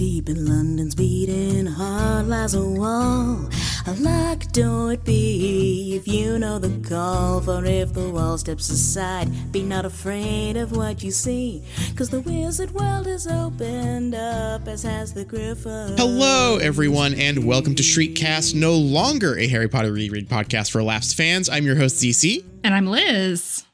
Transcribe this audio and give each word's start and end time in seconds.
deep 0.00 0.30
in 0.30 0.46
London's 0.46 0.94
beating 0.94 1.66
heart 1.66 2.24
lies 2.24 2.54
a 2.54 2.64
wall. 2.64 3.46
A 3.86 3.92
locked 3.98 4.54
door 4.54 4.94
it 4.94 5.04
be 5.04 5.94
if 5.94 6.08
you 6.08 6.38
know 6.38 6.58
the 6.58 6.70
call. 6.88 7.42
For 7.42 7.62
if 7.66 7.92
the 7.92 8.08
wall 8.08 8.38
steps 8.38 8.70
aside, 8.70 9.52
be 9.52 9.62
not 9.62 9.84
afraid 9.84 10.56
of 10.56 10.74
what 10.74 11.02
you 11.02 11.10
see. 11.10 11.62
Cause 11.96 12.08
the 12.08 12.22
wizard 12.22 12.70
world 12.70 13.06
is 13.08 13.26
opened 13.26 14.14
up, 14.14 14.66
as 14.66 14.84
has 14.84 15.12
the 15.12 15.26
griffin. 15.26 15.98
Hello, 15.98 16.56
everyone, 16.56 17.12
and 17.12 17.44
welcome 17.44 17.74
to 17.74 17.82
Shriekcast, 17.82 18.54
no 18.54 18.72
longer 18.72 19.36
a 19.36 19.46
Harry 19.48 19.68
Potter 19.68 19.92
reread 19.92 20.30
podcast 20.30 20.70
for 20.70 20.82
Laughs 20.82 21.12
fans. 21.12 21.50
I'm 21.50 21.66
your 21.66 21.76
host, 21.76 21.96
ZC. 21.96 22.42
And 22.64 22.74
I'm 22.74 22.86
Liz. 22.86 23.64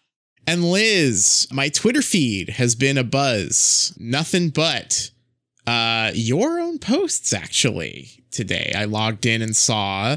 And 0.45 0.65
Liz, 0.65 1.47
my 1.53 1.69
Twitter 1.69 2.03
feed 2.03 2.49
has 2.51 2.75
been 2.75 2.99
a 2.99 3.05
buzz. 3.05 3.95
Nothing 3.97 4.49
but 4.49 5.13
uh, 5.67 6.13
your 6.15 6.61
own 6.61 6.79
posts, 6.79 7.33
actually, 7.33 8.25
today. 8.31 8.73
I 8.77 8.85
logged 8.85 9.27
in 9.27 9.43
and 9.43 9.57
saw 9.57 10.17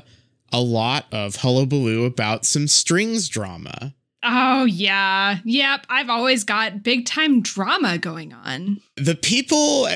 a 0.51 0.61
lot 0.61 1.05
of 1.11 1.37
hullabaloo 1.37 2.05
about 2.05 2.45
some 2.45 2.67
strings 2.67 3.29
drama. 3.29 3.93
Oh, 4.23 4.65
yeah. 4.65 5.37
Yep. 5.45 5.85
I've 5.89 6.09
always 6.09 6.43
got 6.43 6.83
big 6.83 7.05
time 7.05 7.41
drama 7.41 7.97
going 7.97 8.33
on. 8.33 8.81
The 8.97 9.15
people 9.15 9.87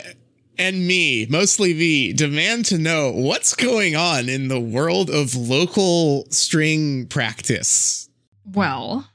and 0.58 0.88
me, 0.88 1.26
mostly 1.30 1.74
me, 1.74 2.14
demand 2.14 2.66
to 2.66 2.78
know 2.78 3.12
what's 3.12 3.56
going 3.56 3.96
on 3.96 4.30
in 4.30 4.48
the 4.48 4.60
world 4.60 5.10
of 5.10 5.36
local 5.36 6.26
string 6.30 7.08
practice. 7.08 8.10
Well, 8.46 9.10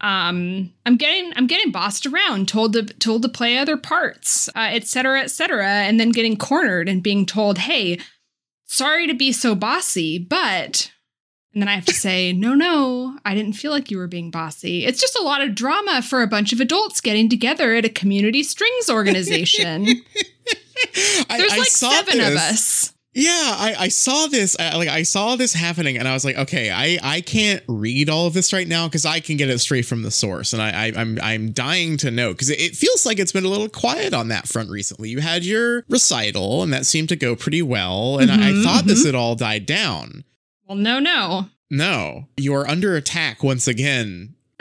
um, 0.00 0.72
I'm 0.86 0.96
getting 0.96 1.32
I'm 1.36 1.46
getting 1.46 1.70
bossed 1.70 2.06
around, 2.06 2.48
told 2.48 2.72
to 2.72 2.84
told 2.84 3.22
to 3.22 3.28
play 3.28 3.58
other 3.58 3.76
parts, 3.76 4.48
uh, 4.50 4.68
et 4.70 4.86
cetera, 4.86 5.20
et 5.20 5.30
cetera, 5.30 5.66
and 5.66 6.00
then 6.00 6.10
getting 6.10 6.36
cornered 6.36 6.88
and 6.88 7.02
being 7.02 7.26
told, 7.26 7.58
"Hey, 7.58 7.98
sorry 8.64 9.06
to 9.06 9.14
be 9.14 9.32
so 9.32 9.54
bossy, 9.54 10.18
but." 10.18 10.90
And 11.52 11.60
then 11.60 11.68
I 11.68 11.74
have 11.74 11.86
to 11.86 11.94
say, 11.94 12.32
no, 12.32 12.54
no, 12.54 13.18
I 13.24 13.34
didn't 13.34 13.54
feel 13.54 13.72
like 13.72 13.90
you 13.90 13.98
were 13.98 14.06
being 14.06 14.30
bossy. 14.30 14.84
It's 14.84 15.00
just 15.00 15.18
a 15.18 15.22
lot 15.22 15.42
of 15.42 15.56
drama 15.56 16.00
for 16.00 16.22
a 16.22 16.28
bunch 16.28 16.52
of 16.52 16.60
adults 16.60 17.00
getting 17.00 17.28
together 17.28 17.74
at 17.74 17.84
a 17.84 17.88
community 17.88 18.44
strings 18.44 18.88
organization. 18.88 19.84
There's 20.94 21.26
I, 21.28 21.38
like 21.38 21.60
I 21.60 21.64
saw 21.64 21.90
seven 21.90 22.18
this. 22.18 22.28
of 22.28 22.36
us. 22.36 22.92
Yeah, 23.12 23.30
I, 23.32 23.74
I 23.76 23.88
saw 23.88 24.28
this. 24.28 24.56
I, 24.60 24.76
like 24.76 24.88
I 24.88 25.02
saw 25.02 25.34
this 25.34 25.52
happening, 25.52 25.98
and 25.98 26.06
I 26.06 26.14
was 26.14 26.24
like, 26.24 26.36
okay, 26.36 26.70
I 26.70 26.96
I 27.02 27.20
can't 27.22 27.60
read 27.66 28.08
all 28.08 28.28
of 28.28 28.34
this 28.34 28.52
right 28.52 28.68
now 28.68 28.86
because 28.86 29.04
I 29.04 29.18
can 29.18 29.36
get 29.36 29.50
it 29.50 29.58
straight 29.58 29.84
from 29.84 30.02
the 30.02 30.12
source, 30.12 30.52
and 30.52 30.62
I, 30.62 30.86
I 30.86 30.92
I'm 30.96 31.18
I'm 31.20 31.50
dying 31.50 31.96
to 31.98 32.12
know 32.12 32.30
because 32.32 32.50
it, 32.50 32.60
it 32.60 32.76
feels 32.76 33.04
like 33.04 33.18
it's 33.18 33.32
been 33.32 33.44
a 33.44 33.48
little 33.48 33.68
quiet 33.68 34.14
on 34.14 34.28
that 34.28 34.46
front 34.46 34.70
recently. 34.70 35.08
You 35.08 35.18
had 35.20 35.44
your 35.44 35.84
recital, 35.88 36.62
and 36.62 36.72
that 36.72 36.86
seemed 36.86 37.08
to 37.08 37.16
go 37.16 37.34
pretty 37.34 37.62
well, 37.62 38.18
and 38.20 38.30
I, 38.30 38.50
I 38.50 38.52
Mhm, 38.52 38.62
thought 38.62 38.84
this 38.84 39.04
had 39.04 39.16
all 39.16 39.34
died 39.34 39.66
down. 39.66 40.22
Well, 40.68 40.78
no, 40.78 41.00
no. 41.00 41.46
No, 41.68 42.26
you 42.36 42.54
are 42.54 42.68
under 42.68 42.94
attack 42.94 43.42
once 43.42 43.66
again 43.66 44.34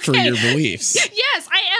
for 0.00 0.12
Okay. 0.12 0.24
your 0.24 0.36
beliefs. 0.36 0.94
Yes, 1.10 1.10
I 1.10 1.23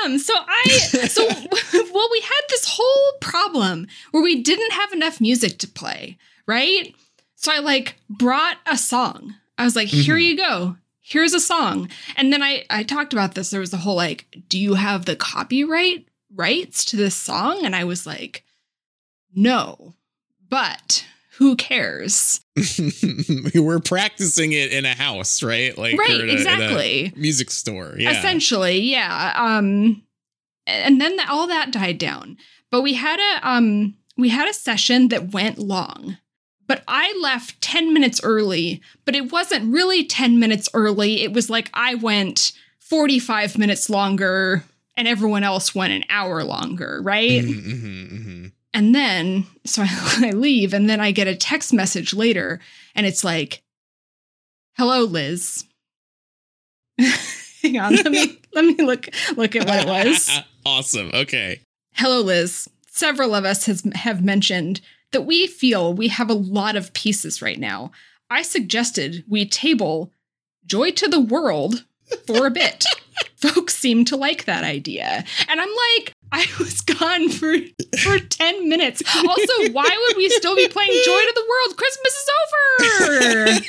am. 0.04 0.18
So 0.18 0.34
I 0.36 0.78
so 1.08 1.26
well 1.92 2.08
we 2.12 2.20
had 2.20 2.42
this 2.48 2.66
whole 2.68 3.12
problem 3.20 3.86
where 4.10 4.22
we 4.22 4.42
didn't 4.42 4.72
have 4.72 4.92
enough 4.92 5.20
music 5.20 5.58
to 5.58 5.68
play, 5.68 6.18
right? 6.46 6.94
So 7.36 7.52
I 7.52 7.58
like 7.58 7.96
brought 8.08 8.56
a 8.66 8.76
song. 8.78 9.34
I 9.58 9.64
was 9.64 9.76
like, 9.76 9.88
"Here 9.88 10.16
Mhm. 10.16 10.24
you 10.24 10.36
go. 10.36 10.76
Here's 11.00 11.34
a 11.34 11.40
song." 11.40 11.88
And 12.16 12.32
then 12.32 12.42
I 12.42 12.64
I 12.70 12.82
talked 12.82 13.12
about 13.12 13.34
this. 13.34 13.50
There 13.50 13.60
was 13.60 13.72
a 13.74 13.78
whole 13.78 13.96
like, 13.96 14.26
"Do 14.48 14.58
you 14.58 14.74
have 14.74 15.04
the 15.04 15.16
copyright 15.16 16.06
rights 16.34 16.84
to 16.86 16.96
this 16.96 17.14
song?" 17.14 17.64
And 17.64 17.76
I 17.76 17.84
was 17.84 18.06
like, 18.06 18.44
"No." 19.34 19.94
But 20.48 21.04
who 21.38 21.56
cares? 21.56 22.40
we 23.54 23.60
were 23.60 23.80
practicing 23.80 24.52
it 24.52 24.72
in 24.72 24.84
a 24.84 24.94
house, 24.94 25.42
right? 25.42 25.76
Like 25.76 25.98
right, 25.98 26.20
a- 26.20 26.32
exactly. 26.32 27.12
music 27.16 27.50
store. 27.50 27.94
Yeah. 27.98 28.10
essentially 28.12 28.78
yeah 28.80 29.32
um 29.36 30.02
and 30.66 31.00
then 31.00 31.16
the, 31.16 31.30
all 31.30 31.46
that 31.48 31.70
died 31.72 31.98
down 31.98 32.36
but 32.70 32.80
we 32.82 32.94
had 32.94 33.18
a 33.20 33.48
um 33.48 33.94
we 34.16 34.28
had 34.30 34.48
a 34.48 34.54
session 34.54 35.08
that 35.08 35.32
went 35.32 35.58
long 35.58 36.16
but 36.66 36.82
i 36.88 37.16
left 37.22 37.60
10 37.60 37.92
minutes 37.92 38.20
early 38.24 38.80
but 39.04 39.14
it 39.14 39.30
wasn't 39.32 39.72
really 39.72 40.04
10 40.04 40.38
minutes 40.38 40.68
early 40.74 41.22
it 41.22 41.32
was 41.32 41.50
like 41.50 41.68
i 41.74 41.94
went 41.96 42.52
45 42.80 43.58
minutes 43.58 43.90
longer 43.90 44.64
and 44.96 45.06
everyone 45.08 45.42
else 45.44 45.74
went 45.74 45.92
an 45.92 46.04
hour 46.08 46.42
longer 46.44 47.00
right 47.02 47.42
Mhm, 47.42 47.64
mhm, 47.64 48.12
mhm. 48.12 48.52
And 48.74 48.94
then 48.94 49.46
so 49.64 49.82
I, 49.82 49.88
I 50.26 50.30
leave 50.30 50.74
and 50.74 50.90
then 50.90 51.00
i 51.00 51.12
get 51.12 51.28
a 51.28 51.36
text 51.36 51.72
message 51.72 52.12
later 52.12 52.60
and 52.94 53.06
it's 53.06 53.24
like 53.24 53.62
hello 54.76 55.04
liz 55.04 55.64
hang 57.62 57.78
on 57.78 57.94
let 57.94 58.10
me 58.10 58.40
let 58.54 58.64
me 58.64 58.84
look 58.84 59.08
look 59.36 59.56
at 59.56 59.66
what 59.66 59.84
it 59.84 59.86
was 59.86 60.30
awesome. 60.66 61.10
Okay. 61.14 61.60
hello 61.94 62.20
liz 62.20 62.68
several 62.88 63.34
of 63.34 63.44
us 63.44 63.66
has, 63.66 63.82
have 63.94 64.22
mentioned 64.22 64.80
that 65.12 65.22
we 65.22 65.46
feel 65.46 65.94
we 65.94 66.08
have 66.08 66.28
a 66.28 66.34
lot 66.34 66.76
of 66.76 66.92
pieces 66.92 67.40
right 67.40 67.58
now 67.58 67.90
i 68.30 68.42
suggested 68.42 69.24
we 69.28 69.46
table 69.46 70.12
joy 70.66 70.90
to 70.90 71.08
the 71.08 71.20
world 71.20 71.84
for 72.26 72.46
a 72.46 72.50
bit 72.50 72.84
folks 73.36 73.74
seem 73.76 74.04
to 74.06 74.16
like 74.16 74.44
that 74.46 74.64
idea. 74.64 75.24
And 75.48 75.60
i'm 75.60 75.68
like 75.68 76.12
i 76.32 76.46
was 76.58 76.80
gone 76.80 77.28
for 77.28 77.54
for 78.00 78.18
10 78.18 78.68
minutes. 78.68 79.02
Also 79.16 79.72
why 79.72 79.88
would 80.08 80.16
we 80.16 80.28
still 80.30 80.56
be 80.56 80.68
playing 80.68 80.92
joy 81.04 81.20
to 81.20 81.32
the 81.34 81.46
world? 81.48 81.76
Christmas 81.76 82.14
is 82.14 82.30
over. 82.42 83.60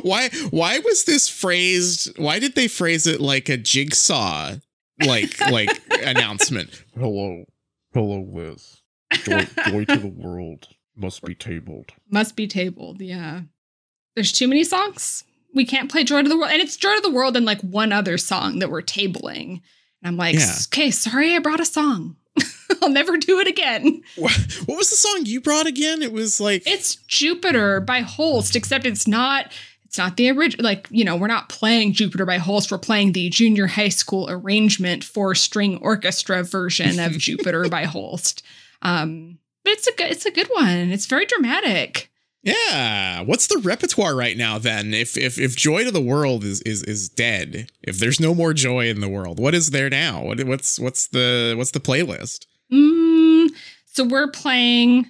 Why 0.02 0.28
why 0.50 0.78
was 0.80 1.04
this 1.04 1.28
phrased 1.28 2.18
why 2.18 2.38
did 2.38 2.54
they 2.54 2.68
phrase 2.68 3.06
it 3.06 3.20
like 3.20 3.48
a 3.48 3.56
jigsaw 3.56 4.56
like 5.04 5.40
like 5.50 5.80
announcement? 6.04 6.84
Hello, 6.94 7.44
hello, 7.94 8.20
Liz. 8.30 8.82
Joy, 9.24 9.46
joy 9.68 9.84
to 9.86 9.96
the 9.96 10.12
world 10.14 10.68
must 10.96 11.22
be 11.24 11.34
tabled. 11.34 11.92
must 12.10 12.36
be 12.36 12.46
tabled 12.46 13.00
yeah. 13.00 13.42
There's 14.14 14.32
too 14.32 14.48
many 14.48 14.64
songs 14.64 15.24
we 15.54 15.64
can't 15.64 15.90
play 15.90 16.04
joy 16.04 16.22
to 16.22 16.28
the 16.28 16.36
world. 16.36 16.50
And 16.52 16.62
it's 16.62 16.76
joy 16.76 16.94
to 16.94 17.00
the 17.00 17.10
world 17.10 17.36
and 17.36 17.44
like 17.46 17.60
one 17.62 17.92
other 17.92 18.18
song 18.18 18.58
that 18.60 18.70
we're 18.70 18.82
tabling. 18.82 19.60
And 20.02 20.08
i'm 20.08 20.16
like 20.16 20.36
Yeah. 20.36 20.54
okay 20.68 20.90
sorry 20.90 21.34
i 21.34 21.38
brought 21.38 21.60
a 21.60 21.64
song. 21.66 22.16
I'll 22.82 22.88
never 22.90 23.16
do 23.16 23.40
it 23.40 23.48
again. 23.48 24.02
What, 24.16 24.32
what 24.66 24.78
was 24.78 24.90
the 24.90 24.96
song 24.96 25.22
you 25.26 25.40
brought 25.40 25.66
again? 25.66 26.02
It 26.02 26.12
was 26.12 26.40
like 26.40 26.62
it's 26.66 26.94
jupiter 27.08 27.80
by 27.80 28.00
holst 28.00 28.54
except 28.56 28.86
it's 28.86 29.06
not 29.08 29.50
it's 29.84 29.98
not 29.98 30.16
the 30.16 30.30
original 30.30 30.64
like 30.64 30.86
you 30.90 31.04
know 31.04 31.16
we're 31.16 31.26
not 31.26 31.48
playing 31.48 31.92
jupiter 31.94 32.24
by 32.24 32.38
holst. 32.38 32.70
We're 32.70 32.78
playing 32.78 33.12
the 33.12 33.28
junior 33.28 33.66
high 33.66 33.88
school 33.88 34.30
arrangement 34.30 35.02
for 35.02 35.34
string 35.34 35.78
orchestra 35.82 36.44
version 36.44 37.00
of 37.00 37.12
jupiter 37.18 37.68
by 37.68 37.84
holst. 37.84 38.44
Um 38.82 39.38
but 39.64 39.72
it's 39.72 39.88
a 39.88 39.92
good 39.92 40.10
it's 40.12 40.26
a 40.26 40.30
good 40.30 40.48
one. 40.54 40.92
It's 40.92 41.06
very 41.06 41.26
dramatic 41.26 42.09
yeah 42.42 43.20
what's 43.20 43.46
the 43.48 43.58
repertoire 43.58 44.16
right 44.16 44.36
now 44.36 44.58
then 44.58 44.94
if 44.94 45.16
if 45.16 45.38
if 45.38 45.56
joy 45.56 45.84
to 45.84 45.90
the 45.90 46.00
world 46.00 46.42
is 46.44 46.62
is 46.62 46.82
is 46.84 47.08
dead 47.08 47.70
if 47.82 47.98
there's 47.98 48.18
no 48.20 48.34
more 48.34 48.52
joy 48.54 48.88
in 48.88 49.00
the 49.00 49.08
world 49.08 49.38
what 49.38 49.54
is 49.54 49.70
there 49.70 49.90
now 49.90 50.22
what 50.22 50.42
what's 50.44 50.78
what's 50.80 51.08
the 51.08 51.54
what's 51.56 51.72
the 51.72 51.80
playlist 51.80 52.46
Mm, 52.72 53.48
so 53.84 54.04
we're 54.04 54.30
playing 54.30 55.06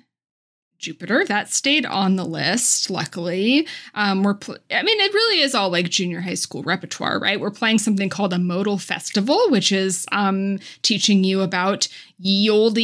Jupiter. 0.79 1.25
That 1.27 1.51
stayed 1.53 1.85
on 1.85 2.17
the 2.17 2.25
list, 2.25 2.89
luckily. 2.89 3.69
Um, 3.95 4.23
we're, 4.23 4.35
pl- 4.35 4.57
I 4.71 4.83
mean, 4.83 4.99
it 4.99 5.13
really 5.13 5.41
is 5.43 5.55
all 5.55 5.69
like 5.69 5.91
junior 5.91 6.23
high 6.23 6.35
school 6.35 6.63
repertoire, 6.63 7.21
right? 7.21 7.39
We're 7.39 7.51
playing 7.51 7.79
something 7.81 8.09
called 8.09 8.33
a 8.33 8.39
modal 8.39 8.79
festival, 8.79 9.39
which 9.51 9.73
is 9.73 10.07
um, 10.11 10.59
teaching 10.81 11.23
you 11.23 11.43
about 11.43 11.87
ye 12.19 12.49
olde 12.49 12.79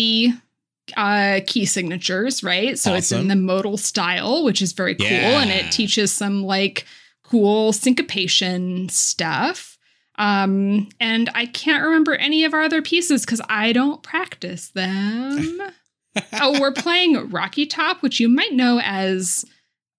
uh, 0.96 1.40
key 1.46 1.64
signatures, 1.66 2.42
right? 2.42 2.78
So 2.78 2.94
it's 2.94 3.12
in 3.12 3.28
the 3.28 3.36
modal 3.36 3.76
style, 3.76 4.44
which 4.44 4.60
is 4.62 4.72
very 4.72 4.94
cool, 4.94 5.06
and 5.08 5.50
it 5.50 5.72
teaches 5.72 6.12
some 6.12 6.42
like 6.44 6.84
cool 7.24 7.72
syncopation 7.72 8.88
stuff. 8.88 9.76
Um, 10.18 10.88
and 10.98 11.28
I 11.34 11.46
can't 11.46 11.84
remember 11.84 12.14
any 12.14 12.44
of 12.44 12.54
our 12.54 12.62
other 12.62 12.80
pieces 12.82 13.26
because 13.26 13.40
I 13.48 13.72
don't 13.72 14.02
practice 14.02 14.68
them. 14.70 15.60
oh, 16.40 16.58
we're 16.60 16.72
playing 16.72 17.28
Rocky 17.30 17.66
Top, 17.66 18.02
which 18.02 18.18
you 18.20 18.28
might 18.28 18.52
know 18.54 18.80
as 18.82 19.44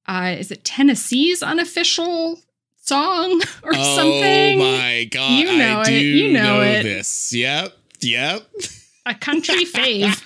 uh, 0.08 0.36
is 0.40 0.50
it 0.52 0.64
Tennessee's 0.64 1.44
unofficial 1.44 2.40
song 2.82 3.42
or 3.64 3.74
oh 3.76 3.96
something? 3.96 4.62
Oh 4.62 4.78
my 4.78 5.04
god 5.12 5.32
You 5.32 5.58
know 5.58 5.80
I 5.80 5.90
it. 5.90 6.00
do 6.00 6.06
You 6.06 6.32
know 6.34 6.62
it. 6.62 6.84
this 6.84 7.34
yep 7.34 7.74
yep 8.00 8.48
A 9.10 9.16
country 9.16 9.64
fave. 9.64 10.22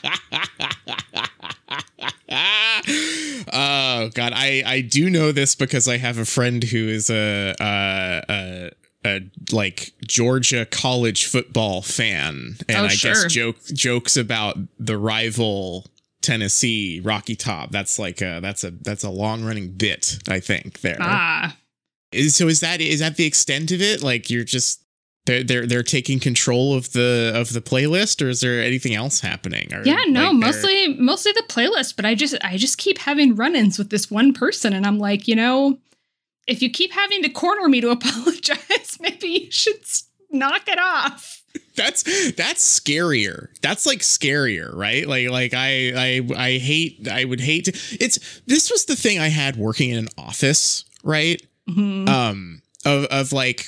oh 3.54 4.10
god, 4.14 4.34
I 4.36 4.64
I 4.66 4.82
do 4.82 5.10
know 5.10 5.32
this 5.32 5.56
because 5.56 5.88
I 5.88 5.98
have 5.98 6.18
a 6.18 6.26
friend 6.26 6.64
who 6.64 6.88
is 6.88 7.10
a 7.10 7.56
a, 7.60 8.24
a 8.30 8.72
a 9.06 9.22
like 9.52 9.94
Georgia 10.08 10.66
college 10.66 11.26
football 11.26 11.82
fan, 11.82 12.58
and 12.68 12.78
Oh, 12.78 12.86
I 12.86 12.88
sure. 12.90 13.14
guess 13.14 13.32
joke 13.32 13.58
jokes 13.74 14.18
about 14.18 14.58
the 14.80 14.98
rival 14.98 15.86
Tennessee 16.22 17.00
Rocky 17.04 17.36
Top. 17.36 17.72
That's 17.72 18.00
like 18.00 18.22
a 18.22 18.40
that's 18.42 18.64
a 18.64 18.72
that's 18.72 19.04
a 19.04 19.10
long 19.10 19.44
running 19.44 19.72
bit. 19.72 20.18
I 20.28 20.40
think 20.40 20.82
there. 20.82 20.98
Ah, 21.00 21.56
Is, 22.12 22.36
so 22.36 22.48
is 22.48 22.60
that 22.62 22.82
is 22.82 23.00
that 23.00 23.16
the 23.18 23.26
extent 23.26 23.72
of 23.72 23.82
it? 23.82 24.02
Like 24.02 24.30
you're 24.30 24.44
just 24.44 24.81
they're 25.26 25.44
they're 25.44 25.68
they're 25.68 25.84
taking 25.84 26.20
control 26.20 26.74
of 26.76 26.92
the 26.94 27.32
of 27.36 27.54
the 27.54 27.62
playlist, 27.62 28.26
or 28.26 28.30
is 28.30 28.42
there 28.42 28.62
anything 28.62 28.96
else 28.96 29.20
happening? 29.20 29.74
Or, 29.74 29.84
yeah, 29.86 30.04
no, 30.08 30.32
like, 30.32 30.36
mostly 30.36 30.96
mostly 30.98 31.32
the 31.34 31.44
playlist, 31.48 31.96
but 31.96 32.06
I 32.06 32.16
just 32.16 32.36
I 32.44 32.58
just 32.58 32.78
keep 32.78 32.98
having 32.98 33.36
run-ins 33.36 33.78
with 33.78 33.90
this 33.92 34.10
one 34.10 34.34
person 34.34 34.74
and 34.74 34.86
I'm 34.86 34.98
like, 34.98 35.28
you 35.28 35.36
know, 35.36 35.78
if 36.48 36.62
you 36.62 36.70
keep 36.70 36.92
having 36.92 37.22
to 37.24 37.30
corner 37.30 37.68
me 37.70 37.82
to 37.82 37.90
apologize, 37.92 38.98
maybe 39.00 39.28
you 39.28 39.52
should 39.52 39.82
knock 40.32 40.68
it 40.68 40.80
off. 40.80 41.44
that's 41.76 42.04
that's 42.32 42.80
scarier. 42.80 43.48
That's 43.62 43.86
like 43.86 44.00
scarier, 44.00 44.74
right? 44.74 45.08
Like 45.08 45.30
like 45.30 45.54
I 45.54 45.92
I 45.96 46.30
I 46.36 46.58
hate 46.58 47.08
I 47.08 47.26
would 47.26 47.42
hate 47.42 47.66
to. 47.66 47.72
It's 48.00 48.42
this 48.48 48.72
was 48.72 48.86
the 48.86 48.96
thing 48.96 49.20
I 49.20 49.28
had 49.28 49.56
working 49.56 49.92
in 49.92 49.98
an 49.98 50.10
office, 50.18 50.86
right? 51.04 51.42
Mhm. 51.70 52.10
um 52.10 52.62
of 52.86 53.06
of 53.06 53.34
like 53.34 53.68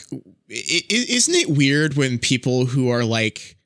isn't 0.54 1.34
it 1.36 1.50
weird 1.50 1.96
when 1.96 2.20
people 2.20 2.66
who 2.66 2.90
are 2.90 3.04
like 3.04 3.58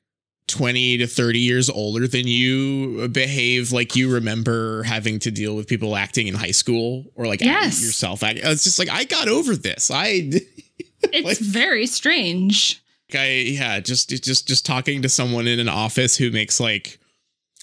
20 0.46 0.98
to 0.98 1.06
30 1.06 1.38
years 1.38 1.68
older 1.68 2.08
than 2.08 2.26
you 2.26 3.06
behave 3.08 3.70
like 3.72 3.94
you 3.94 4.10
remember 4.12 4.82
having 4.84 5.18
to 5.18 5.30
deal 5.30 5.54
with 5.54 5.66
people 5.68 5.94
acting 5.94 6.26
in 6.26 6.34
high 6.34 6.50
school 6.52 7.04
or 7.14 7.26
like 7.26 7.40
Yes. 7.42 7.82
yourself 7.84 8.22
act- 8.22 8.40
it's 8.42 8.64
just 8.64 8.78
like 8.78 8.88
i 8.88 9.04
got 9.04 9.28
over 9.28 9.54
this 9.54 9.90
i 9.90 10.06
it's 11.12 11.24
like- 11.24 11.38
very 11.38 11.86
strange. 11.86 12.82
i 13.12 13.26
yeah 13.28 13.80
just 13.80 14.08
just 14.08 14.48
just 14.48 14.64
talking 14.64 15.02
to 15.02 15.08
someone 15.10 15.46
in 15.46 15.60
an 15.60 15.68
office 15.68 16.16
who 16.16 16.30
makes 16.30 16.58
like 16.60 16.98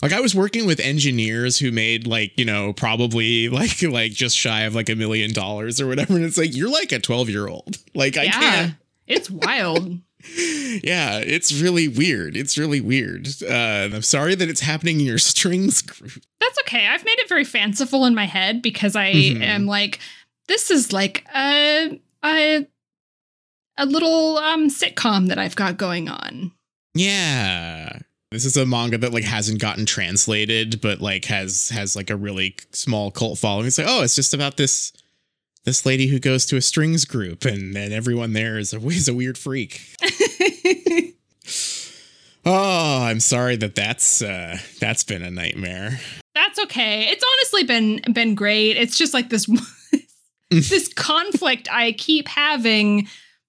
like 0.02 0.12
I 0.12 0.20
was 0.20 0.36
working 0.36 0.66
with 0.66 0.82
engineers 0.82 1.58
who 1.58 1.72
made 1.72 2.06
like, 2.06 2.38
you 2.38 2.44
know, 2.44 2.74
probably 2.74 3.48
like 3.50 3.82
like 3.82 4.12
just 4.12 4.38
shy 4.38 4.64
of 4.64 4.76
like 4.76 4.90
a 4.90 4.96
million 4.96 5.32
dollars 5.32 5.80
or 5.80 5.88
whatever. 5.88 6.16
And 6.18 6.26
it's 6.26 6.38
like, 6.38 6.54
you're 6.54 6.70
like 6.70 6.92
a 6.92 7.00
12 7.00 7.30
year 7.30 7.48
old. 7.48 7.78
Like 7.96 8.18
I 8.18 8.24
yeah. 8.24 8.32
can't 8.32 8.74
It's 9.08 9.30
wild. 9.30 10.00
yeah, 10.84 11.20
it's 11.20 11.54
really 11.62 11.88
weird. 11.88 12.36
It's 12.36 12.58
really 12.58 12.82
weird. 12.82 13.28
Uh, 13.48 13.90
I'm 13.94 14.02
sorry 14.02 14.34
that 14.36 14.50
it's 14.50 14.62
happening 14.62 15.00
in 15.00 15.06
your 15.06 15.18
strings 15.34 15.82
group. 15.82 16.14
That's 16.40 16.58
okay. 16.62 16.88
I've 16.88 17.06
made 17.06 17.20
it 17.20 17.30
very 17.30 17.44
fanciful 17.44 18.06
in 18.06 18.16
my 18.16 18.26
head 18.26 18.62
because 18.62 18.96
I 18.96 19.14
Mhm. 19.14 19.42
am 19.42 19.66
like, 19.68 20.00
this 20.48 20.72
is 20.72 20.92
like 20.94 21.26
a 21.36 22.00
a 22.24 22.68
a 23.78 23.86
little 23.86 24.38
um 24.38 24.70
sitcom 24.70 25.28
that 25.28 25.38
I've 25.38 25.56
got 25.56 25.78
going 25.78 26.10
on. 26.10 26.52
Yeah. 26.94 28.00
This 28.32 28.46
is 28.46 28.58
a 28.58 28.66
manga 28.66 28.98
that 28.98 29.14
like 29.14 29.24
hasn't 29.24 29.62
gotten 29.62 29.86
translated, 29.86 30.82
but 30.82 31.02
like 31.02 31.26
has 31.26 31.70
has 31.70 31.96
like 31.96 32.10
a 32.10 32.16
really 32.16 32.56
small 32.72 33.12
cult 33.12 33.38
following. 33.38 33.68
It's 33.68 33.78
like, 33.78 33.88
oh, 33.88 34.02
it's 34.02 34.16
just 34.16 34.34
about 34.34 34.58
this 34.58 34.92
this 35.66 35.86
lady 35.86 36.08
who 36.08 36.20
goes 36.20 36.46
to 36.48 36.56
a 36.58 36.62
strings 36.62 37.06
group, 37.06 37.44
and 37.46 37.76
then 37.76 37.92
everyone 37.92 38.34
there 38.34 38.58
is 38.58 38.74
a 38.74 38.78
is 38.88 39.08
a 39.08 39.14
weird 39.14 39.38
freak. 39.38 39.82
Oh, 42.48 43.02
I'm 43.04 43.20
sorry 43.22 43.56
that 43.56 43.74
that's 43.74 44.22
uh, 44.22 44.58
that's 44.80 45.04
been 45.04 45.24
a 45.24 45.32
nightmare. 45.32 46.00
That's 46.36 46.60
okay. 46.60 47.08
It's 47.10 47.24
honestly 47.34 47.64
been 47.64 48.14
been 48.14 48.36
great. 48.36 48.78
It's 48.78 48.98
just 49.00 49.16
like 49.16 49.30
this 49.30 49.48
this 50.52 50.94
conflict 50.94 51.68
I 51.72 51.94
keep 51.94 52.28
having, 52.28 53.08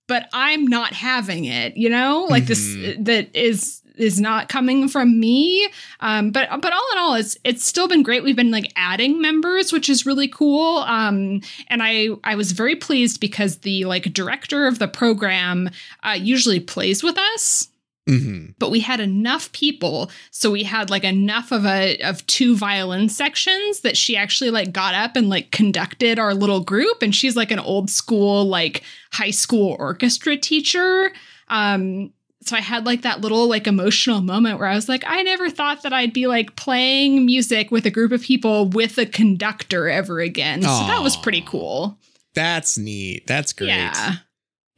but 0.08 0.28
I'm 0.32 0.66
not 0.66 0.94
having 0.94 1.44
it, 1.44 1.76
you 1.76 1.90
know? 1.90 2.26
Like 2.30 2.46
this 2.46 2.60
Mhm. 2.74 3.04
that 3.04 3.36
is 3.36 3.82
is 3.96 4.20
not 4.20 4.48
coming 4.48 4.88
from 4.88 5.18
me. 5.18 5.68
Um, 6.00 6.30
but 6.30 6.48
but 6.60 6.72
all 6.72 6.88
in 6.92 6.98
all, 6.98 7.14
it's 7.14 7.36
it's 7.44 7.64
still 7.64 7.88
been 7.88 8.02
great. 8.02 8.22
We've 8.22 8.36
been 8.36 8.50
like 8.50 8.72
adding 8.76 9.20
members, 9.20 9.72
which 9.72 9.88
is 9.88 10.06
really 10.06 10.28
cool. 10.28 10.78
Um, 10.78 11.40
and 11.68 11.82
I 11.82 12.08
I 12.24 12.34
was 12.34 12.52
very 12.52 12.76
pleased 12.76 13.20
because 13.20 13.58
the 13.58 13.84
like 13.84 14.12
director 14.12 14.66
of 14.66 14.78
the 14.78 14.88
program 14.88 15.70
uh, 16.02 16.16
usually 16.18 16.60
plays 16.60 17.02
with 17.02 17.18
us 17.18 17.68
hmm 18.06 18.46
but 18.58 18.70
we 18.70 18.80
had 18.80 19.00
enough 19.00 19.50
people 19.50 20.10
so 20.30 20.50
we 20.50 20.62
had 20.62 20.90
like 20.90 21.02
enough 21.02 21.50
of 21.50 21.66
a 21.66 21.98
of 21.98 22.24
two 22.26 22.56
violin 22.56 23.08
sections 23.08 23.80
that 23.80 23.96
she 23.96 24.16
actually 24.16 24.50
like 24.50 24.72
got 24.72 24.94
up 24.94 25.16
and 25.16 25.28
like 25.28 25.50
conducted 25.50 26.18
our 26.18 26.32
little 26.32 26.60
group 26.60 27.02
and 27.02 27.14
she's 27.14 27.34
like 27.34 27.50
an 27.50 27.58
old 27.58 27.90
school 27.90 28.44
like 28.44 28.84
high 29.12 29.30
school 29.30 29.76
orchestra 29.80 30.36
teacher 30.36 31.10
um 31.48 32.12
so 32.46 32.56
i 32.56 32.60
had 32.60 32.86
like 32.86 33.02
that 33.02 33.20
little 33.20 33.48
like 33.48 33.66
emotional 33.66 34.20
moment 34.20 34.58
where 34.58 34.68
i 34.68 34.74
was 34.74 34.88
like 34.88 35.04
i 35.06 35.22
never 35.22 35.50
thought 35.50 35.82
that 35.82 35.92
i'd 35.92 36.12
be 36.12 36.26
like 36.26 36.56
playing 36.56 37.24
music 37.26 37.70
with 37.70 37.84
a 37.86 37.90
group 37.90 38.12
of 38.12 38.22
people 38.22 38.68
with 38.68 38.96
a 38.98 39.06
conductor 39.06 39.88
ever 39.88 40.20
again 40.20 40.62
so 40.62 40.68
that 40.68 41.02
was 41.02 41.16
pretty 41.16 41.42
cool 41.42 41.98
That's 42.34 42.76
neat. 42.78 43.26
That's 43.26 43.52
great. 43.52 43.68
yeah 43.68 44.16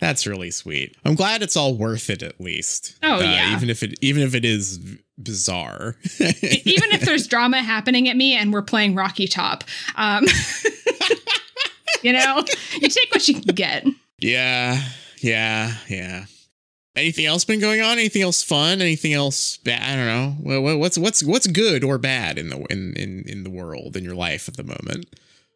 That's 0.01 0.29
really 0.29 0.53
sweet. 0.53 0.97
I'm 1.05 1.17
glad 1.17 1.43
it's 1.43 1.57
all 1.57 1.75
worth 1.75 2.09
it 2.09 2.23
at 2.23 2.41
least. 2.41 2.97
Uh, 3.03 3.19
Oh, 3.19 3.21
yeah. 3.21 3.53
Even 3.57 3.69
if 3.69 3.83
it 3.83 3.99
even 4.01 4.23
if 4.23 4.33
it 4.37 4.45
is 4.45 4.79
bizarre. 5.21 5.97
Even 6.21 6.93
if 6.93 7.01
there's 7.01 7.27
drama 7.27 7.59
happening 7.63 8.09
at 8.09 8.17
me 8.17 8.37
and 8.37 8.53
we're 8.53 8.63
playing 8.63 8.95
Rocky 8.95 9.27
Top. 9.27 9.65
Um, 9.97 10.25
you 12.03 12.13
know, 12.13 12.45
you 12.81 12.89
take 12.89 13.11
what 13.11 13.27
you 13.27 13.41
can 13.41 13.55
get. 13.57 13.87
yeah, 14.21 14.81
yeah, 15.21 15.75
yeah. 15.89 16.27
Anything 16.99 17.27
else 17.27 17.45
been 17.45 17.61
going 17.61 17.81
on? 17.81 17.99
Anything 17.99 18.23
else 18.23 18.43
fun? 18.43 18.81
Anything 18.81 19.13
else 19.13 19.57
bad? 19.59 19.83
I 19.83 19.97
don't 19.97 20.45
know. 20.47 20.77
What's 20.79 20.99
what's 20.99 21.23
what's 21.23 21.47
good 21.47 21.85
or 21.85 21.99
bad 21.99 22.39
in 22.39 22.51
the 22.51 22.59
in 22.71 22.95
in 22.95 23.25
in 23.27 23.45
the 23.45 23.51
world 23.51 23.97
in 23.97 24.05
your 24.05 24.15
life 24.15 24.49
at 24.49 24.57
the 24.57 24.65
moment? 24.65 25.07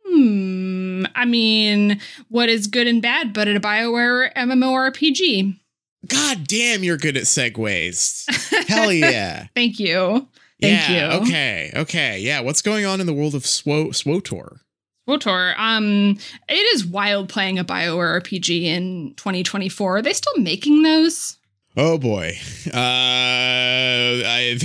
Hmm. 0.07 1.05
I 1.15 1.25
mean, 1.25 2.01
what 2.29 2.49
is 2.49 2.67
good 2.67 2.87
and 2.87 3.01
bad, 3.01 3.33
but 3.33 3.49
at 3.49 3.57
a 3.57 3.61
BioWare 3.61 4.33
MMORPG? 4.35 5.59
God 6.07 6.47
damn, 6.47 6.83
you're 6.83 6.97
good 6.97 7.17
at 7.17 7.25
segues. 7.25 8.27
Hell 8.69 8.93
yeah. 8.93 9.47
Thank 9.55 9.79
you. 9.79 10.29
Thank 10.61 10.89
yeah, 10.89 11.15
you. 11.15 11.21
Okay. 11.23 11.73
Okay. 11.75 12.21
Yeah. 12.21 12.41
What's 12.41 12.63
going 12.63 12.85
on 12.85 13.01
in 13.01 13.07
the 13.07 13.13
world 13.13 13.35
of 13.35 13.43
Swo 13.43 13.95
SWOTOR? 13.95 14.61
Wotor, 15.09 15.59
um, 15.59 16.17
it 16.49 16.75
is 16.75 16.87
wild 16.87 17.29
playing 17.29 17.59
a 17.59 17.65
BioWare 17.65 18.23
RPG 18.23 18.65
in 18.65 19.15
2024. 19.17 19.97
Are 19.97 20.03
they 20.03 20.13
still 20.13 20.37
making 20.39 20.83
those? 20.83 21.39
Oh 21.77 21.99
boy. 21.99 22.33
Uh 22.73 24.23
I 24.25 24.59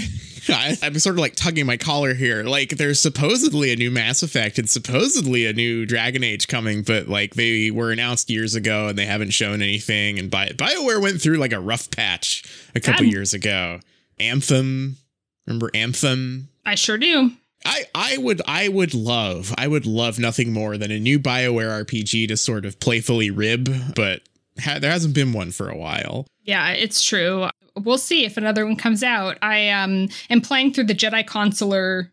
I, 0.49 0.77
I'm 0.81 0.97
sort 0.99 1.15
of 1.15 1.19
like 1.19 1.35
tugging 1.35 1.65
my 1.65 1.77
collar 1.77 2.13
here. 2.13 2.43
Like, 2.43 2.69
there's 2.77 2.99
supposedly 2.99 3.71
a 3.73 3.75
new 3.75 3.91
Mass 3.91 4.23
Effect 4.23 4.57
and 4.57 4.69
supposedly 4.69 5.45
a 5.45 5.53
new 5.53 5.85
Dragon 5.85 6.23
Age 6.23 6.47
coming, 6.47 6.83
but 6.83 7.07
like 7.07 7.33
they 7.33 7.71
were 7.71 7.91
announced 7.91 8.29
years 8.29 8.55
ago 8.55 8.87
and 8.87 8.97
they 8.97 9.05
haven't 9.05 9.31
shown 9.31 9.61
anything. 9.61 10.19
And 10.19 10.31
Bi- 10.31 10.49
BioWare 10.49 11.01
went 11.01 11.21
through 11.21 11.37
like 11.37 11.53
a 11.53 11.59
rough 11.59 11.91
patch 11.91 12.43
a 12.75 12.79
couple 12.79 13.05
years 13.05 13.33
ago. 13.33 13.79
Anthem, 14.19 14.97
remember 15.45 15.69
Anthem? 15.73 16.49
I 16.65 16.75
sure 16.75 16.97
do. 16.97 17.31
I 17.65 17.83
I 17.95 18.17
would 18.17 18.41
I 18.47 18.67
would 18.67 18.93
love 18.93 19.53
I 19.57 19.67
would 19.67 19.85
love 19.85 20.19
nothing 20.19 20.53
more 20.53 20.77
than 20.77 20.91
a 20.91 20.99
new 20.99 21.19
BioWare 21.19 21.83
RPG 21.85 22.27
to 22.29 22.37
sort 22.37 22.65
of 22.65 22.79
playfully 22.79 23.29
rib, 23.31 23.69
but 23.95 24.21
ha- 24.59 24.79
there 24.79 24.91
hasn't 24.91 25.13
been 25.15 25.33
one 25.33 25.51
for 25.51 25.69
a 25.69 25.75
while. 25.77 26.27
Yeah, 26.43 26.69
it's 26.71 27.03
true. 27.03 27.47
We'll 27.75 27.97
see 27.97 28.25
if 28.25 28.37
another 28.37 28.65
one 28.65 28.75
comes 28.75 29.03
out. 29.03 29.37
I 29.41 29.69
um 29.69 30.09
am 30.29 30.41
playing 30.41 30.73
through 30.73 30.85
the 30.85 30.95
Jedi 30.95 31.25
Consular 31.25 32.11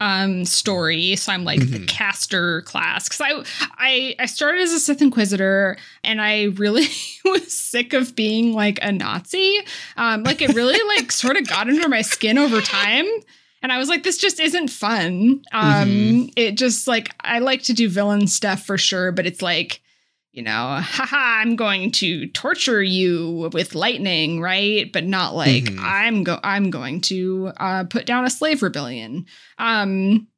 um 0.00 0.44
story, 0.44 1.16
so 1.16 1.32
I'm 1.32 1.44
like 1.44 1.58
the 1.60 1.80
Mhm. 1.80 1.88
caster 1.88 2.62
class 2.62 3.08
because 3.08 3.20
I 3.20 3.44
I 3.78 4.14
I 4.20 4.26
started 4.26 4.60
as 4.62 4.72
a 4.72 4.78
Sith 4.80 5.02
Inquisitor 5.02 5.76
and 6.04 6.20
I 6.20 6.44
really 6.54 6.86
was 7.24 7.52
sick 7.52 7.92
of 7.92 8.14
being 8.16 8.52
like 8.52 8.78
a 8.82 8.92
Nazi. 8.92 9.58
Um, 9.96 10.22
like 10.24 10.40
it 10.40 10.54
really 10.54 10.78
like 10.96 11.10
sort 11.12 11.36
of 11.36 11.46
got 11.48 11.68
under 11.68 11.88
my 11.88 12.02
skin 12.02 12.38
over 12.38 12.60
time. 12.60 13.06
And 13.62 13.72
I 13.72 13.78
was 13.78 13.88
like, 13.88 14.02
this 14.04 14.18
just 14.18 14.38
isn't 14.40 14.68
fun. 14.68 15.42
Um, 15.52 15.88
Mhm. 15.88 16.32
it 16.36 16.52
just 16.56 16.86
like 16.86 17.10
I 17.20 17.38
like 17.40 17.62
to 17.64 17.72
do 17.72 17.88
villain 17.88 18.26
stuff 18.26 18.64
for 18.64 18.78
sure, 18.78 19.12
but 19.12 19.26
it's 19.26 19.42
like 19.42 19.80
you 20.32 20.42
know, 20.44 20.78
haha, 20.80 21.40
I'm 21.40 21.56
going 21.56 21.90
to 21.92 22.28
torture 22.28 22.80
you 22.82 23.48
with 23.52 23.74
lightning, 23.74 24.40
right? 24.40 24.92
But 24.92 25.04
not 25.04 25.34
like 25.34 25.64
Mhm. 25.64 25.78
I'm 25.80 26.22
go 26.22 26.38
I'm 26.44 26.70
going 26.70 27.00
to 27.02 27.50
uh, 27.56 27.84
put 27.84 28.06
down 28.06 28.24
a 28.24 28.30
slave 28.30 28.62
rebellion. 28.62 29.26
Um, 29.58 30.28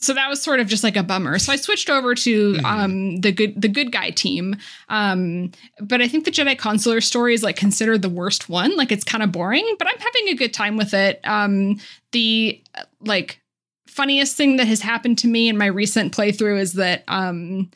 so 0.00 0.14
that 0.14 0.28
was 0.28 0.40
sort 0.40 0.60
of 0.60 0.66
just 0.68 0.84
like 0.84 0.96
a 0.96 1.02
bummer. 1.02 1.38
So 1.38 1.52
I 1.52 1.56
switched 1.56 1.90
over 1.90 2.14
to 2.14 2.52
Mhm. 2.54 2.64
um 2.64 3.20
the 3.20 3.32
good 3.32 3.60
the 3.60 3.68
good 3.68 3.90
guy 3.92 4.10
team. 4.10 4.56
Um, 4.88 5.50
but 5.80 6.00
I 6.00 6.08
think 6.08 6.24
the 6.24 6.30
Jedi 6.30 6.56
Consular 6.56 7.00
story 7.00 7.34
is 7.34 7.42
like 7.42 7.56
considered 7.56 8.02
the 8.02 8.08
worst 8.08 8.48
one. 8.48 8.76
Like 8.76 8.92
it's 8.92 9.04
kind 9.04 9.22
of 9.24 9.32
boring, 9.32 9.66
but 9.78 9.88
I'm 9.88 9.98
having 9.98 10.28
a 10.28 10.34
good 10.34 10.54
time 10.54 10.76
with 10.76 10.94
it. 10.94 11.20
Um, 11.24 11.78
the 12.12 12.62
like 13.00 13.40
funniest 13.86 14.36
thing 14.36 14.56
that 14.58 14.66
has 14.68 14.80
happened 14.80 15.18
to 15.18 15.26
me 15.28 15.48
in 15.48 15.56
my 15.58 15.66
recent 15.66 16.14
playthrough 16.16 16.60
is 16.60 16.74
that 16.74 17.02
um 17.08 17.68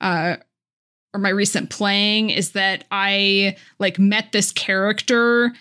uh 0.00 0.36
or 1.14 1.20
my 1.20 1.28
recent 1.28 1.70
playing 1.70 2.30
is 2.30 2.52
that 2.52 2.84
I 2.90 3.56
like 3.78 3.98
met 3.98 4.32
this 4.32 4.52
character 4.52 5.52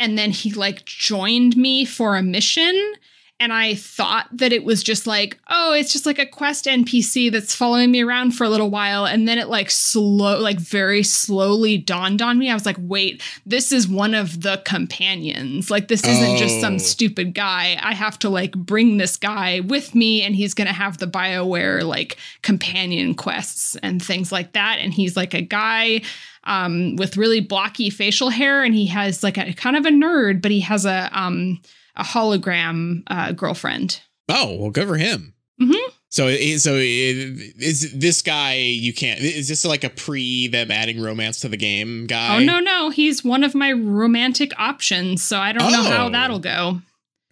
and 0.00 0.16
then 0.16 0.30
he 0.30 0.52
like 0.52 0.84
joined 0.84 1.56
me 1.56 1.84
for 1.84 2.16
a 2.16 2.22
mission 2.22 2.94
and 3.40 3.52
I 3.52 3.76
thought 3.76 4.26
that 4.32 4.52
it 4.52 4.64
was 4.64 4.82
just 4.82 5.06
like, 5.06 5.38
oh, 5.48 5.72
it's 5.72 5.92
just 5.92 6.06
like 6.06 6.18
a 6.18 6.26
quest 6.26 6.64
NPC 6.64 7.30
that's 7.30 7.54
following 7.54 7.90
me 7.92 8.02
around 8.02 8.32
for 8.32 8.42
a 8.42 8.48
little 8.48 8.68
while. 8.68 9.06
And 9.06 9.28
then 9.28 9.38
it 9.38 9.46
like 9.48 9.70
slow, 9.70 10.40
like 10.40 10.58
very 10.58 11.04
slowly 11.04 11.78
dawned 11.78 12.20
on 12.20 12.36
me. 12.36 12.50
I 12.50 12.54
was 12.54 12.66
like, 12.66 12.78
wait, 12.80 13.22
this 13.46 13.70
is 13.70 13.86
one 13.86 14.14
of 14.14 14.42
the 14.42 14.60
companions. 14.64 15.70
Like, 15.70 15.86
this 15.86 16.04
isn't 16.04 16.36
just 16.38 16.56
Oh. 16.56 16.60
some 16.60 16.78
stupid 16.80 17.32
guy. 17.34 17.78
I 17.80 17.94
have 17.94 18.18
to 18.20 18.28
like 18.28 18.52
bring 18.52 18.96
this 18.96 19.16
guy 19.16 19.60
with 19.60 19.94
me, 19.94 20.22
and 20.22 20.34
he's 20.34 20.54
going 20.54 20.66
to 20.66 20.72
have 20.72 20.98
the 20.98 21.06
BioWare 21.06 21.84
like 21.86 22.16
companion 22.42 23.14
quests 23.14 23.76
and 23.76 24.02
things 24.02 24.32
like 24.32 24.52
that. 24.54 24.78
And 24.80 24.92
he's 24.92 25.16
like 25.16 25.34
a 25.34 25.42
guy 25.42 26.00
um, 26.44 26.96
with 26.96 27.16
really 27.16 27.40
blocky 27.40 27.90
facial 27.90 28.30
hair, 28.30 28.64
and 28.64 28.74
he 28.74 28.86
has 28.86 29.22
like 29.22 29.38
a 29.38 29.52
kind 29.52 29.76
of 29.76 29.86
a 29.86 29.90
nerd, 29.90 30.42
but 30.42 30.50
he 30.50 30.60
has 30.60 30.84
a, 30.86 31.08
um, 31.12 31.60
a 31.98 32.04
hologram 32.04 33.02
uh, 33.08 33.32
girlfriend. 33.32 34.00
Oh, 34.28 34.56
well, 34.58 34.70
good 34.70 34.88
for 34.88 34.96
him. 34.96 35.34
Mhm. 35.60 35.74
So, 36.10 36.34
so 36.56 36.74
is 36.76 37.92
this 37.92 38.22
guy? 38.22 38.54
You 38.54 38.94
can't. 38.94 39.20
Is 39.20 39.48
this 39.48 39.64
like 39.66 39.84
a 39.84 39.90
pre 39.90 40.48
them 40.48 40.70
adding 40.70 41.00
romance 41.02 41.40
to 41.40 41.48
the 41.48 41.56
game 41.58 42.06
guy? 42.06 42.36
Oh 42.36 42.38
no, 42.38 42.60
no, 42.60 42.88
he's 42.90 43.22
one 43.22 43.44
of 43.44 43.54
my 43.54 43.72
romantic 43.72 44.52
options, 44.58 45.22
so 45.22 45.38
I 45.38 45.52
don't 45.52 45.70
know 45.70 45.82
how 45.82 46.06
Oh. 46.06 46.10
that'll 46.10 46.38
go. 46.38 46.80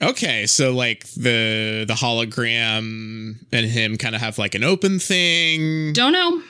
Okay, 0.02 0.46
so 0.46 0.72
like 0.72 1.06
the 1.14 1.84
the 1.88 1.94
hologram 1.94 3.36
and 3.52 3.66
him 3.66 3.96
kind 3.96 4.14
of 4.14 4.20
have 4.20 4.38
like 4.38 4.54
an 4.54 4.62
open 4.64 4.98
thing, 4.98 5.92
Don't 5.94 6.12
know. 6.12 6.42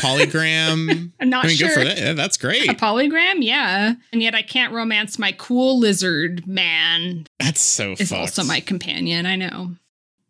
polygram. 0.00 1.12
I'm 1.20 1.30
not 1.30 1.44
I 1.44 1.48
mean, 1.48 1.56
sure. 1.56 1.68
good 1.68 1.74
for 1.78 1.84
that. 1.84 1.98
Yeah, 1.98 2.12
That's 2.14 2.36
great. 2.36 2.68
A 2.68 2.74
polygram, 2.74 3.36
yeah. 3.38 3.94
And 4.12 4.22
yet 4.22 4.34
I 4.34 4.42
can't 4.42 4.72
romance 4.72 5.18
my 5.18 5.32
cool 5.32 5.78
lizard 5.78 6.46
man 6.46 7.26
That's 7.38 7.60
so 7.60 7.92
is 7.92 8.08
fucked. 8.10 8.20
also 8.20 8.44
my 8.44 8.60
companion. 8.60 9.26
I 9.26 9.36
know. 9.36 9.72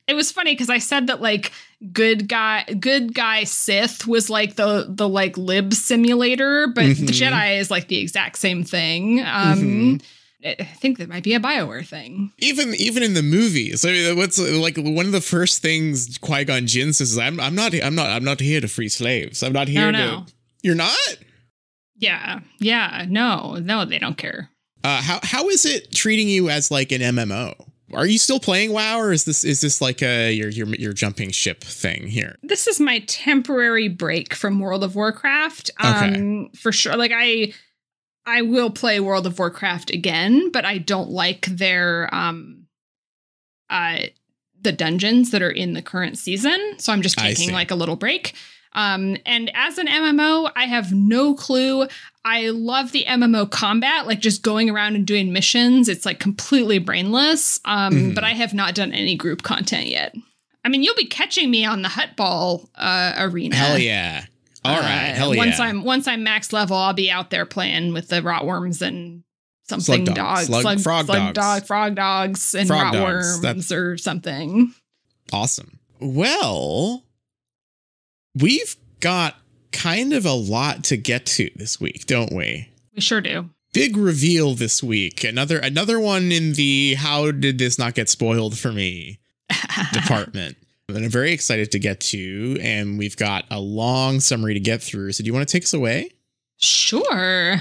It 0.06 0.14
was 0.14 0.32
funny 0.32 0.52
because 0.52 0.70
I 0.70 0.78
said 0.78 1.06
that 1.08 1.20
like 1.20 1.52
good 1.92 2.28
guy 2.28 2.64
good 2.64 3.14
guy 3.14 3.44
Sith 3.44 4.06
was 4.06 4.28
like 4.28 4.56
the 4.56 4.86
the 4.88 5.08
like 5.08 5.38
lib 5.38 5.72
simulator, 5.74 6.66
but 6.74 6.84
the 6.84 6.94
Mhm. 6.94 7.08
Jedi 7.08 7.58
is 7.60 7.70
like 7.70 7.88
the 7.88 7.98
exact 7.98 8.38
same 8.38 8.64
thing. 8.64 9.20
Um 9.20 9.58
Mhm. 9.98 10.02
I 10.44 10.54
think 10.62 10.98
that 10.98 11.08
might 11.08 11.24
be 11.24 11.34
a 11.34 11.40
Bioware 11.40 11.84
thing. 11.86 12.32
even 12.38 12.74
even 12.76 13.02
in 13.02 13.14
the 13.14 13.22
movies. 13.22 13.84
I 13.84 13.90
mean, 13.90 14.16
what's 14.16 14.38
like 14.38 14.76
one 14.76 15.06
of 15.06 15.12
the 15.12 15.20
first 15.20 15.60
things 15.62 16.16
Qui 16.18 16.44
Gon 16.44 16.66
Jinn 16.66 16.92
says 16.92 17.12
is, 17.12 17.18
"I'm 17.18 17.40
I'm 17.40 17.54
not 17.56 17.74
I'm 17.82 17.94
not 17.96 18.08
I'm 18.10 18.22
not 18.24 18.38
here 18.40 18.60
to 18.60 18.68
free 18.68 18.88
slaves. 18.88 19.42
I'm 19.42 19.52
not 19.52 19.66
here 19.68 19.90
No, 19.90 19.98
to." 19.98 20.06
no. 20.06 20.26
You're 20.62 20.74
not. 20.76 20.96
Yeah, 21.96 22.40
yeah, 22.60 23.06
no, 23.08 23.54
no, 23.60 23.84
they 23.84 23.98
don't 23.98 24.16
care. 24.16 24.50
Uh, 24.84 25.02
how 25.02 25.18
how 25.24 25.48
is 25.48 25.66
it 25.66 25.92
treating 25.92 26.28
you 26.28 26.48
as 26.48 26.70
like 26.70 26.92
an 26.92 27.00
MMO? 27.00 27.54
Are 27.92 28.06
you 28.06 28.18
still 28.18 28.38
playing 28.38 28.72
WoW, 28.72 28.98
or 29.00 29.12
is 29.12 29.24
this 29.24 29.44
is 29.44 29.60
this 29.60 29.80
like 29.80 30.02
a 30.02 30.30
your 30.32 30.50
your 30.50 30.68
your 30.76 30.92
jumping 30.92 31.30
ship 31.30 31.64
thing 31.64 32.06
here? 32.06 32.36
this 32.44 32.68
is 32.68 32.78
my 32.78 33.00
temporary 33.08 33.88
break 33.88 34.34
from 34.34 34.60
World 34.60 34.84
of 34.84 34.94
Warcraft. 34.94 35.70
Um 35.80 36.50
for 36.54 36.70
sure. 36.70 36.96
Like 36.96 37.12
I 37.14 37.52
I 38.28 38.42
will 38.42 38.70
play 38.70 39.00
World 39.00 39.26
of 39.26 39.38
Warcraft 39.38 39.90
again, 39.90 40.50
but 40.52 40.64
I 40.64 40.78
don't 40.78 41.10
like 41.10 41.46
their 41.46 42.12
um 42.14 42.66
uh 43.70 43.98
the 44.60 44.72
dungeons 44.72 45.30
that 45.30 45.40
are 45.42 45.50
in 45.50 45.72
the 45.74 45.82
current 45.82 46.18
season. 46.18 46.58
So 46.78 46.92
I'm 46.92 47.02
just 47.02 47.16
taking 47.16 47.52
like 47.52 47.70
a 47.70 47.74
little 47.76 47.96
break. 47.96 48.34
Um 48.74 49.16
and 49.24 49.50
as 49.54 49.78
an 49.78 49.86
MMO, 49.86 50.50
I 50.54 50.66
have 50.66 50.92
no 50.92 51.34
clue. 51.34 51.86
I 52.24 52.50
love 52.50 52.92
the 52.92 53.04
MMO 53.06 53.50
combat, 53.50 54.06
like 54.06 54.20
just 54.20 54.42
going 54.42 54.68
around 54.68 54.94
and 54.96 55.06
doing 55.06 55.32
missions. 55.32 55.88
It's 55.88 56.04
like 56.04 56.18
completely 56.20 56.78
brainless. 56.78 57.60
Um, 57.64 57.92
Mhm. 57.94 58.14
but 58.14 58.24
I 58.24 58.32
have 58.32 58.52
not 58.52 58.74
done 58.74 58.92
any 58.92 59.16
group 59.16 59.42
content 59.42 59.86
yet. 59.86 60.14
I 60.64 60.68
mean, 60.68 60.82
you'll 60.82 60.94
be 60.96 61.06
catching 61.06 61.50
me 61.50 61.64
on 61.64 61.80
the 61.82 61.88
Huttball 61.88 62.68
uh, 62.74 63.14
arena. 63.16 63.56
Hell 63.56 63.78
yeah! 63.78 64.26
All 64.64 64.78
right, 64.78 65.10
Uh, 65.10 65.14
hell 65.14 65.34
yeah! 65.34 65.38
Once 65.38 65.60
I'm 65.60 65.84
once 65.84 66.08
I'm 66.08 66.22
max 66.24 66.52
level, 66.52 66.76
I'll 66.76 66.92
be 66.92 67.10
out 67.10 67.30
there 67.30 67.46
playing 67.46 67.92
with 67.92 68.08
the 68.08 68.16
rotworms 68.22 68.82
and 68.82 69.22
something 69.68 70.04
Slug 70.04 70.16
dogs, 70.16 70.48
dogs. 70.48 70.62
Slug- 70.62 70.80
frog 70.80 71.06
dogs. 71.06 71.34
dog, 71.34 71.66
frog 71.66 71.94
dogs, 71.94 72.54
and 72.54 72.66
Frog 72.66 72.94
rotworms 72.94 73.40
That's- 73.42 73.70
or 73.72 73.96
something. 73.96 74.74
Awesome. 75.32 75.78
Well, 76.00 77.04
we've 78.34 78.76
got 79.00 79.36
kind 79.72 80.12
of 80.12 80.24
a 80.26 80.32
lot 80.32 80.84
to 80.84 80.96
get 80.96 81.26
to 81.26 81.50
this 81.56 81.80
week, 81.80 82.06
don't 82.06 82.32
we? 82.32 82.68
We 82.94 83.00
sure 83.00 83.20
do. 83.20 83.50
Big 83.72 83.96
reveal 83.96 84.54
this 84.54 84.82
week. 84.82 85.22
Another 85.24 85.58
another 85.58 86.00
one 86.00 86.32
in 86.32 86.54
the 86.54 86.94
how 86.94 87.30
did 87.30 87.58
this 87.58 87.78
not 87.78 87.94
get 87.94 88.08
spoiled 88.08 88.58
for 88.58 88.72
me 88.72 89.18
department. 89.92 90.56
That 90.88 91.02
I'm 91.02 91.10
very 91.10 91.32
excited 91.32 91.70
to 91.72 91.78
get 91.78 92.00
to, 92.00 92.58
and 92.62 92.98
we've 92.98 93.16
got 93.16 93.44
a 93.50 93.60
long 93.60 94.20
summary 94.20 94.54
to 94.54 94.60
get 94.60 94.82
through. 94.82 95.12
So, 95.12 95.22
do 95.22 95.26
you 95.26 95.34
want 95.34 95.46
to 95.46 95.52
take 95.52 95.64
us 95.64 95.74
away? 95.74 96.10
Sure. 96.56 97.56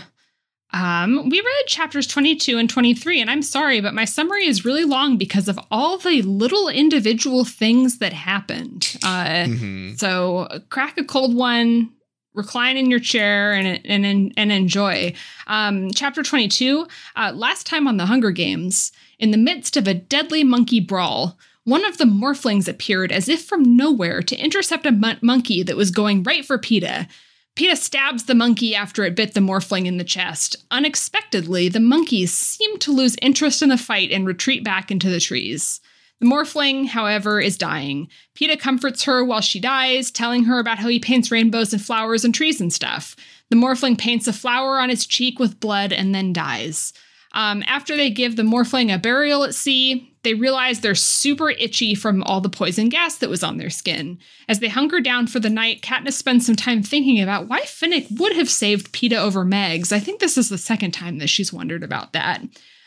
Um, 0.74 1.30
we 1.30 1.40
read 1.40 1.66
chapters 1.68 2.08
22 2.08 2.58
and 2.58 2.70
23, 2.70 3.22
and 3.22 3.30
I'm 3.30 3.42
sorry, 3.42 3.82
but 3.82 3.94
my 3.94 4.06
summary 4.06 4.46
is 4.46 4.66
really 4.66 4.84
long 4.86 5.18
because 5.18 5.48
of 5.48 5.60
all 5.72 5.98
the 5.98 6.22
little 6.22 6.70
individual 6.70 7.46
things 7.46 8.00
that 8.00 8.14
happened. 8.14 8.98
Uh, 9.04 9.46
hmm 9.46 9.94
So 9.96 10.48
crack 10.70 10.98
a 10.98 11.04
cold 11.04 11.36
one, 11.36 11.92
recline 12.34 12.78
in 12.78 12.90
your 12.90 13.00
chair, 13.00 13.54
and 13.54 13.82
and 13.86 14.34
and 14.38 14.52
enjoy. 14.52 15.14
Um, 15.48 15.92
chapter 15.92 16.24
twenty 16.24 16.48
two. 16.48 16.88
Uh, 17.16 17.34
last 17.36 17.66
time 17.66 17.88
on 17.88 17.98
the 17.98 18.06
Hunger 18.06 18.32
Games, 18.32 18.92
in 19.20 19.32
the 19.32 19.38
midst 19.38 19.76
of 19.76 19.86
a 19.86 19.94
deadly 19.94 20.46
monkey 20.46 20.80
brawl. 20.80 21.38
One 21.68 21.84
of 21.84 21.98
the 21.98 22.06
morphlings 22.06 22.70
appeared 22.70 23.12
as 23.12 23.28
if 23.28 23.44
from 23.44 23.76
nowhere 23.76 24.22
to 24.22 24.38
intercept 24.38 24.86
a 24.86 24.92
mon- 24.94 25.20
monkey 25.22 25.64
that 25.64 25.76
was 25.76 25.92
going 25.92 26.24
right 26.24 26.46
for 26.46 26.58
Peeta. 26.58 27.10
Peeta 27.58 27.76
stabs 27.76 28.24
the 28.24 28.34
monkey 28.34 28.74
after 28.74 29.04
it 29.04 29.18
bit 29.18 29.34
the 29.34 29.42
morphling 29.42 29.86
in 29.86 29.98
the 29.98 30.06
chest. 30.06 30.56
Unexpectedly, 30.72 31.68
the 31.68 31.82
monkeys 31.82 32.32
seem 32.32 32.80
to 32.80 32.94
lose 32.94 33.18
interest 33.22 33.62
in 33.62 33.68
the 33.68 33.78
fight 33.78 34.14
and 34.14 34.26
retreat 34.26 34.64
back 34.64 34.92
into 34.92 35.10
the 35.10 35.20
trees. 35.20 35.82
The 36.22 36.26
morphling, 36.26 36.88
however, 36.88 37.42
is 37.42 37.58
dying. 37.58 38.08
Peeta 38.34 38.58
comforts 38.58 39.04
her 39.04 39.26
while 39.26 39.42
she 39.42 39.60
dies, 39.60 40.10
telling 40.10 40.46
her 40.46 40.60
about 40.60 40.80
how 40.80 40.88
he 40.88 41.00
paints 41.00 41.32
rainbows 41.32 41.74
and 41.74 41.82
flowers 41.82 42.24
and 42.24 42.34
trees 42.34 42.62
and 42.62 42.72
stuff. 42.72 43.18
The 43.50 43.58
morphling 43.58 43.98
paints 43.98 44.26
a 44.26 44.32
flower 44.32 44.80
on 44.80 44.88
his 44.88 45.06
cheek 45.06 45.38
with 45.38 45.60
blood 45.60 45.92
and 45.92 46.16
then 46.16 46.32
dies. 46.32 46.94
Um, 47.34 47.62
after 47.68 47.98
they 47.98 48.10
give 48.10 48.38
the 48.38 48.44
morphling 48.44 48.94
a 48.94 48.98
burial 48.98 49.44
at 49.44 49.54
sea, 49.54 50.14
they 50.28 50.34
realize 50.34 50.82
they're 50.82 50.94
super 50.94 51.52
itchy 51.52 51.96
from 51.96 52.22
all 52.24 52.42
the 52.42 52.50
poison 52.50 52.90
gas 52.90 53.16
that 53.20 53.30
was 53.30 53.44
on 53.44 53.56
their 53.56 53.70
skin. 53.70 54.20
As 54.50 54.60
they 54.60 54.68
hunker 54.68 55.00
down 55.00 55.28
for 55.28 55.40
the 55.40 55.50
night, 55.50 55.82
Katniss 55.82 56.14
spends 56.14 56.46
some 56.46 56.58
time 56.58 56.84
thinking 56.84 57.22
about 57.22 57.48
why 57.48 57.62
Finnick 57.62 58.20
would 58.20 58.36
have 58.36 58.50
saved 58.50 58.92
Peeta 58.92 59.16
over 59.16 59.46
Mags. 59.46 59.94
I 59.94 60.00
think 60.00 60.20
this 60.20 60.38
is 60.38 60.50
the 60.50 60.58
second 60.58 60.92
time 60.92 61.20
that 61.20 61.30
she's 61.30 61.54
wondered 61.54 61.82
about 61.82 62.12
that. 62.12 62.42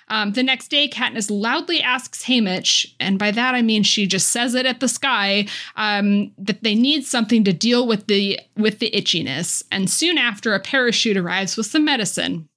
Um, 0.09 0.33
the 0.33 0.43
next 0.43 0.69
day, 0.69 0.87
Katniss 0.87 1.31
loudly 1.31 1.81
asks 1.81 2.25
Haymitch, 2.25 2.95
and 3.01 3.19
by 3.19 3.31
that 3.31 3.55
I 3.55 3.63
mean 3.63 3.85
she 3.85 4.07
just 4.07 4.29
says 4.29 4.55
it 4.55 4.67
at 4.67 4.81
the 4.81 4.89
sky, 4.89 5.47
um, 5.77 6.33
that 6.37 6.63
they 6.63 6.75
need 6.75 7.07
something 7.07 7.43
to 7.45 7.55
deal 7.55 7.87
with 7.87 8.07
the 8.07 8.39
with 8.55 8.81
the 8.81 8.91
itchiness. 8.91 9.63
And 9.73 9.89
soon 9.89 10.19
after, 10.19 10.53
a 10.53 10.61
parachute 10.61 11.17
arrives 11.17 11.57
with 11.57 11.65
some 11.65 11.87
medicine. 11.87 12.50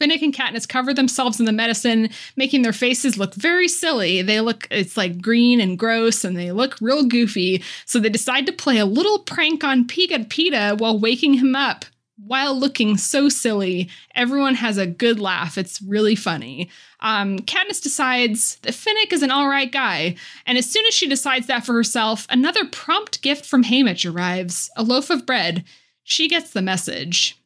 Finnick 0.00 0.22
and 0.22 0.34
Katniss 0.34 0.68
cover 0.68 0.92
themselves 0.92 1.38
in 1.38 1.46
the 1.46 1.52
medicine, 1.52 2.10
making 2.36 2.62
their 2.62 2.72
faces 2.72 3.16
look 3.16 3.34
very 3.34 3.68
silly. 3.68 4.22
They 4.22 4.40
look, 4.40 4.66
it's 4.70 4.96
like 4.96 5.22
green 5.22 5.60
and 5.60 5.78
gross, 5.78 6.24
and 6.24 6.36
they 6.36 6.50
look 6.50 6.76
real 6.80 7.04
goofy. 7.04 7.62
So 7.86 8.00
they 8.00 8.08
decide 8.08 8.46
to 8.46 8.52
play 8.52 8.78
a 8.78 8.86
little 8.86 9.20
prank 9.20 9.62
on 9.62 9.86
Pika 9.86 10.26
Peeta 10.28 10.78
while 10.78 10.98
waking 10.98 11.34
him 11.34 11.54
up. 11.54 11.84
While 12.16 12.58
looking 12.58 12.96
so 12.96 13.28
silly, 13.28 13.90
everyone 14.14 14.54
has 14.54 14.78
a 14.78 14.86
good 14.86 15.18
laugh. 15.18 15.58
It's 15.58 15.82
really 15.82 16.14
funny. 16.14 16.70
Um, 17.00 17.40
Katniss 17.40 17.82
decides 17.82 18.56
that 18.62 18.72
Finnick 18.72 19.12
is 19.12 19.22
an 19.22 19.32
all 19.32 19.48
right 19.48 19.70
guy, 19.70 20.14
and 20.46 20.56
as 20.56 20.68
soon 20.68 20.86
as 20.86 20.94
she 20.94 21.08
decides 21.08 21.48
that 21.48 21.66
for 21.66 21.72
herself, 21.72 22.26
another 22.30 22.66
prompt 22.66 23.20
gift 23.20 23.44
from 23.44 23.64
Haymitch 23.64 24.10
arrives 24.10 24.70
a 24.76 24.82
loaf 24.82 25.10
of 25.10 25.26
bread. 25.26 25.64
She 26.04 26.28
gets 26.28 26.50
the 26.50 26.62
message. 26.62 27.36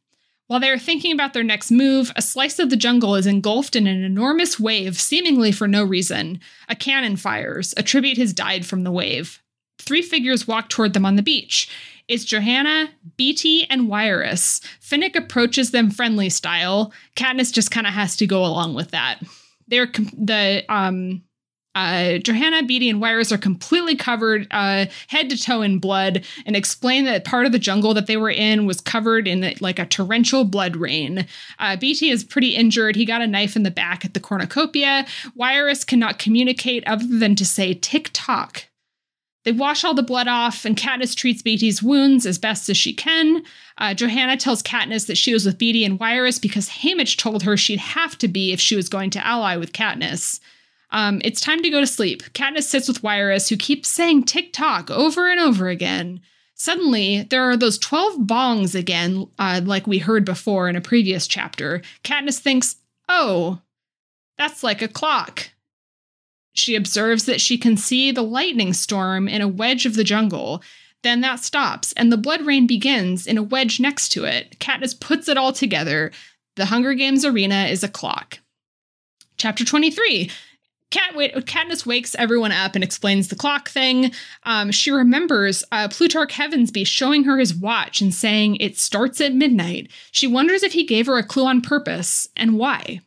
While 0.48 0.60
they 0.60 0.70
are 0.70 0.78
thinking 0.78 1.12
about 1.12 1.34
their 1.34 1.44
next 1.44 1.70
move, 1.70 2.10
a 2.16 2.22
slice 2.22 2.58
of 2.58 2.70
the 2.70 2.76
jungle 2.76 3.14
is 3.14 3.26
engulfed 3.26 3.76
in 3.76 3.86
an 3.86 4.02
enormous 4.02 4.58
wave, 4.58 4.98
seemingly 4.98 5.52
for 5.52 5.68
no 5.68 5.84
reason. 5.84 6.40
A 6.70 6.74
cannon 6.74 7.16
fires. 7.16 7.74
A 7.76 7.82
tribute 7.82 8.16
has 8.16 8.32
died 8.32 8.64
from 8.64 8.82
the 8.82 8.90
wave. 8.90 9.42
Three 9.78 10.00
figures 10.00 10.48
walk 10.48 10.70
toward 10.70 10.94
them 10.94 11.04
on 11.04 11.16
the 11.16 11.22
beach. 11.22 11.68
It's 12.08 12.24
Johanna, 12.24 12.88
Beetee, 13.18 13.66
and 13.68 13.88
Wiress. 13.88 14.62
Finnick 14.82 15.14
approaches 15.14 15.70
them 15.70 15.90
friendly 15.90 16.30
style. 16.30 16.94
Katniss 17.14 17.52
just 17.52 17.70
kind 17.70 17.86
of 17.86 17.92
has 17.92 18.16
to 18.16 18.26
go 18.26 18.42
along 18.42 18.74
with 18.74 18.90
that. 18.92 19.20
They're 19.68 19.86
com- 19.86 20.10
the 20.16 20.64
um 20.70 21.22
Uh, 21.74 22.18
Johanna, 22.18 22.62
Beetee, 22.62 22.90
and 22.90 23.00
Wiress 23.00 23.30
are 23.30 23.38
completely 23.38 23.94
covered 23.94 24.48
uh, 24.50 24.86
head 25.06 25.30
to 25.30 25.40
toe 25.40 25.62
in 25.62 25.78
blood 25.78 26.24
and 26.44 26.56
explain 26.56 27.04
that 27.04 27.24
part 27.24 27.46
of 27.46 27.52
the 27.52 27.58
jungle 27.58 27.94
that 27.94 28.06
they 28.06 28.16
were 28.16 28.30
in 28.30 28.66
was 28.66 28.80
covered 28.80 29.28
in 29.28 29.54
like 29.60 29.78
a 29.78 29.86
torrential 29.86 30.44
blood 30.44 30.76
rain. 30.76 31.26
Uh, 31.58 31.76
Beetee 31.76 32.10
is 32.10 32.24
pretty 32.24 32.56
injured. 32.56 32.96
He 32.96 33.04
got 33.04 33.22
a 33.22 33.26
knife 33.26 33.54
in 33.54 33.62
the 33.62 33.70
back 33.70 34.04
at 34.04 34.14
the 34.14 34.20
cornucopia. 34.20 35.06
Wiress 35.36 35.84
cannot 35.84 36.18
communicate 36.18 36.86
other 36.86 37.06
than 37.06 37.36
to 37.36 37.44
say 37.44 37.74
tick 37.74 38.10
tock. 38.12 38.64
They 39.44 39.52
wash 39.52 39.84
all 39.84 39.94
the 39.94 40.02
blood 40.02 40.28
off, 40.28 40.64
and 40.64 40.76
Katniss 40.76 41.14
treats 41.14 41.42
Beetee's 41.42 41.82
wounds 41.82 42.26
as 42.26 42.38
best 42.38 42.68
as 42.68 42.76
she 42.76 42.92
can. 42.92 43.42
Uh, 43.78 43.94
Johanna 43.94 44.36
tells 44.36 44.62
Katniss 44.62 45.06
that 45.06 45.16
she 45.16 45.32
was 45.32 45.46
with 45.46 45.58
Beetee 45.58 45.86
and 45.86 45.98
Wiress 45.98 46.38
because 46.38 46.68
Haymitch 46.68 47.16
told 47.16 47.44
her 47.44 47.56
she'd 47.56 47.78
have 47.78 48.18
to 48.18 48.28
be 48.28 48.52
if 48.52 48.60
she 48.60 48.76
was 48.76 48.88
going 48.88 49.10
to 49.10 49.26
ally 49.26 49.56
with 49.56 49.72
Katniss. 49.72 50.40
Um, 50.90 51.20
it's 51.24 51.40
time 51.40 51.62
to 51.62 51.70
go 51.70 51.80
to 51.80 51.86
sleep. 51.86 52.22
Katniss 52.32 52.64
sits 52.64 52.88
with 52.88 53.02
Wiress, 53.02 53.48
who 53.48 53.56
keeps 53.56 53.88
saying 53.88 54.24
tick 54.24 54.52
tock 54.52 54.90
over 54.90 55.28
and 55.28 55.38
over 55.38 55.68
again. 55.68 56.20
Suddenly, 56.54 57.22
there 57.22 57.48
are 57.48 57.56
those 57.56 57.78
12 57.78 58.20
bongs 58.26 58.74
again, 58.74 59.28
uh, 59.38 59.60
like 59.64 59.86
we 59.86 59.98
heard 59.98 60.24
before 60.24 60.68
in 60.68 60.76
a 60.76 60.80
previous 60.80 61.26
chapter. 61.26 61.82
Katniss 62.02 62.40
thinks, 62.40 62.76
oh, 63.08 63.60
that's 64.36 64.64
like 64.64 64.82
a 64.82 64.88
clock. 64.88 65.50
She 66.54 66.74
observes 66.74 67.26
that 67.26 67.40
she 67.40 67.58
can 67.58 67.76
see 67.76 68.10
the 68.10 68.22
lightning 68.22 68.72
storm 68.72 69.28
in 69.28 69.40
a 69.40 69.46
wedge 69.46 69.86
of 69.86 69.94
the 69.94 70.02
jungle. 70.02 70.62
Then 71.04 71.20
that 71.20 71.38
stops, 71.38 71.92
and 71.92 72.10
the 72.10 72.16
blood 72.16 72.42
rain 72.42 72.66
begins 72.66 73.26
in 73.26 73.38
a 73.38 73.42
wedge 73.42 73.78
next 73.78 74.08
to 74.10 74.24
it. 74.24 74.58
Katniss 74.58 74.98
puts 74.98 75.28
it 75.28 75.36
all 75.36 75.52
together. 75.52 76.10
The 76.56 76.66
Hunger 76.66 76.94
Games 76.94 77.24
arena 77.24 77.66
is 77.66 77.84
a 77.84 77.88
clock. 77.88 78.40
Chapter 79.36 79.64
23 79.64 80.28
Cat 80.90 81.12
Katniss 81.14 81.84
wakes 81.84 82.14
everyone 82.14 82.52
up 82.52 82.74
and 82.74 82.82
explains 82.82 83.28
the 83.28 83.36
clock 83.36 83.68
thing. 83.68 84.12
Um, 84.44 84.70
she 84.70 84.90
remembers 84.90 85.62
uh, 85.70 85.88
Plutarch 85.88 86.32
Heavensbee 86.32 86.86
showing 86.86 87.24
her 87.24 87.38
his 87.38 87.54
watch 87.54 88.00
and 88.00 88.14
saying 88.14 88.56
it 88.56 88.78
starts 88.78 89.20
at 89.20 89.34
midnight. 89.34 89.90
She 90.12 90.26
wonders 90.26 90.62
if 90.62 90.72
he 90.72 90.86
gave 90.86 91.06
her 91.06 91.18
a 91.18 91.26
clue 91.26 91.46
on 91.46 91.60
purpose 91.60 92.28
and 92.36 92.58
why. 92.58 93.00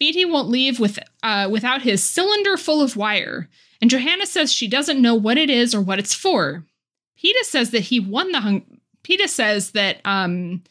Beetee 0.00 0.30
won't 0.30 0.48
leave 0.48 0.78
with 0.78 0.98
uh, 1.22 1.48
without 1.50 1.82
his 1.82 2.04
cylinder 2.04 2.58
full 2.58 2.82
of 2.82 2.96
wire, 2.96 3.48
and 3.80 3.90
Johanna 3.90 4.26
says 4.26 4.52
she 4.52 4.68
doesn't 4.68 5.00
know 5.00 5.14
what 5.14 5.38
it 5.38 5.48
is 5.48 5.74
or 5.74 5.80
what 5.80 5.98
it's 5.98 6.14
for. 6.14 6.64
Peeta 7.18 7.44
says 7.44 7.70
that 7.70 7.80
he 7.80 7.98
won 7.98 8.30
the 8.30 8.40
hung. 8.40 8.78
Peeta 9.02 9.26
says 9.26 9.70
that 9.70 10.00
um, 10.04 10.62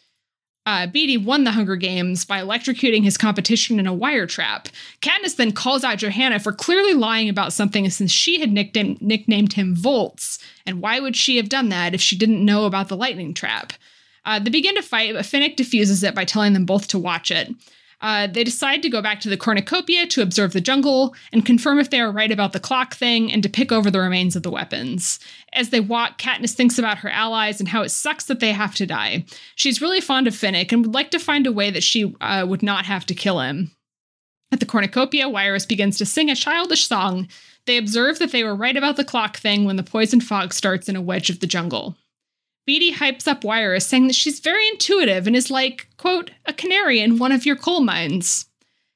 uh, 0.66 0.88
Beetee 0.88 1.24
won 1.24 1.44
the 1.44 1.52
Hunger 1.52 1.76
Games 1.76 2.26
by 2.26 2.42
electrocuting 2.42 3.04
his 3.04 3.18
competition 3.18 3.80
in 3.80 3.86
a 3.86 3.94
wire 3.94 4.26
trap. 4.26 4.68
Katniss 5.02 5.36
then 5.36 5.52
calls 5.52 5.84
out 5.84 6.00
Johanna 6.00 6.40
for 6.40 6.52
clearly 6.52 6.94
lying 6.94 7.30
about 7.30 7.54
something 7.54 7.88
since 7.90 8.12
she 8.12 8.40
had 8.40 8.52
nicknamed, 8.52 9.02
nicknamed 9.02 9.54
him 9.54 9.76
Volts. 9.76 10.40
And 10.66 10.82
why 10.82 11.00
would 11.00 11.16
she 11.16 11.38
have 11.38 11.50
done 11.50 11.70
that 11.70 11.94
if 11.94 12.02
she 12.02 12.18
didn't 12.18 12.44
know 12.44 12.66
about 12.66 12.88
the 12.88 12.98
lightning 12.98 13.34
trap? 13.34 13.74
Uh, 14.26 14.40
they 14.40 14.50
begin 14.50 14.76
to 14.76 14.82
fight, 14.82 15.14
but 15.14 15.24
Finnick 15.24 15.56
defuses 15.56 16.02
it 16.02 16.16
by 16.16 16.26
telling 16.26 16.54
them 16.54 16.66
both 16.66 16.88
to 16.88 16.98
watch 16.98 17.30
it. 17.30 17.54
Uh, 18.02 18.28
they 18.28 18.44
decide 18.44 18.82
to 18.82 18.90
go 18.90 19.02
back 19.02 19.20
to 19.22 19.30
the 19.30 19.38
cornucopia 19.38 20.06
to 20.06 20.22
observe 20.22 20.54
the 20.54 20.62
jungle 20.62 21.16
and 21.32 21.46
confirm 21.46 21.80
if 21.80 21.90
they 21.90 22.00
are 22.00 22.12
right 22.12 22.32
about 22.32 22.54
the 22.54 22.60
clock 22.60 22.94
thing 22.94 23.32
and 23.32 23.42
to 23.42 23.50
pick 23.50 23.72
over 23.72 23.90
the 23.90 24.00
remains 24.00 24.36
of 24.36 24.44
the 24.44 24.52
weapons. 24.52 25.20
As 25.56 25.70
they 25.70 25.80
walk, 25.80 26.20
Katniss 26.20 26.54
thinks 26.54 26.78
about 26.78 26.98
her 27.00 27.10
allies 27.10 27.60
and 27.60 27.70
how 27.70 27.82
it 27.82 27.90
sucks 27.90 28.26
that 28.26 28.42
they 28.42 28.52
have 28.52 28.76
to 28.76 28.86
die. 28.86 29.26
She's 29.56 29.82
really 29.82 30.02
fond 30.02 30.28
of 30.28 30.34
Finnick 30.34 30.72
and 30.72 30.86
would 30.86 30.94
like 30.94 31.12
to 31.12 31.20
find 31.20 31.48
a 31.48 31.52
way 31.52 31.72
that 31.72 31.84
she 31.84 32.14
uh, 32.20 32.46
would 32.48 32.62
not 32.62 32.86
have 32.86 33.06
to 33.06 33.16
kill 33.16 33.40
him. 33.40 33.72
At 34.52 34.60
the 34.60 34.66
cornucopia, 34.66 35.30
Wiress 35.30 35.66
begins 35.66 35.98
to 35.98 36.06
sing 36.06 36.30
a 36.30 36.36
childish 36.36 36.88
song. 36.88 37.28
They 37.66 37.78
observe 37.78 38.20
that 38.20 38.32
they 38.32 38.44
were 38.44 38.56
right 38.56 38.76
about 38.76 38.98
the 38.98 39.06
clock 39.06 39.38
thing 39.38 39.66
when 39.66 39.76
the 39.76 39.84
poison 39.84 40.22
fog 40.22 40.54
starts 40.54 40.88
in 40.88 40.96
a 40.96 41.02
wedge 41.02 41.30
of 41.30 41.40
the 41.40 41.48
jungle. 41.48 41.96
Beetee 42.68 42.94
hypes 42.94 43.28
up 43.28 43.44
Wiress, 43.44 43.86
saying 43.86 44.08
that 44.08 44.16
she's 44.16 44.40
very 44.40 44.68
intuitive 44.70 45.28
and 45.28 45.36
is 45.36 45.52
like, 45.52 45.88
quote, 45.98 46.32
a 46.46 46.54
canary 46.54 47.00
in 47.00 47.18
one 47.18 47.32
of 47.32 47.46
your 47.46 47.56
coal 47.56 47.80
mines. 47.80 48.46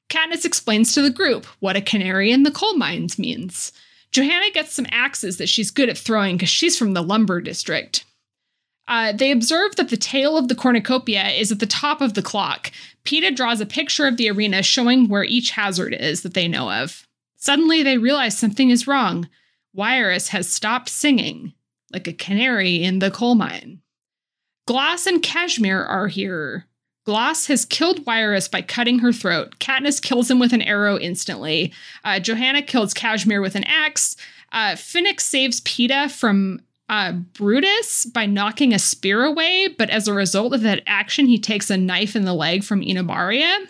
Katniss 0.08 0.44
explains 0.44 0.92
to 0.92 1.02
the 1.02 1.10
group 1.10 1.46
what 1.60 1.76
a 1.76 1.80
canary 1.80 2.32
in 2.32 2.42
the 2.42 2.50
coal 2.50 2.76
mines 2.76 3.18
means. 3.18 3.72
Johanna 4.12 4.50
gets 4.52 4.72
some 4.72 4.86
axes 4.90 5.36
that 5.38 5.48
she's 5.48 5.70
good 5.70 5.88
at 5.88 5.98
throwing 5.98 6.36
because 6.36 6.48
she's 6.48 6.76
from 6.76 6.94
the 6.94 7.02
lumber 7.02 7.40
district. 7.40 8.04
Uh, 8.88 9.12
they 9.12 9.30
observe 9.30 9.76
that 9.76 9.88
the 9.88 9.96
tail 9.96 10.36
of 10.36 10.48
the 10.48 10.54
cornucopia 10.54 11.28
is 11.28 11.52
at 11.52 11.60
the 11.60 11.66
top 11.66 12.00
of 12.00 12.14
the 12.14 12.22
clock. 12.22 12.72
Peeta 13.04 13.34
draws 13.34 13.60
a 13.60 13.66
picture 13.66 14.06
of 14.06 14.16
the 14.16 14.28
arena 14.28 14.62
showing 14.62 15.08
where 15.08 15.22
each 15.22 15.50
hazard 15.50 15.94
is 15.94 16.22
that 16.22 16.34
they 16.34 16.48
know 16.48 16.70
of. 16.70 17.06
Suddenly, 17.36 17.82
they 17.82 17.98
realize 17.98 18.36
something 18.36 18.70
is 18.70 18.88
wrong. 18.88 19.28
Wiress 19.72 20.28
has 20.28 20.48
stopped 20.48 20.88
singing 20.88 21.54
like 21.92 22.08
a 22.08 22.12
canary 22.12 22.82
in 22.82 22.98
the 22.98 23.10
coal 23.10 23.36
mine. 23.36 23.80
Gloss 24.66 25.06
and 25.06 25.22
Cashmere 25.22 25.84
are 25.84 26.08
here. 26.08 26.66
Gloss 27.04 27.46
has 27.46 27.64
killed 27.64 28.06
Wiress 28.06 28.48
by 28.48 28.62
cutting 28.62 28.98
her 28.98 29.12
throat. 29.12 29.58
Katniss 29.58 30.02
kills 30.02 30.30
him 30.30 30.38
with 30.38 30.52
an 30.52 30.62
arrow 30.62 30.98
instantly. 30.98 31.72
Uh, 32.04 32.20
Johanna 32.20 32.62
kills 32.62 32.94
Cashmere 32.94 33.40
with 33.40 33.54
an 33.54 33.64
axe. 33.64 34.16
Uh, 34.52 34.72
Finnick 34.72 35.20
saves 35.20 35.60
Peeta 35.62 36.10
from 36.10 36.60
uh, 36.88 37.12
Brutus 37.12 38.04
by 38.04 38.26
knocking 38.26 38.74
a 38.74 38.78
spear 38.78 39.24
away, 39.24 39.68
but 39.68 39.88
as 39.90 40.08
a 40.08 40.12
result 40.12 40.52
of 40.52 40.62
that 40.62 40.82
action, 40.86 41.26
he 41.26 41.38
takes 41.38 41.70
a 41.70 41.76
knife 41.76 42.16
in 42.16 42.24
the 42.24 42.34
leg 42.34 42.64
from 42.64 42.82
Enobaria. 42.82 43.66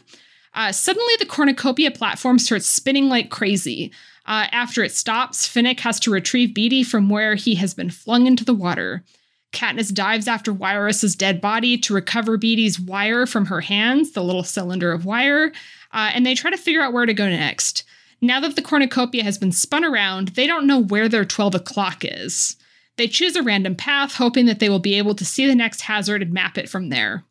Uh, 0.55 0.73
suddenly, 0.73 1.15
the 1.19 1.27
cornucopia 1.27 1.91
platform 1.91 2.39
starts 2.39 2.67
spinning 2.67 3.09
like 3.09 3.31
crazy. 3.31 3.93
Uh, 4.27 4.47
after 4.53 4.83
it 4.83 4.93
stops, 4.93 5.47
Finnick 5.47 5.81
has 5.81 6.01
to 6.01 6.11
retrieve 6.11 6.51
Beetee 6.51 6.85
from 6.85 7.09
where 7.09 7.35
he 7.35 7.55
has 7.57 7.75
been 7.75 7.91
flung 7.91 8.27
into 8.27 8.45
the 8.45 8.55
water. 8.55 9.05
Katniss 9.53 9.93
dives 9.93 10.29
after 10.29 10.53
Wiress's 10.53 11.17
dead 11.17 11.41
body 11.41 11.77
to 11.79 11.95
recover 11.95 12.37
Beetee's 12.37 12.79
wire 12.79 13.27
from 13.27 13.47
her 13.47 13.61
hands, 13.61 14.13
the 14.13 14.23
little 14.23 14.45
cylinder 14.45 14.93
of 14.93 15.05
wire, 15.05 15.53
uh, 15.93 16.11
and 16.15 16.25
they 16.25 16.35
try 16.35 16.51
to 16.51 16.57
figure 16.57 16.83
out 16.83 16.93
where 16.93 17.07
to 17.07 17.15
go 17.15 17.29
next. 17.29 17.85
Now 18.21 18.41
that 18.41 18.55
the 18.55 18.63
cornucopia 18.63 19.25
has 19.25 19.39
been 19.39 19.53
spun 19.53 19.85
around, 19.85 20.29
they 20.29 20.47
don't 20.47 20.67
know 20.67 20.79
where 20.79 21.09
their 21.09 21.25
12 21.25 21.55
o'clock 21.55 22.05
is. 22.05 22.57
They 22.97 23.09
choose 23.09 23.35
a 23.35 23.43
random 23.43 23.77
path, 23.77 24.15
hoping 24.15 24.47
that 24.47 24.59
they 24.59 24.69
will 24.69 24.79
be 24.79 24.99
able 24.99 25.15
to 25.15 25.25
see 25.25 25.47
the 25.47 25.55
next 25.55 25.83
hazard 25.83 26.23
and 26.23 26.33
map 26.33 26.59
it 26.59 26.69
from 26.69 26.91
there. 26.91 27.25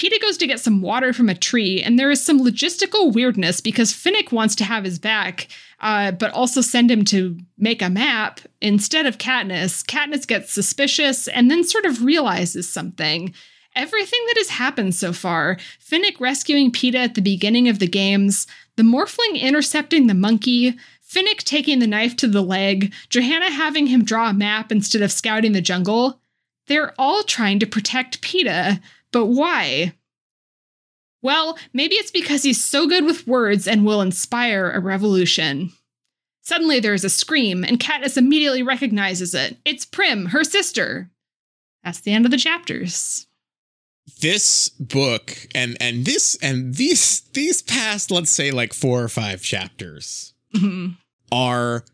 Peeta 0.00 0.18
goes 0.18 0.38
to 0.38 0.46
get 0.46 0.60
some 0.60 0.80
water 0.80 1.12
from 1.12 1.28
a 1.28 1.34
tree, 1.34 1.82
and 1.82 1.98
there 1.98 2.10
is 2.10 2.24
some 2.24 2.40
logistical 2.40 3.12
weirdness 3.12 3.60
because 3.60 3.92
Finnick 3.92 4.32
wants 4.32 4.54
to 4.54 4.64
have 4.64 4.82
his 4.82 4.98
back, 4.98 5.48
uh, 5.80 6.10
but 6.12 6.32
also 6.32 6.62
send 6.62 6.90
him 6.90 7.04
to 7.04 7.36
make 7.58 7.82
a 7.82 7.90
map 7.90 8.40
instead 8.62 9.04
of 9.04 9.18
Katniss. 9.18 9.84
Katniss 9.84 10.26
gets 10.26 10.54
suspicious 10.54 11.28
and 11.28 11.50
then 11.50 11.64
sort 11.64 11.84
of 11.84 12.02
realizes 12.02 12.66
something. 12.66 13.34
Everything 13.76 14.20
that 14.28 14.38
has 14.38 14.48
happened 14.48 14.94
so 14.94 15.12
far 15.12 15.58
Finnick 15.78 16.18
rescuing 16.18 16.72
Peeta 16.72 16.94
at 16.94 17.14
the 17.14 17.20
beginning 17.20 17.68
of 17.68 17.78
the 17.78 17.86
games, 17.86 18.46
the 18.76 18.82
Morphling 18.82 19.38
intercepting 19.38 20.06
the 20.06 20.14
monkey, 20.14 20.78
Finnick 21.06 21.44
taking 21.44 21.78
the 21.78 21.86
knife 21.86 22.16
to 22.16 22.26
the 22.26 22.42
leg, 22.42 22.94
Johanna 23.10 23.50
having 23.50 23.88
him 23.88 24.02
draw 24.02 24.30
a 24.30 24.32
map 24.32 24.72
instead 24.72 25.02
of 25.02 25.12
scouting 25.12 25.52
the 25.52 25.60
jungle. 25.60 26.22
They're 26.68 26.94
all 26.98 27.22
trying 27.22 27.58
to 27.58 27.66
protect 27.66 28.22
Peeta, 28.22 28.80
but 29.12 29.26
why? 29.26 29.94
Well, 31.22 31.58
maybe 31.72 31.96
it's 31.96 32.10
because 32.10 32.42
he's 32.42 32.62
so 32.62 32.86
good 32.88 33.04
with 33.04 33.26
words 33.26 33.68
and 33.68 33.84
will 33.84 34.00
inspire 34.00 34.70
a 34.70 34.80
revolution. 34.80 35.72
Suddenly 36.42 36.80
there 36.80 36.94
is 36.94 37.04
a 37.04 37.10
scream, 37.10 37.62
and 37.64 37.78
Katniss 37.78 38.16
immediately 38.16 38.62
recognizes 38.62 39.34
it. 39.34 39.58
It's 39.64 39.84
Prim, 39.84 40.26
her 40.26 40.42
sister. 40.44 41.10
That's 41.84 42.00
the 42.00 42.12
end 42.12 42.24
of 42.24 42.30
the 42.30 42.38
chapters. 42.38 43.26
This 44.20 44.68
book 44.70 45.46
and 45.54 45.76
and 45.80 46.04
this 46.04 46.36
and 46.42 46.74
these 46.74 47.20
these 47.32 47.62
past, 47.62 48.10
let's 48.10 48.30
say 48.30 48.50
like 48.50 48.72
four 48.72 49.02
or 49.02 49.08
five 49.08 49.42
chapters 49.42 50.32
Mhm. 50.54 50.96
are 51.30 51.84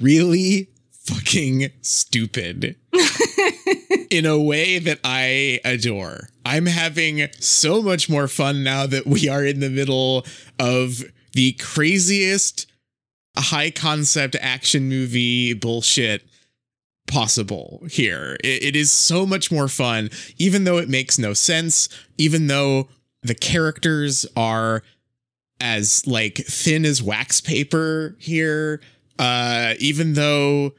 really 0.00 0.68
fucking 1.04 1.70
stupid 1.82 2.76
in 4.10 4.26
a 4.26 4.40
way 4.40 4.78
that 4.78 5.00
I 5.04 5.60
adore. 5.64 6.28
I'm 6.44 6.66
having 6.66 7.28
so 7.40 7.82
much 7.82 8.08
more 8.08 8.28
fun 8.28 8.62
now 8.62 8.86
that 8.86 9.06
we 9.06 9.28
are 9.28 9.44
in 9.44 9.60
the 9.60 9.70
middle 9.70 10.24
of 10.58 11.04
the 11.32 11.52
craziest 11.52 12.66
high 13.36 13.70
concept 13.70 14.36
action 14.40 14.88
movie 14.88 15.52
bullshit 15.52 16.22
possible 17.06 17.82
here. 17.90 18.36
It, 18.42 18.62
it 18.62 18.76
is 18.76 18.90
so 18.90 19.26
much 19.26 19.52
more 19.52 19.68
fun, 19.68 20.10
even 20.38 20.64
though 20.64 20.78
it 20.78 20.88
makes 20.88 21.18
no 21.18 21.34
sense, 21.34 21.88
even 22.18 22.46
though 22.46 22.88
the 23.22 23.34
characters 23.34 24.26
are 24.36 24.82
as 25.60 26.06
like 26.06 26.36
thin 26.36 26.84
as 26.84 27.02
wax 27.02 27.40
paper 27.40 28.16
here. 28.18 28.80
Uh, 29.18 29.74
even 29.78 30.12
though 30.12 30.72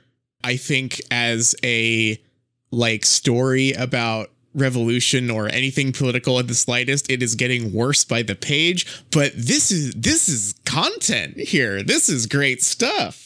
I 0.44 0.58
think 0.58 1.02
as 1.10 1.56
a 1.64 2.22
like 2.72 3.06
story 3.06 3.72
about 3.74 4.30
revolution 4.54 5.30
or 5.30 5.48
anything 5.50 5.92
political 5.92 6.40
at 6.40 6.48
the 6.48 6.56
slightest 6.56 7.12
it 7.12 7.22
is 7.22 7.36
getting 7.36 7.72
worse 7.72 8.04
by 8.04 8.24
the 8.24 8.34
page 8.34 8.88
but 9.12 9.32
this 9.36 9.70
is 9.72 9.94
this 9.94 10.28
is 10.28 10.56
content 10.66 11.38
here 11.38 11.84
this 11.84 12.10
is 12.10 12.26
great 12.26 12.64
stuff 12.64 13.24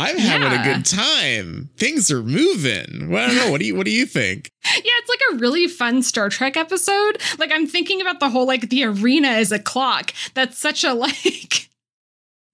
I'm 0.00 0.16
having 0.16 0.52
Yeah. 0.52 0.60
a 0.62 0.74
good 0.76 0.84
time. 0.86 1.70
Things 1.76 2.08
are 2.12 2.22
moving. 2.22 3.10
Well, 3.10 3.24
I 3.24 3.34
don't 3.34 3.36
know. 3.46 3.50
What 3.50 3.58
do 3.60 3.66
you 3.66 3.74
What 3.74 3.84
do 3.84 3.90
you 3.90 4.06
think? 4.06 4.52
Yeah, 4.76 4.80
it's 4.84 5.08
like 5.08 5.20
a 5.32 5.36
really 5.38 5.66
fun 5.66 6.04
Star 6.04 6.28
Trek 6.28 6.56
episode. 6.56 7.18
Like 7.36 7.50
I'm 7.52 7.66
thinking 7.66 8.00
about 8.00 8.20
the 8.20 8.30
whole 8.30 8.46
like 8.46 8.68
the 8.68 8.84
arena 8.84 9.26
as 9.26 9.50
a 9.50 9.58
clock. 9.58 10.12
That's 10.34 10.56
such 10.56 10.84
a 10.84 10.94
like 10.94 11.68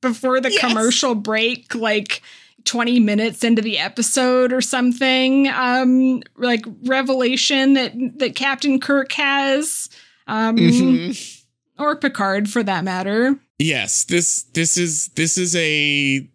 before 0.01 0.41
the 0.41 0.53
Yes. 0.53 0.61
commercial 0.61 1.15
break, 1.15 1.75
like 1.75 2.23
20 2.65 3.01
minutes 3.01 3.45
into 3.45 3.63
the 3.63 3.79
episode 3.79 4.53
or 4.53 4.61
something. 4.61 5.49
Um 5.49 6.23
like 6.37 6.65
revelation 6.85 7.75
that 7.75 7.93
that 8.19 8.35
Captain 8.35 8.81
Kirk 8.81 9.13
has. 9.13 9.89
Um 10.27 10.57
Mhm. 10.57 11.41
or 11.79 11.97
Picard 11.97 12.49
for 12.49 12.63
that 12.63 12.85
matter. 12.85 13.39
Yes, 13.59 14.05
this 14.05 14.45
this 14.55 14.77
is 14.77 15.09
this 15.09 15.37
is 15.39 15.55
a 15.57 16.29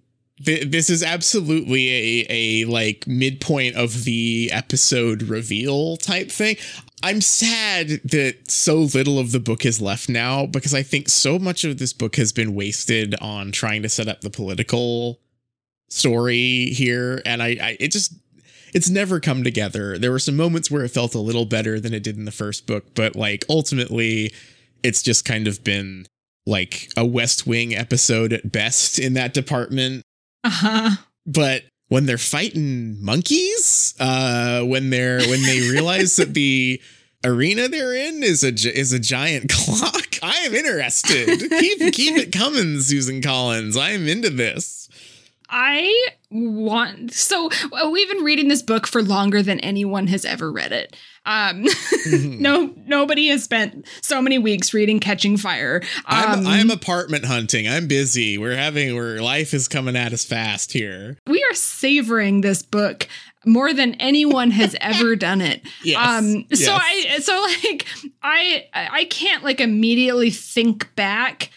th- 0.45 0.67
this 0.71 0.89
is 0.89 1.03
absolutely 1.03 1.89
a 1.89 2.25
a 2.29 2.65
like 2.65 3.05
midpoint 3.07 3.75
of 3.75 4.03
the 4.05 4.49
episode 4.53 5.23
reveal 5.23 5.97
type 5.97 6.29
thing. 6.31 6.57
I'm 7.01 7.21
sad 7.21 8.01
that 8.05 8.51
so 8.51 8.79
little 8.79 9.19
of 9.19 9.31
the 9.31 9.39
book 9.39 9.65
is 9.65 9.81
left 9.81 10.09
now 10.09 10.45
because 10.45 10.73
I 10.73 10.83
think 10.83 11.07
so 11.09 11.39
much 11.39 11.63
of 11.63 11.77
this 11.77 11.93
book 11.93 12.17
has 12.17 12.31
been 12.33 12.53
wasted 12.53 13.15
on 13.21 13.51
trying 13.53 13.81
to 13.83 13.89
set 13.89 14.07
up 14.09 14.19
the 14.21 14.29
political 14.29 15.19
story 15.89 16.65
here 16.67 17.21
and 17.25 17.41
I, 17.41 17.47
I 17.47 17.77
it 17.79 17.91
just 17.91 18.13
it's 18.73 18.89
never 18.89 19.19
come 19.19 19.43
together. 19.43 19.97
There 19.97 20.11
were 20.11 20.19
some 20.19 20.35
moments 20.35 20.69
where 20.69 20.83
it 20.83 20.89
felt 20.89 21.15
a 21.15 21.19
little 21.19 21.45
better 21.45 21.79
than 21.79 21.93
it 21.93 22.03
did 22.03 22.17
in 22.17 22.25
the 22.25 22.31
first 22.31 22.67
book, 22.67 22.93
but 22.93 23.15
like 23.15 23.45
ultimately 23.49 24.31
it's 24.83 25.01
just 25.01 25.25
kind 25.25 25.47
of 25.47 25.63
been 25.63 26.05
like 26.45 26.89
a 26.95 27.05
West 27.05 27.45
Wing 27.47 27.75
episode 27.75 28.33
at 28.33 28.51
best 28.51 28.99
in 28.99 29.13
that 29.13 29.33
department. 29.33 30.03
Uh-huh. 30.43 30.91
But 31.25 31.63
when 31.89 32.05
they're 32.05 32.17
fighting 32.17 33.03
monkeys, 33.03 33.93
uh, 33.99 34.63
when 34.63 34.89
they're 34.89 35.19
when 35.19 35.43
they 35.43 35.59
realize 35.69 36.15
that 36.17 36.33
the 36.33 36.81
arena 37.25 37.67
they're 37.67 37.95
in 37.95 38.23
is 38.23 38.43
a 38.43 38.53
is 38.53 38.93
a 38.93 38.99
giant 38.99 39.49
clock, 39.51 40.17
I 40.23 40.37
am 40.45 40.53
interested. 40.53 41.27
keep 41.49 41.93
keep 41.93 42.17
it 42.17 42.31
coming, 42.31 42.79
Susan 42.79 43.21
Collins. 43.21 43.75
I 43.75 43.91
am 43.91 44.07
into 44.07 44.29
this. 44.29 44.78
I 45.51 46.09
want 46.31 47.11
so 47.11 47.49
uh, 47.71 47.89
we've 47.89 48.07
been 48.07 48.23
reading 48.23 48.49
this 48.49 48.61
book 48.61 48.85
for 48.85 49.01
longer 49.01 49.41
than 49.41 49.59
anyone 49.61 50.05
has 50.07 50.23
ever 50.23 50.51
read 50.51 50.71
it. 50.71 50.95
Um 51.25 51.65
no 52.11 52.73
nobody 52.85 53.27
has 53.29 53.43
spent 53.43 53.87
so 54.01 54.21
many 54.21 54.37
weeks 54.37 54.73
reading 54.73 54.99
Catching 54.99 55.37
Fire. 55.37 55.81
I'm 56.05 56.39
Um, 56.39 56.47
I'm 56.47 56.69
apartment 56.69 57.25
hunting. 57.25 57.67
I'm 57.67 57.87
busy. 57.87 58.37
We're 58.37 58.55
having 58.55 58.95
where 58.95 59.21
life 59.21 59.53
is 59.53 59.67
coming 59.67 59.95
at 59.95 60.13
us 60.13 60.23
fast 60.23 60.71
here. 60.71 61.17
we 61.25 61.43
are 61.49 61.55
savoring 61.55 62.41
this 62.41 62.61
book 62.61 63.07
more 63.45 63.73
than 63.73 63.95
anyone 63.95 64.51
has 64.51 64.75
ever 64.81 65.15
done 65.15 65.41
it. 65.41 65.63
Yes. 65.83 65.97
Um 65.97 66.45
so. 66.53 66.73
I 66.79 67.19
so 67.21 67.47
like 67.63 67.85
I 68.21 68.65
I 68.73 69.05
can't 69.05 69.43
like 69.43 69.59
immediately 69.59 70.29
think 70.29 70.95
back 70.95 71.49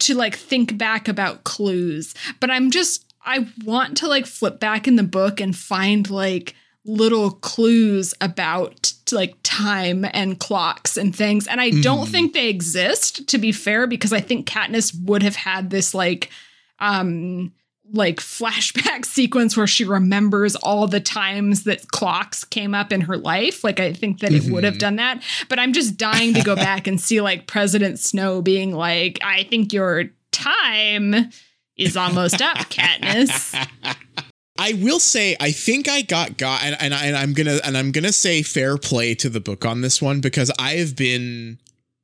to 0.00 0.14
like 0.14 0.34
think 0.34 0.78
back 0.78 1.08
about 1.08 1.44
clues, 1.44 2.14
but 2.40 2.50
I'm 2.50 2.70
just 2.70 3.09
I 3.24 3.46
want 3.64 3.98
to 3.98 4.08
like 4.08 4.26
flip 4.26 4.58
back 4.60 4.88
in 4.88 4.96
the 4.96 5.02
book 5.02 5.40
and 5.40 5.56
find 5.56 6.08
like 6.10 6.54
little 6.86 7.30
clues 7.32 8.14
about 8.20 8.92
like 9.12 9.34
time 9.42 10.06
and 10.14 10.38
clocks 10.40 10.96
and 10.96 11.14
things 11.14 11.46
and 11.46 11.60
I 11.60 11.70
don't 11.70 12.06
Mhm. 12.08 12.10
think 12.10 12.32
they 12.32 12.48
exist 12.48 13.26
to 13.28 13.38
be 13.38 13.52
fair 13.52 13.86
because 13.86 14.12
I 14.14 14.20
think 14.20 14.48
Katniss 14.48 14.94
would 15.04 15.22
have 15.22 15.36
had 15.36 15.68
this 15.70 15.92
like 15.94 16.30
um 16.78 17.52
like 17.92 18.16
flashback 18.20 19.04
sequence 19.18 19.56
where 19.56 19.66
she 19.66 19.84
remembers 19.84 20.54
all 20.56 20.86
the 20.86 21.00
times 21.00 21.64
that 21.64 21.88
clocks 21.88 22.44
came 22.44 22.72
up 22.74 22.92
in 22.92 23.00
her 23.02 23.16
life. 23.18 23.62
Like 23.64 23.80
I 23.80 23.92
think 23.92 24.20
that 24.20 24.32
it 24.32 24.44
would 24.44 24.64
have 24.64 24.74
Mhm. 24.74 24.78
done 24.78 24.96
that. 24.96 25.22
But 25.48 25.58
I'm 25.58 25.72
just 25.72 25.96
dying 25.98 26.32
to 26.34 26.42
go 26.42 26.54
back 26.68 26.86
and 26.86 27.00
see 27.00 27.20
like 27.20 27.46
President 27.48 27.98
Snow 27.98 28.40
being 28.42 28.72
like, 28.72 29.18
I 29.22 29.42
think 29.42 29.72
your 29.72 30.04
time 30.30 31.30
is 31.80 31.96
almost 31.96 32.40
up, 32.42 32.56
Katniss. 32.68 33.54
I 34.58 34.74
will 34.74 35.00
say 35.00 35.36
I 35.40 35.52
think 35.52 35.88
I 35.88 36.02
got 36.02 36.36
got 36.36 36.62
and, 36.62 36.76
and, 36.80 36.92
I, 36.94 37.06
and 37.06 37.16
I'm 37.16 37.32
gonna 37.32 37.60
and 37.64 37.78
I'm 37.78 37.92
gonna 37.92 38.12
say 38.12 38.42
fair 38.42 38.76
play 38.76 39.14
to 39.14 39.30
the 39.30 39.40
book 39.40 39.64
on 39.64 39.80
this 39.80 40.02
one 40.02 40.20
because 40.20 40.50
I 40.58 40.72
have 40.72 40.94
been 40.94 41.58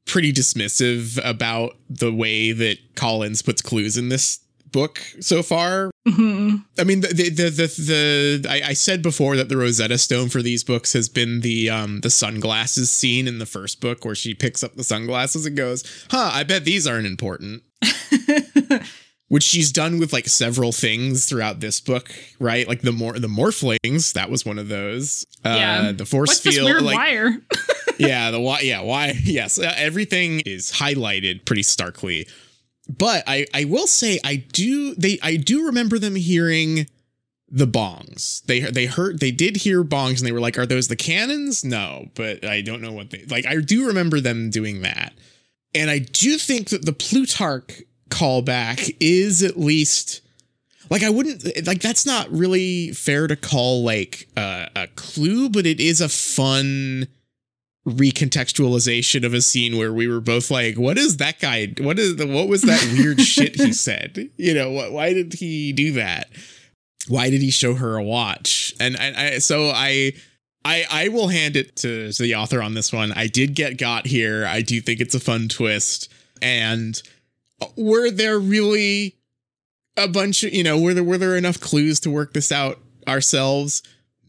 pretty 0.07 0.33
dismissive 0.33 1.21
about 1.23 1.77
the 1.91 2.13
way 2.13 2.53
that 2.53 2.79
Collins 2.95 3.43
puts 3.43 3.61
clues 3.61 3.99
in 3.99 4.09
this 4.09 4.39
book 4.73 5.01
so 5.21 5.43
far. 5.43 5.91
Mhm. 6.09 6.65
I 6.79 6.85
mean 6.85 7.01
the 7.03 7.09
the 7.09 7.29
the, 7.29 7.51
the, 7.51 8.41
the 8.43 8.49
I, 8.51 8.71
I 8.71 8.73
said 8.73 9.03
before 9.03 9.37
that 9.37 9.51
the 9.51 9.57
Rosetta 9.59 9.99
Stone 9.99 10.31
for 10.31 10.41
these 10.41 10.65
books 10.65 10.95
has 10.95 11.11
been 11.11 11.41
the 11.43 11.69
um 11.69 12.01
the 12.01 12.11
sunglasses 12.11 12.91
scene 12.91 13.29
in 13.29 13.39
the 13.39 13.45
first 13.47 13.83
book 13.83 14.03
where 14.05 14.15
she 14.15 14.33
picks 14.33 14.65
up 14.65 14.77
the 14.77 14.85
sunglasses 14.85 15.45
and 15.45 15.57
goes, 15.59 15.85
"Huh, 16.11 16.31
I 16.33 16.43
bet 16.43 16.65
these 16.65 16.87
aren't 16.87 17.07
important." 17.07 17.63
which 19.29 19.43
she's 19.43 19.73
done 19.73 19.99
with 19.99 20.13
like 20.13 20.29
several 20.29 20.73
things 20.73 21.27
throughout 21.27 21.61
this 21.61 21.81
book, 21.81 22.11
right? 22.39 22.69
Like 22.69 22.83
the 22.83 22.93
more 22.93 23.19
the 23.19 23.29
morphlings, 23.29 24.13
that 24.13 24.31
was 24.31 24.47
one 24.47 24.59
of 24.59 24.69
those. 24.69 25.27
Yeah. 25.45 25.87
Uh, 25.89 25.93
the 25.93 26.07
force 26.07 26.29
What's 26.29 26.41
field, 26.41 26.67
weird 26.67 26.83
like 26.83 26.97
wire? 26.97 27.39
yeah, 27.99 28.31
the 28.31 28.41
why, 28.41 28.61
yeah, 28.61 28.83
why, 28.83 29.15
yes, 29.23 29.59
uh, 29.59 29.73
everything 29.77 30.41
is 30.47 30.73
highlighted 30.73 31.45
pretty 31.45 31.63
starkly. 31.63 32.29
But 32.89 33.25
I 33.27 33.47
I 33.53 33.65
will 33.65 33.89
say 33.89 34.21
I 34.25 34.37
do 34.37 34.95
they 34.95 35.19
I 35.23 35.37
do 35.37 35.67
remember 35.67 35.99
them 35.99 36.15
hearing 36.15 36.87
the 37.49 37.67
bongs. 37.67 38.45
They 38.45 38.61
they 38.61 38.87
heard 38.87 39.19
they 39.19 39.33
did 39.33 39.57
hear 39.57 39.83
bongs 39.83 40.19
and 40.19 40.27
they 40.27 40.33
were 40.33 40.41
like, 40.41 40.57
are 40.57 40.67
those 40.67 40.87
the 40.87 40.97
cannons? 40.97 41.65
No, 41.65 42.07
but 42.15 42.45
I 42.45 42.61
don't 42.61 42.81
know 42.81 42.93
what 42.93 43.11
they 43.11 43.25
like. 43.29 43.45
I 43.45 43.57
do 43.61 43.89
remember 43.89 44.21
them 44.21 44.51
doing 44.51 44.83
that. 44.83 45.15
And 45.75 45.91
I 45.91 45.99
do 45.99 46.39
think 46.39 46.71
that 46.71 46.87
the 46.87 46.93
Plutarch 46.93 47.83
callback 48.11 48.97
is 49.01 49.43
at 49.43 49.59
least 49.59 50.21
like 50.91 51.03
I 51.03 51.11
wouldn't 51.11 51.67
like 51.67 51.81
that's 51.81 52.07
not 52.07 52.31
really 52.31 52.93
fair 52.93 53.27
to 53.27 53.37
call 53.37 53.83
like 53.83 54.29
uh, 54.37 54.67
a 54.75 54.87
clue, 54.89 55.49
but 55.49 55.67
it 55.67 55.81
is 55.81 56.01
a 56.01 56.09
fun 56.09 57.09
recontextualization 57.87 59.25
of 59.25 59.33
a 59.33 59.41
scene 59.41 59.79
where 59.79 59.93
we 59.93 60.07
were 60.09 60.21
both 60.21 60.51
like, 60.51 60.77
"What 60.77 60.99
is 60.99 61.17
that 61.17 61.41
guy? 61.41 61.75
What 61.79 61.99
is 61.99 62.17
the 62.17 62.27
what 62.27 62.49
was 62.49 62.63
that 62.63 62.83
weird 62.97 63.21
shit 63.33 63.57
he 63.57 63.73
said? 63.73 64.31
You 64.37 64.55
know, 64.55 64.71
what? 64.71 64.93
Why 64.93 65.13
did 65.13 65.35
he 65.35 65.73
do 65.73 65.93
that? 65.93 66.29
Why 67.09 67.31
did 67.31 67.43
he 67.43 67.51
show 67.51 67.75
her 67.75 67.97
a 67.97 68.03
watch?" 68.03 68.75
And 68.81 68.99
and 68.99 69.17
I, 69.17 69.39
so 69.39 69.71
I. 69.75 70.13
I, 70.69 70.85
I 70.91 71.09
will 71.11 71.29
hand 71.29 71.55
it 71.55 71.77
to, 71.77 72.13
to 72.13 72.23
the 72.25 72.35
author 72.35 72.61
on 72.61 72.75
this 72.75 72.93
one. 72.93 73.13
I 73.13 73.29
did 73.29 73.55
get 73.55 73.79
got 73.79 74.05
here. 74.05 74.45
I 74.45 74.63
do 74.63 74.81
think 74.81 74.99
it's 74.99 75.15
a 75.15 75.21
fun 75.21 75.47
twist. 75.47 76.13
And 76.43 77.01
were 77.77 78.11
there 78.11 78.39
really 78.39 79.17
a 79.97 80.09
bunch 80.09 80.43
of 80.43 80.53
you 80.53 80.63
know 80.63 80.79
were 80.79 80.95
there 80.95 81.05
were 81.05 81.19
there 81.19 81.37
enough 81.37 81.61
clues 81.61 82.01
to 82.01 82.11
work 82.11 82.33
this 82.33 82.53
out 82.53 82.81
ourselves? 83.09 83.83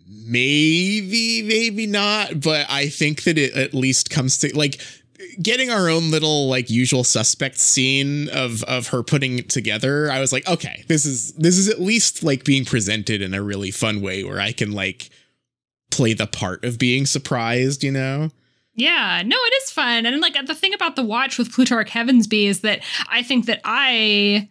Maybe 0.10 1.42
maybe 1.44 1.86
not 1.86 2.40
but 2.40 2.66
i 2.70 2.88
think 2.88 3.24
that 3.24 3.38
it 3.38 3.54
at 3.56 3.74
least 3.74 4.10
comes 4.10 4.38
to 4.38 4.56
like 4.56 4.80
getting 5.42 5.70
our 5.70 5.90
own 5.90 6.12
little 6.12 6.48
like 6.48 6.70
usual 6.70 7.04
suspect 7.04 7.58
scene 7.58 8.30
of 8.30 8.64
of 8.64 8.88
her 8.88 9.04
putting 9.04 9.40
it 9.40 9.50
together 9.50 10.10
i 10.10 10.20
was 10.20 10.32
like 10.32 10.48
okay 10.48 10.86
this 10.88 11.06
is 11.06 11.34
this 11.34 11.58
is 11.58 11.68
at 11.68 11.82
least 11.82 12.24
like 12.24 12.46
being 12.46 12.64
presented 12.64 13.22
in 13.22 13.34
a 13.34 13.42
really 13.42 13.72
fun 13.72 14.02
way 14.02 14.24
where 14.24 14.40
i 14.40 14.52
can 14.52 14.72
like 14.72 15.10
play 15.92 16.14
the 16.14 16.28
part 16.28 16.64
of 16.64 16.78
being 16.80 17.06
surprised 17.06 17.84
you 17.84 17.92
know 17.92 18.30
Yeah, 18.78 19.22
no, 19.26 19.36
it 19.38 19.54
is 19.64 19.72
fun. 19.72 20.06
And 20.06 20.22
like 20.22 20.38
the 20.46 20.56
thing 20.56 20.74
about 20.74 20.96
the 20.96 21.04
watch 21.04 21.38
with 21.38 21.52
Plutarch 21.52 21.90
Heavensbee 21.90 22.46
is 22.46 22.62
that 22.62 22.80
I 23.10 23.24
think 23.24 23.48
that 23.48 23.60
I 23.66 24.48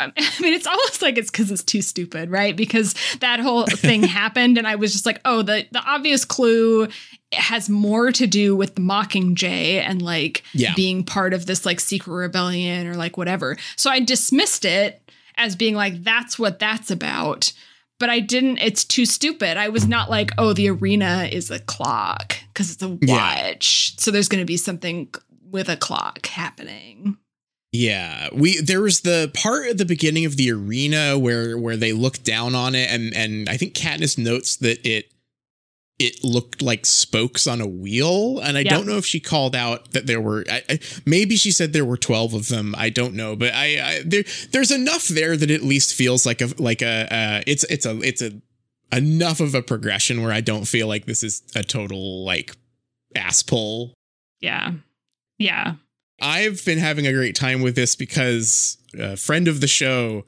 I 0.00 0.06
mean, 0.40 0.52
it's 0.52 0.66
almost 0.66 1.00
like 1.00 1.16
it's 1.16 1.30
because 1.30 1.50
it's 1.50 1.64
too 1.64 1.80
stupid, 1.80 2.30
right? 2.30 2.56
Because 2.56 2.94
that 3.20 3.40
whole 3.40 3.64
thing 3.68 4.02
happened, 4.02 4.58
and 4.58 4.66
I 4.66 4.74
was 4.76 4.92
just 4.92 5.06
like, 5.06 5.20
oh, 5.24 5.42
the 5.42 5.64
the 5.72 5.80
obvious 5.80 6.24
clue 6.24 6.88
has 7.32 7.68
more 7.68 8.10
to 8.12 8.26
do 8.26 8.56
with 8.56 8.74
the 8.74 8.80
Mockingjay 8.80 9.80
and 9.82 10.00
like 10.02 10.42
Yeah. 10.54 10.72
being 10.74 11.04
part 11.04 11.32
of 11.34 11.46
this 11.46 11.64
like 11.66 11.78
secret 11.78 12.14
rebellion 12.14 12.86
or 12.86 12.94
like 12.94 13.16
whatever. 13.16 13.56
So 13.76 13.90
I 13.90 14.00
dismissed 14.00 14.64
it 14.64 15.02
as 15.36 15.54
being 15.54 15.74
like, 15.74 16.02
that's 16.02 16.38
what 16.38 16.58
that's 16.58 16.90
about. 16.90 17.52
But 17.98 18.10
I 18.10 18.20
didn't, 18.20 18.58
it's 18.58 18.84
too 18.84 19.04
stupid. 19.04 19.56
I 19.56 19.68
was 19.70 19.88
not 19.88 20.08
like, 20.08 20.30
oh, 20.38 20.52
the 20.52 20.68
arena 20.70 21.28
is 21.30 21.50
a 21.50 21.58
clock 21.58 22.36
because 22.52 22.70
it's 22.72 22.82
a 22.82 22.96
Yeah. 23.02 23.46
watch. 23.46 23.98
So 23.98 24.10
there's 24.10 24.28
going 24.28 24.42
to 24.42 24.46
be 24.46 24.56
something 24.56 25.08
with 25.50 25.68
a 25.68 25.76
clock 25.76 26.26
happening. 26.26 27.16
Yeah, 27.72 28.28
we 28.32 28.60
there 28.62 28.80
was 28.80 29.00
the 29.00 29.30
part 29.34 29.66
at 29.66 29.76
the 29.76 29.84
beginning 29.84 30.24
of 30.24 30.36
the 30.38 30.50
arena 30.50 31.18
where 31.18 31.58
where 31.58 31.76
they 31.76 31.92
look 31.92 32.22
down 32.22 32.54
on 32.54 32.74
it, 32.74 32.90
and 32.90 33.14
and 33.14 33.46
I 33.46 33.58
think 33.58 33.74
Katniss 33.74 34.16
notes 34.16 34.56
that 34.56 34.86
it 34.88 35.12
it 35.98 36.22
looked 36.22 36.62
like 36.62 36.86
spokes 36.86 37.46
on 37.46 37.60
a 37.60 37.66
wheel 37.66 38.38
and 38.40 38.56
i 38.56 38.60
Yeah. 38.60 38.70
don't 38.76 38.86
know 38.86 38.96
if 38.98 39.06
she 39.06 39.18
called 39.20 39.56
out 39.56 39.92
that 39.92 40.06
there 40.06 40.20
were 40.20 40.44
I, 40.48 40.62
I, 40.68 40.78
maybe 41.04 41.36
she 41.36 41.50
said 41.50 41.72
there 41.72 41.84
were 41.84 41.96
12 41.96 42.34
of 42.34 42.48
them 42.48 42.74
i 42.78 42.88
don't 42.90 43.14
know 43.14 43.34
but 43.36 43.52
i, 43.54 43.66
I 43.80 44.02
there 44.04 44.24
there's 44.52 44.70
enough 44.70 45.08
there 45.08 45.36
that 45.36 45.50
at 45.50 45.62
least 45.62 45.94
feels 45.94 46.24
like 46.24 46.40
a 46.40 46.48
like 46.58 46.82
a 46.82 47.12
uh, 47.12 47.42
it's 47.46 47.64
it's 47.64 47.84
a 47.86 47.98
it's 48.02 48.22
a 48.22 48.32
enough 48.92 49.40
of 49.40 49.54
a 49.54 49.62
progression 49.62 50.22
where 50.22 50.32
i 50.32 50.40
don't 50.40 50.66
feel 50.66 50.86
like 50.86 51.06
this 51.06 51.22
is 51.22 51.42
a 51.54 51.62
total 51.62 52.24
like 52.24 52.54
ass 53.16 53.42
pull 53.42 53.94
Yeah. 54.40 54.72
Yeah. 55.38 55.74
I've 56.20 56.64
been 56.64 56.78
having 56.78 57.06
a 57.06 57.12
great 57.12 57.34
time 57.36 57.60
with 57.62 57.74
this 57.76 57.94
because 57.96 58.76
a 58.98 59.16
friend 59.16 59.46
of 59.48 59.60
the 59.60 59.68
show, 59.68 60.24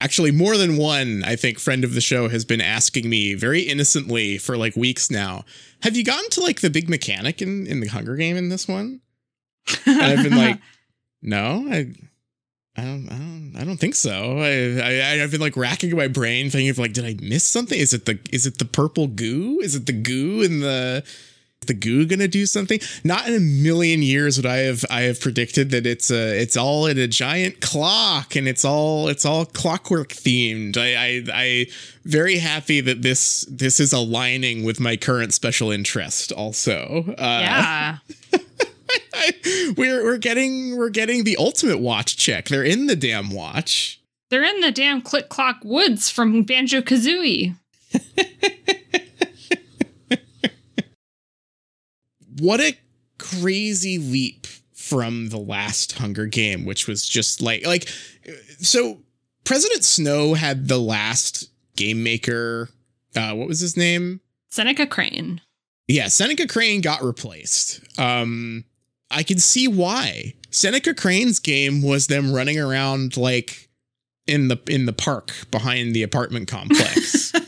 actually 0.00 0.30
more 0.30 0.56
than 0.56 0.76
one, 0.76 1.24
I 1.24 1.36
think, 1.36 1.58
friend 1.58 1.84
of 1.84 1.94
the 1.94 2.00
show 2.00 2.28
has 2.28 2.44
been 2.44 2.60
asking 2.60 3.08
me 3.08 3.34
very 3.34 3.62
innocently 3.62 4.38
for 4.38 4.56
like 4.56 4.76
weeks 4.76 5.10
now. 5.10 5.44
Have 5.82 5.96
you 5.96 6.04
gotten 6.04 6.30
to 6.30 6.40
like 6.40 6.60
the 6.60 6.70
big 6.70 6.88
mechanic 6.88 7.42
in, 7.42 7.66
in 7.66 7.80
the 7.80 7.88
Hunger 7.88 8.16
Game 8.16 8.36
in 8.36 8.48
this 8.48 8.68
one? 8.68 9.00
And 9.86 10.00
I've 10.00 10.22
been 10.22 10.36
like, 10.36 10.58
no, 11.22 11.66
I, 11.68 11.92
I 12.76 12.82
don't, 12.82 13.08
I 13.10 13.16
don't, 13.16 13.54
I 13.58 13.64
don't 13.64 13.78
think 13.78 13.96
so. 13.96 14.38
I, 14.38 14.80
I, 14.80 15.22
I've 15.22 15.32
been 15.32 15.40
like 15.40 15.56
racking 15.56 15.94
my 15.96 16.08
brain, 16.08 16.48
thinking 16.48 16.70
of 16.70 16.78
like, 16.78 16.92
did 16.92 17.04
I 17.04 17.16
miss 17.20 17.44
something? 17.44 17.78
Is 17.78 17.92
it 17.92 18.06
the, 18.06 18.18
is 18.30 18.46
it 18.46 18.58
the 18.58 18.64
purple 18.64 19.08
goo? 19.08 19.58
Is 19.60 19.74
it 19.74 19.86
the 19.86 19.92
goo 19.92 20.42
in 20.42 20.60
the, 20.60 21.04
the 21.66 21.74
goo 21.74 22.06
gonna 22.06 22.28
do 22.28 22.46
something? 22.46 22.80
Not 23.04 23.28
in 23.28 23.34
a 23.34 23.40
million 23.40 24.02
years 24.02 24.36
would 24.36 24.46
I 24.46 24.58
have 24.58 24.84
I 24.90 25.02
have 25.02 25.20
predicted 25.20 25.70
that 25.70 25.86
it's 25.86 26.10
a 26.10 26.40
it's 26.40 26.56
all 26.56 26.86
in 26.86 26.98
a 26.98 27.06
giant 27.06 27.60
clock 27.60 28.34
and 28.34 28.48
it's 28.48 28.64
all 28.64 29.08
it's 29.08 29.24
all 29.24 29.44
clockwork 29.44 30.08
themed. 30.08 30.76
I 30.76 30.94
I 30.96 31.24
I 31.32 31.66
very 32.04 32.38
happy 32.38 32.80
that 32.80 33.02
this 33.02 33.46
this 33.50 33.78
is 33.80 33.92
aligning 33.92 34.64
with 34.64 34.80
my 34.80 34.96
current 34.96 35.34
special 35.34 35.70
interest. 35.70 36.32
Also, 36.32 37.04
uh, 37.18 37.40
yeah. 37.40 37.98
we're 39.76 40.02
we're 40.02 40.18
getting 40.18 40.76
we're 40.76 40.88
getting 40.88 41.24
the 41.24 41.36
ultimate 41.36 41.78
watch 41.78 42.16
check. 42.16 42.48
They're 42.48 42.64
in 42.64 42.86
the 42.86 42.96
damn 42.96 43.30
watch. 43.30 44.00
They're 44.30 44.44
in 44.44 44.60
the 44.60 44.72
damn 44.72 45.00
Click 45.00 45.28
Clock 45.28 45.60
Woods 45.64 46.10
from 46.10 46.42
Banjo 46.42 46.82
Kazooie. 46.82 47.56
what 52.40 52.60
a 52.60 52.76
crazy 53.18 53.98
leap 53.98 54.46
from 54.72 55.28
the 55.28 55.38
last 55.38 55.98
Hunger 55.98 56.26
Game, 56.26 56.64
which 56.64 56.86
was 56.86 57.06
just 57.06 57.42
like 57.42 57.66
like 57.66 57.88
so 58.60 58.98
President 59.44 59.84
Snow 59.84 60.34
had 60.34 60.68
the 60.68 60.78
last 60.78 61.50
game 61.76 62.02
maker. 62.02 62.68
Uh, 63.16 63.32
what 63.34 63.48
was 63.48 63.60
his 63.60 63.76
name? 63.76 64.20
Seneca 64.50 64.86
Crane. 64.86 65.40
Yeah, 65.86 66.08
Seneca 66.08 66.46
Crane 66.46 66.80
got 66.80 67.02
replaced. 67.02 67.80
Um, 67.98 68.64
I 69.10 69.22
can 69.22 69.38
see 69.38 69.66
why. 69.68 70.34
Seneca 70.50 70.94
Crane's 70.94 71.38
game 71.38 71.82
was 71.82 72.06
them 72.06 72.32
running 72.32 72.58
around 72.58 73.16
like 73.16 73.68
in 74.26 74.48
the 74.48 74.60
in 74.68 74.86
the 74.86 74.92
park 74.92 75.32
behind 75.50 75.94
the 75.94 76.02
apartment 76.02 76.48
complex. 76.48 77.32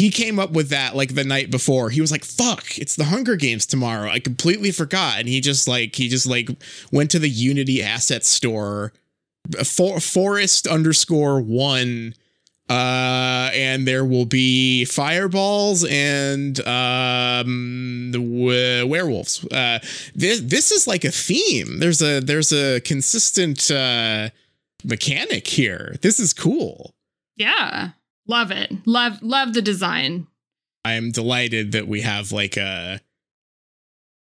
he 0.00 0.10
came 0.10 0.38
up 0.38 0.52
with 0.52 0.70
that 0.70 0.96
like 0.96 1.14
the 1.14 1.24
night 1.24 1.50
before. 1.50 1.90
He 1.90 2.00
was 2.00 2.10
like, 2.10 2.24
"Fuck, 2.24 2.78
it's 2.78 2.96
the 2.96 3.04
Hunger 3.04 3.36
Games 3.36 3.66
tomorrow." 3.66 4.08
I 4.08 4.18
completely 4.18 4.70
forgot, 4.70 5.18
and 5.18 5.28
he 5.28 5.42
just 5.42 5.68
like 5.68 5.94
he 5.94 6.08
just 6.08 6.26
like 6.26 6.48
went 6.90 7.10
to 7.10 7.18
the 7.18 7.28
Unity 7.28 7.82
asset 7.82 8.24
store, 8.24 8.94
for, 9.62 10.00
Forest 10.00 10.66
underscore 10.66 11.42
one, 11.42 12.14
uh, 12.70 13.50
and 13.52 13.86
there 13.86 14.06
will 14.06 14.24
be 14.24 14.86
fireballs 14.86 15.84
and 15.84 16.58
um 16.66 18.10
the 18.12 18.18
w- 18.18 18.86
werewolves. 18.86 19.44
Uh, 19.48 19.80
this 20.14 20.40
this 20.40 20.72
is 20.72 20.86
like 20.86 21.04
a 21.04 21.10
theme. 21.10 21.78
There's 21.78 22.00
a 22.00 22.20
there's 22.20 22.52
a 22.52 22.80
consistent 22.80 23.70
uh 23.70 24.30
mechanic 24.82 25.46
here. 25.46 25.96
This 26.00 26.18
is 26.18 26.32
cool. 26.32 26.94
Yeah. 27.36 27.90
Love 28.30 28.50
it. 28.52 28.70
Love 28.86 29.20
love 29.22 29.54
the 29.54 29.60
design. 29.62 30.28
I'm 30.84 31.10
delighted 31.10 31.72
that 31.72 31.88
we 31.88 32.02
have 32.02 32.30
like 32.30 32.56
a, 32.56 33.00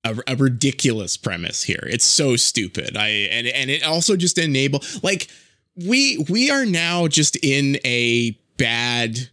a 0.05 0.15
a 0.27 0.35
ridiculous 0.37 1.17
premise 1.17 1.63
here. 1.63 1.83
It's 1.85 2.05
so 2.05 2.35
stupid. 2.37 2.95
I 2.95 3.09
and 3.09 3.47
and 3.47 3.69
it 3.69 3.83
also 3.83 4.15
just 4.15 4.37
enable 4.37 4.81
like 5.03 5.27
we 5.75 6.25
we 6.29 6.49
are 6.49 6.65
now 6.65 7.07
just 7.07 7.35
in 7.43 7.77
a 7.83 8.31
bad 8.57 9.29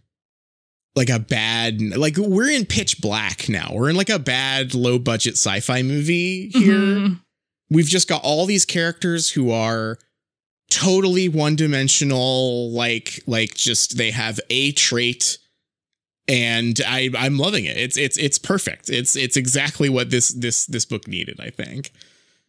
like 0.95 1.09
a 1.09 1.19
bad 1.19 1.79
like 1.81 2.17
we're 2.17 2.49
in 2.49 2.65
pitch 2.65 2.99
black 3.01 3.47
now. 3.47 3.71
We're 3.73 3.89
in 3.89 3.95
like 3.95 4.09
a 4.09 4.19
bad 4.19 4.73
low 4.75 4.99
budget 4.99 5.33
sci-fi 5.35 5.83
movie 5.83 6.49
here 6.49 6.73
Mhm. 6.75 7.21
we've 7.69 7.87
just 7.87 8.07
got 8.09 8.21
all 8.23 8.45
these 8.45 8.65
characters 8.65 9.29
who 9.31 9.51
are 9.51 9.97
totally 10.69 11.29
one-dimensional 11.29 12.71
like 12.71 13.21
like 13.27 13.53
just 13.55 13.97
they 13.97 14.11
have 14.11 14.39
a 14.49 14.71
trait 14.73 15.37
and 16.27 16.81
i 16.87 17.09
i'm 17.17 17.37
loving 17.37 17.65
it 17.65 17.77
it's 17.77 17.97
it's 17.97 18.17
it's 18.17 18.39
perfect 18.39 18.89
it's 18.89 19.15
it's 19.15 19.37
exactly 19.37 19.89
what 19.89 20.09
this 20.09 20.29
this 20.29 20.65
this 20.65 20.83
book 20.85 21.07
needed 21.07 21.39
i 21.39 21.49
think 21.49 21.91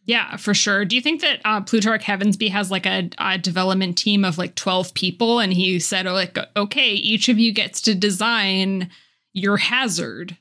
Yeah, 0.07 0.37
for 0.37 0.53
sure. 0.53 0.85
Do 0.85 0.95
you 0.95 1.01
think 1.01 1.19
that 1.19 1.41
uh, 1.43 1.59
Plutarch 1.59 2.05
Heavensbee 2.05 2.49
has 2.49 2.71
like 2.71 2.85
a, 2.85 3.09
a 3.17 3.37
development 3.37 3.97
team 3.97 4.23
of 4.23 4.37
like 4.37 4.55
12 4.55 4.93
people 4.93 5.39
and 5.39 5.51
he 5.51 5.79
said, 5.79 6.07
oh, 6.07 6.13
like, 6.13 6.37
okay, 6.55 6.91
each 6.91 7.27
of 7.27 7.37
you 7.37 7.51
gets 7.51 7.81
to 7.81 7.93
design 7.93 8.89
your 9.33 9.57
hazard? 9.57 10.37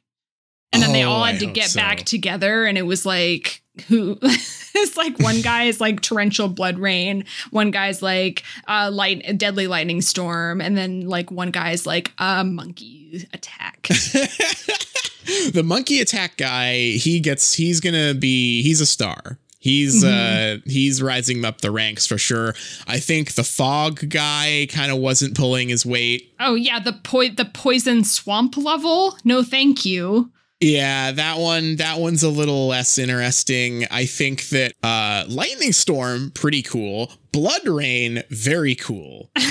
And 0.72 0.82
then 0.82 0.92
they 0.92 1.04
Oh, 1.04 1.10
all 1.10 1.22
I 1.22 1.32
had 1.32 1.40
to 1.40 1.46
get 1.46 1.70
so. 1.70 1.78
back 1.80 1.98
together 2.04 2.64
and 2.64 2.76
it 2.76 2.82
was 2.82 3.06
like, 3.06 3.62
who? 3.88 4.18
it's 4.22 4.96
like 4.96 5.18
one 5.18 5.40
guy 5.40 5.64
is 5.64 5.80
like 5.80 6.00
torrential 6.00 6.48
blood 6.48 6.78
rain, 6.78 7.24
one 7.50 7.70
guy's 7.70 8.02
like 8.02 8.42
uh, 8.68 8.90
light, 8.92 9.38
deadly 9.38 9.66
lightning 9.68 10.00
storm, 10.00 10.60
and 10.60 10.76
then 10.76 11.06
like 11.08 11.30
one 11.30 11.50
guy's 11.50 11.86
like 11.86 12.12
a 12.18 12.44
monkey 12.44 13.26
attack. 13.32 13.88
the 15.52 15.62
monkey 15.64 16.00
attack 16.00 16.36
guy 16.36 16.74
he 16.92 17.18
gets 17.20 17.52
he's 17.54 17.80
gonna 17.80 18.14
be 18.14 18.62
he's 18.62 18.80
a 18.80 18.86
star 18.86 19.38
he's 19.58 20.04
uh 20.04 20.58
he's 20.64 21.02
rising 21.02 21.44
up 21.44 21.60
the 21.62 21.70
ranks 21.72 22.06
for 22.06 22.16
sure 22.16 22.54
i 22.86 23.00
think 23.00 23.34
the 23.34 23.42
fog 23.42 24.08
guy 24.08 24.68
kind 24.70 24.92
of 24.92 24.98
wasn't 24.98 25.36
pulling 25.36 25.68
his 25.68 25.84
weight 25.84 26.32
oh 26.38 26.54
yeah, 26.54 26.78
the 26.78 26.92
po- 26.92 27.28
the 27.28 27.44
poison 27.52 28.04
swamp 28.04 28.56
level. 28.56 29.16
No, 29.24 29.42
thank 29.42 29.84
you. 29.84 30.30
Yeah, 30.60 31.12
that 31.12 31.38
one 31.38 31.76
that 31.76 31.98
one's 31.98 32.22
a 32.22 32.30
little 32.30 32.68
less 32.68 32.98
interesting. 32.98 33.86
I 33.90 34.06
think 34.06 34.48
that 34.48 34.72
uh 34.82 35.24
Lightning 35.28 35.72
Storm 35.72 36.30
pretty 36.30 36.62
cool. 36.62 37.12
Blood 37.32 37.66
Rain 37.66 38.22
very 38.30 38.74
cool. 38.74 39.30
uh 39.36 39.42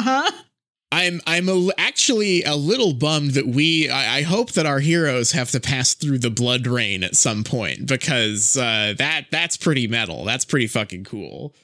huh. 0.00 0.30
I'm 0.90 1.20
I'm 1.26 1.48
a, 1.48 1.68
actually 1.76 2.44
a 2.44 2.54
little 2.54 2.94
bummed 2.94 3.32
that 3.32 3.46
we 3.46 3.90
I, 3.90 4.18
I 4.18 4.22
hope 4.22 4.52
that 4.52 4.64
our 4.64 4.80
heroes 4.80 5.32
have 5.32 5.50
to 5.50 5.60
pass 5.60 5.92
through 5.92 6.18
the 6.18 6.30
Blood 6.30 6.66
Rain 6.66 7.04
at 7.04 7.16
some 7.16 7.44
point 7.44 7.86
because 7.86 8.56
uh 8.56 8.94
that 8.96 9.26
that's 9.30 9.58
pretty 9.58 9.86
metal. 9.86 10.24
That's 10.24 10.46
pretty 10.46 10.66
fucking 10.66 11.04
cool. 11.04 11.54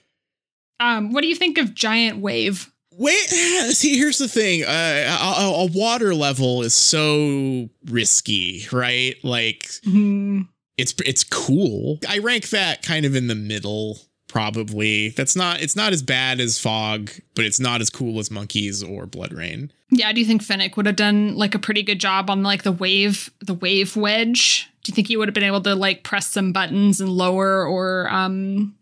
Um, 0.78 1.12
what 1.12 1.20
do 1.20 1.28
you 1.28 1.36
think 1.36 1.58
of 1.58 1.74
Giant 1.74 2.18
Wave? 2.18 2.71
Wait, 2.98 3.16
see, 3.70 3.96
here's 3.96 4.18
the 4.18 4.28
thing. 4.28 4.64
Uh, 4.64 5.18
a, 5.20 5.62
a- 5.62 5.66
water 5.66 6.14
level 6.14 6.62
is 6.62 6.74
so 6.74 7.68
risky, 7.86 8.66
right? 8.72 9.16
Like 9.24 9.68
Hmm. 9.84 10.42
it's 10.76 10.94
it's 11.04 11.24
cool. 11.24 11.98
I 12.08 12.18
rank 12.18 12.50
that 12.50 12.82
kind 12.82 13.04
of 13.06 13.14
in 13.16 13.26
the 13.28 13.34
middle, 13.34 13.98
probably. 14.28 15.10
That's 15.10 15.36
not 15.36 15.60
it's 15.62 15.76
not 15.76 15.92
as 15.92 16.02
bad 16.02 16.40
as 16.40 16.58
Fog, 16.58 17.10
but 17.34 17.44
it's 17.44 17.60
not 17.60 17.80
as 17.80 17.90
cool 17.90 18.18
as 18.18 18.30
Monkeys 18.30 18.82
or 18.82 19.06
Blood 19.06 19.32
Rain. 19.32 19.72
Yeah, 19.90 20.10
do 20.12 20.20
you 20.20 20.26
think 20.26 20.42
Finnick 20.42 20.76
would 20.76 20.86
have 20.86 20.96
done 20.96 21.36
like 21.36 21.54
a 21.54 21.58
pretty 21.58 21.82
good 21.82 22.00
job 22.00 22.30
on 22.30 22.42
like 22.42 22.62
the 22.62 22.72
wave, 22.72 23.30
the 23.40 23.52
wave 23.54 23.94
wedge? 23.96 24.68
Do 24.84 24.90
you 24.90 24.94
think 24.94 25.06
he 25.08 25.16
would 25.16 25.28
have 25.28 25.34
been 25.34 25.42
able 25.44 25.60
to 25.62 25.74
like 25.74 26.02
press 26.02 26.26
some 26.26 26.52
buttons 26.52 27.00
and 27.00 27.10
lower 27.10 27.66
or 27.66 28.08
um 28.10 28.74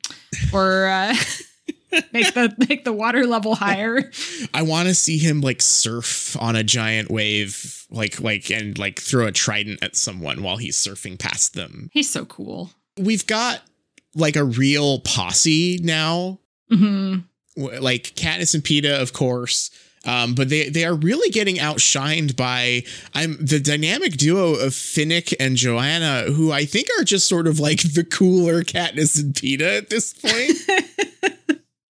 or 0.52 0.86
uh 0.86 1.14
make 2.12 2.34
the 2.34 2.54
make 2.68 2.84
the 2.84 2.92
water 2.92 3.26
level 3.26 3.54
higher? 3.54 4.10
I 4.54 4.62
want 4.62 4.88
to 4.88 4.94
see 4.94 5.18
him 5.18 5.40
like 5.40 5.62
surf 5.62 6.36
on 6.40 6.56
a 6.56 6.64
giant 6.64 7.10
wave, 7.10 7.86
like 7.90 8.20
like 8.20 8.50
and 8.50 8.78
like 8.78 9.00
throw 9.00 9.26
a 9.26 9.32
trident 9.32 9.82
at 9.82 9.96
someone 9.96 10.42
while 10.42 10.56
he's 10.56 10.76
surfing 10.76 11.18
past 11.18 11.54
them. 11.54 11.90
He's 11.92 12.10
so 12.10 12.24
cool. 12.24 12.70
We've 12.98 13.26
got 13.26 13.62
like 14.14 14.36
a 14.36 14.44
real 14.44 15.00
posse 15.00 15.78
now 15.82 16.40
hmm 16.68 17.18
like 17.56 18.14
Katniss 18.14 18.54
and 18.54 18.62
Peeta, 18.62 19.00
of 19.00 19.12
course. 19.12 19.70
Um, 20.06 20.34
but 20.34 20.48
they 20.48 20.70
they 20.70 20.86
are 20.86 20.94
really 20.94 21.28
getting 21.30 21.56
outshined 21.56 22.34
by 22.34 22.84
I'm 23.14 23.36
the 23.44 23.60
dynamic 23.60 24.16
duo 24.16 24.54
of 24.54 24.72
Finnick 24.72 25.34
and 25.38 25.56
Johanna, 25.56 26.32
who 26.32 26.50
I 26.50 26.64
think 26.64 26.88
are 26.98 27.04
just 27.04 27.28
sort 27.28 27.46
of 27.46 27.60
like 27.60 27.82
the 27.82 28.04
cooler 28.04 28.62
Katniss 28.62 29.20
and 29.20 29.34
Peeta 29.34 29.76
at 29.76 29.90
this 29.90 30.14
point. 30.14 30.52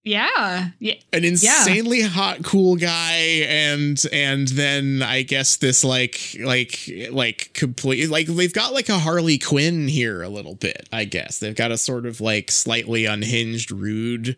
Yeah. 0.02 0.68
Yeah. 0.78 0.94
an 1.12 1.24
insanely 1.24 2.00
hot 2.00 2.42
cool 2.42 2.76
guy 2.76 3.16
and 3.46 4.02
and 4.12 4.48
then 4.48 5.02
i 5.02 5.20
guess 5.22 5.56
this 5.56 5.84
like 5.84 6.36
like 6.40 6.78
like 7.10 7.50
complete 7.52 8.08
like 8.08 8.26
they've 8.26 8.52
got 8.52 8.72
like 8.72 8.88
a 8.88 8.98
harley 8.98 9.36
quinn 9.38 9.88
here 9.88 10.22
a 10.22 10.28
little 10.30 10.54
bit 10.54 10.88
i 10.90 11.04
guess 11.04 11.38
they've 11.38 11.54
got 11.54 11.70
a 11.70 11.76
sort 11.76 12.06
of 12.06 12.20
like 12.20 12.50
slightly 12.50 13.04
unhinged 13.04 13.70
rude 13.70 14.36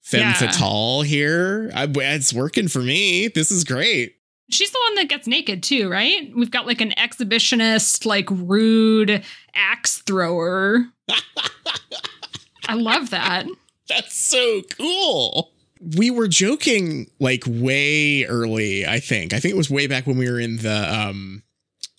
femme 0.00 0.20
Yeah. 0.20 0.32
fatale 0.34 1.02
here 1.02 1.72
I, 1.74 1.88
it's 1.92 2.32
working 2.32 2.68
for 2.68 2.80
me 2.80 3.26
this 3.28 3.50
is 3.50 3.64
great 3.64 4.14
She's 4.52 4.72
the 4.72 4.80
one 4.88 4.96
that 4.96 5.08
gets 5.08 5.28
naked 5.28 5.62
too, 5.62 5.88
right? 5.88 6.28
We've 6.34 6.50
got 6.50 6.66
like 6.66 6.80
an 6.80 6.90
exhibitionist, 6.98 8.04
like 8.04 8.26
rude 8.32 9.22
axe 9.54 9.98
thrower. 9.98 10.86
I 12.68 12.74
love 12.74 13.10
that. 13.10 13.46
That's 13.94 14.14
so 14.16 14.62
cool. 14.76 15.52
We 15.96 16.10
were 16.10 16.28
joking 16.28 17.10
like 17.20 17.44
way 17.46 18.24
early, 18.24 18.86
I 18.86 19.00
think. 19.00 19.32
I 19.32 19.40
think 19.40 19.54
it 19.54 19.56
was 19.56 19.70
way 19.70 19.86
back 19.86 20.06
when 20.06 20.18
we 20.18 20.30
were 20.30 20.40
in 20.40 20.56
the 20.58 20.94
um 20.94 21.42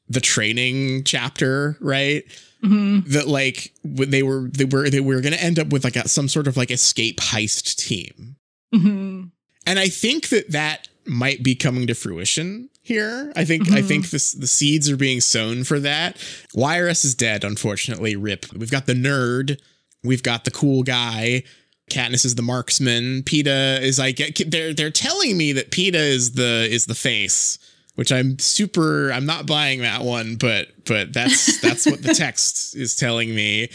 the 0.07 0.21
training 0.21 1.03
chapter, 1.03 1.77
right? 1.79 2.23
hmm 2.61 2.99
That 3.07 3.27
like 3.27 3.73
when 3.83 4.09
they 4.11 4.23
were 4.23 4.49
they 4.49 4.65
were 4.65 4.89
they 4.89 4.99
were 4.99 5.21
going 5.21 5.33
to 5.33 5.43
end 5.43 5.57
up 5.57 5.69
with 5.69 5.83
like 5.83 5.95
a, 5.95 6.07
some 6.07 6.27
sort 6.27 6.47
of 6.47 6.57
like 6.57 6.69
escape 6.71 7.19
heist 7.19 7.75
team. 7.77 8.35
hmm 8.73 9.23
And 9.65 9.79
I 9.79 9.87
think 9.89 10.29
that 10.29 10.51
that 10.51 10.87
might 11.05 11.41
be 11.43 11.55
coming 11.55 11.87
to 11.87 11.95
fruition 11.95 12.69
here. 12.83 13.31
I 13.35 13.45
think 13.45 13.71
I 13.71 13.81
Mhm. 13.81 13.87
think 13.87 14.09
this 14.11 14.31
the 14.33 14.47
seeds 14.47 14.89
are 14.91 14.97
being 14.97 15.21
sown 15.21 15.63
for 15.63 15.79
that. 15.79 16.17
Wiress 16.53 17.03
is 17.03 17.15
dead, 17.15 17.43
unfortunately. 17.43 18.15
Rip. 18.15 18.45
We've 18.53 18.69
got 18.71 18.85
the 18.85 18.93
nerd. 18.93 19.59
We've 20.03 20.23
got 20.23 20.45
the 20.45 20.51
cool 20.51 20.83
guy. 20.83 21.43
Katniss 21.91 22.25
is 22.25 22.35
the 22.35 22.41
marksman. 22.41 23.23
Peeta 23.23 23.81
is 23.81 23.99
like 23.99 24.17
they're 24.47 24.73
they're 24.73 24.89
telling 24.89 25.37
me 25.37 25.51
that 25.53 25.71
Peeta 25.71 25.95
is 25.95 26.31
the 26.31 26.67
is 26.71 26.85
the 26.85 26.95
face, 26.95 27.59
which 27.95 28.11
I'm 28.11 28.39
super 28.39 29.11
I'm 29.11 29.25
not 29.25 29.45
buying 29.45 29.81
that 29.81 30.01
one, 30.01 30.35
but 30.35 30.69
but 30.85 31.13
that's 31.13 31.59
that's 31.61 31.85
what 31.85 32.01
the 32.01 32.13
text 32.13 32.75
is 32.75 32.95
telling 32.95 33.35
me. 33.35 33.69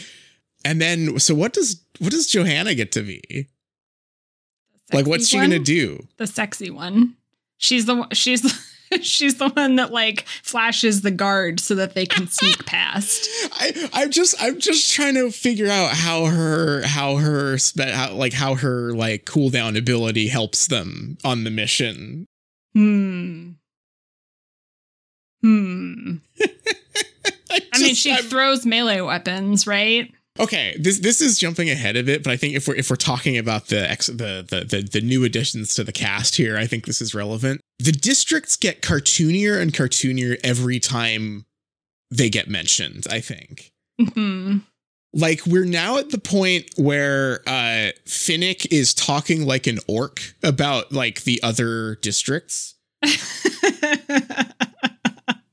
And 0.65 0.81
then 0.81 1.19
so 1.19 1.35
what 1.35 1.53
does 1.53 1.81
what 1.99 2.11
does 2.11 2.27
Johanna 2.27 2.73
get 2.73 2.91
to 2.93 3.03
be? 3.03 3.47
Like 4.91 5.05
what's 5.05 5.27
she 5.27 5.37
Sexy 5.37 5.49
gonna 5.49 5.63
do? 5.63 6.07
The 6.17 6.27
sexy 6.27 6.71
one. 6.71 7.15
She's 7.57 7.85
the 7.85 7.95
one. 7.95 8.09
She's 8.13 8.41
she's 9.01 9.35
the 9.35 9.49
one 9.49 9.75
that 9.77 9.91
like 9.91 10.25
flashes 10.43 11.01
the 11.01 11.11
guard 11.11 11.59
so 11.59 11.75
that 11.75 11.93
they 11.93 12.05
can 12.05 12.27
sneak 12.27 12.65
past. 12.65 13.27
I, 13.53 13.89
I'm 13.93 14.11
just 14.11 14.35
I'm 14.41 14.59
just 14.59 14.91
trying 14.93 15.15
to 15.15 15.31
figure 15.31 15.67
out 15.69 15.91
how 15.91 16.25
her 16.25 16.81
how 16.85 17.17
her 17.17 17.57
how, 17.77 18.13
like 18.13 18.33
how 18.33 18.55
her 18.55 18.93
like 18.93 19.25
cooldown 19.25 19.77
ability 19.77 20.27
helps 20.27 20.67
them 20.67 21.17
on 21.23 21.43
the 21.43 21.51
mission. 21.51 22.25
Hmm. 22.73 23.51
Hmm. 25.41 26.15
I 27.51 27.79
mean, 27.79 27.95
she 27.95 28.11
I'm- 28.11 28.23
throws 28.23 28.65
melee 28.65 29.01
weapons, 29.01 29.67
right? 29.67 30.11
Okay. 30.39 30.75
This 30.79 30.99
this 30.99 31.21
is 31.21 31.37
jumping 31.37 31.69
ahead 31.69 31.95
of 31.95 32.09
it, 32.09 32.23
but 32.23 32.31
I 32.31 32.37
think 32.37 32.55
if 32.55 32.67
we're 32.67 32.75
if 32.75 32.89
we're 32.89 32.95
talking 32.95 33.37
about 33.37 33.67
the 33.67 33.89
ex 33.89 34.07
the, 34.07 34.45
the 34.47 34.65
the 34.67 34.81
the 34.91 35.01
new 35.01 35.23
additions 35.23 35.75
to 35.75 35.83
the 35.83 35.91
cast 35.91 36.35
here, 36.35 36.57
I 36.57 36.65
think 36.65 36.85
this 36.85 37.01
is 37.01 37.13
relevant. 37.13 37.61
The 37.79 37.91
districts 37.91 38.57
get 38.57 38.81
cartoonier 38.81 39.59
and 39.61 39.73
cartoonier 39.73 40.37
every 40.43 40.79
time 40.79 41.45
they 42.11 42.29
get 42.29 42.47
mentioned. 42.47 43.05
I 43.09 43.19
think. 43.21 43.71
Hmm. 44.13 44.57
like 45.11 45.41
we're 45.47 45.65
now 45.65 45.97
at 45.97 46.11
the 46.11 46.19
point 46.19 46.69
where 46.75 47.39
uh 47.47 47.93
Finnick 48.05 48.67
is 48.71 48.93
talking 48.93 49.43
like 49.43 49.65
an 49.65 49.79
orc 49.87 50.35
about 50.43 50.91
like 50.91 51.23
the 51.23 51.41
other 51.41 51.95
districts. 51.95 52.75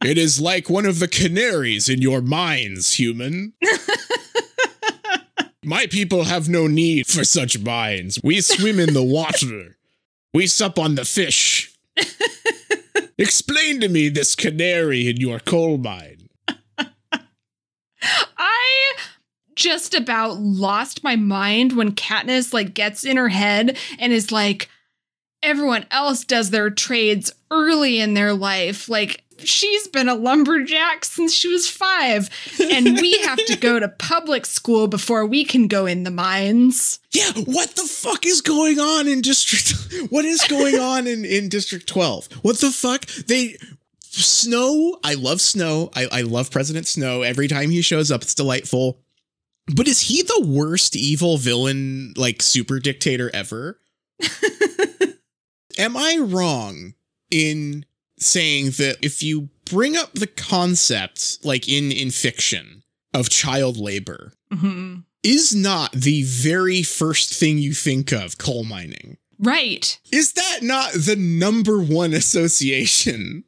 It 0.04 0.18
is 0.18 0.38
like 0.38 0.68
one 0.68 0.84
of 0.84 0.98
the 0.98 1.08
canaries 1.08 1.88
in 1.88 2.02
your 2.02 2.20
mines, 2.20 2.92
human. 2.92 3.54
My 5.64 5.87
people 5.87 6.24
have 6.24 6.48
no 6.48 6.66
need 6.66 7.07
for 7.07 7.24
such 7.24 7.59
mines. 7.59 8.18
We 8.22 8.40
swim 8.40 8.79
in 8.79 8.94
the 8.94 9.03
water. 9.18 9.77
We 10.33 10.46
sup 10.46 10.79
on 10.79 10.94
the 10.94 11.05
fish. 11.05 11.74
Explain 13.18 13.81
to 13.81 13.88
me 13.88 14.09
this 14.09 14.35
canary 14.35 15.09
in 15.09 15.16
your 15.18 15.38
coal 15.38 15.79
mine. 15.79 16.29
I 18.37 18.94
just 19.55 19.94
about 19.94 20.38
lost 20.38 21.05
my 21.05 21.16
mind 21.16 21.74
when 21.74 21.92
Katniss 21.92 22.53
like 22.53 22.74
gets 22.74 23.05
in 23.05 23.16
her 23.16 23.29
head 23.29 23.79
and 23.98 24.12
is 24.12 24.33
like, 24.33 24.68
everyone 25.42 25.87
else 25.90 26.24
does 26.24 26.50
their 26.50 26.70
trades 26.70 27.33
early 27.50 28.00
in 28.00 28.14
their 28.14 28.35
life. 28.35 28.88
Like 28.88 29.23
she's 29.48 29.88
been 29.88 30.09
a 30.09 30.14
lumberjack 30.14 31.04
since 31.04 31.33
she 31.33 31.48
was 31.48 31.68
five, 31.68 32.30
and 32.61 32.98
we 33.00 33.18
have 33.18 33.38
to 33.46 33.57
go 33.57 33.78
to 33.78 33.88
public 33.88 34.46
school 34.46 34.87
before 34.87 35.26
we 35.26 35.44
can 35.44 35.68
go 35.68 35.87
in 35.87 36.04
the 36.04 36.11
mines. 36.11 37.00
Yeah, 37.12 37.33
what 37.44 37.76
the 37.76 37.85
fuck 37.85 38.26
is 38.26 38.40
going 38.40 38.78
on 38.78 39.07
in 39.09 39.20
District? 39.20 39.74
What 40.11 40.24
is 40.24 40.42
going 40.48 40.78
on 40.78 41.07
in, 41.07 41.24
in 41.24 41.48
District 41.48 41.87
12? 41.87 42.28
What 42.42 42.59
the 42.59 42.70
fuck? 42.70 43.07
They. 43.07 43.57
Snow, 44.00 44.98
I 45.02 45.14
love 45.14 45.40
Snow. 45.40 45.90
I, 45.94 46.07
I 46.11 46.20
love 46.20 46.50
President 46.50 46.87
Snow. 46.87 47.22
Every 47.22 47.48
time 47.48 47.70
he 47.70 47.83
shows 47.83 48.12
up, 48.12 48.22
it's 48.22 48.35
delightful. 48.35 49.00
But 49.74 49.88
is 49.88 50.00
he 50.00 50.22
the 50.22 50.44
worst 50.46 50.94
evil 50.94 51.37
villain, 51.37 52.12
like 52.16 52.42
super 52.42 52.78
dictator 52.78 53.30
ever? 53.35 53.80
Am 55.78 55.96
I 55.96 56.18
wrong 56.20 56.94
in 57.30 57.85
saying 58.24 58.70
that 58.72 58.96
if 59.02 59.22
you 59.22 59.48
bring 59.70 59.96
up 59.96 60.12
the 60.14 60.26
concept, 60.26 61.38
like 61.44 61.68
in, 61.68 61.92
in 61.92 62.10
fiction, 62.10 62.82
of 63.12 63.28
child 63.30 63.76
labor, 63.76 64.32
Mhm. 64.52 65.04
is 65.22 65.54
not 65.54 65.92
the 65.92 66.22
very 66.24 66.82
first 66.82 67.32
thing 67.32 67.58
you 67.58 67.72
think 67.74 68.12
of 68.12 68.38
coal 68.38 68.64
mining. 68.64 69.16
Right. 69.38 69.98
Is 70.12 70.32
that 70.32 70.58
not 70.62 70.92
the 70.92 71.16
number 71.16 71.80
one 71.80 72.12
association? 72.12 73.44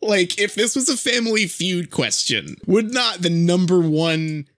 Like, 0.00 0.38
if 0.38 0.54
this 0.54 0.74
was 0.74 0.88
a 0.88 0.96
family 0.96 1.46
feud 1.46 1.90
question, 1.90 2.56
would 2.66 2.92
not 2.92 3.22
the 3.22 3.30
number 3.30 3.80
one 3.80 4.48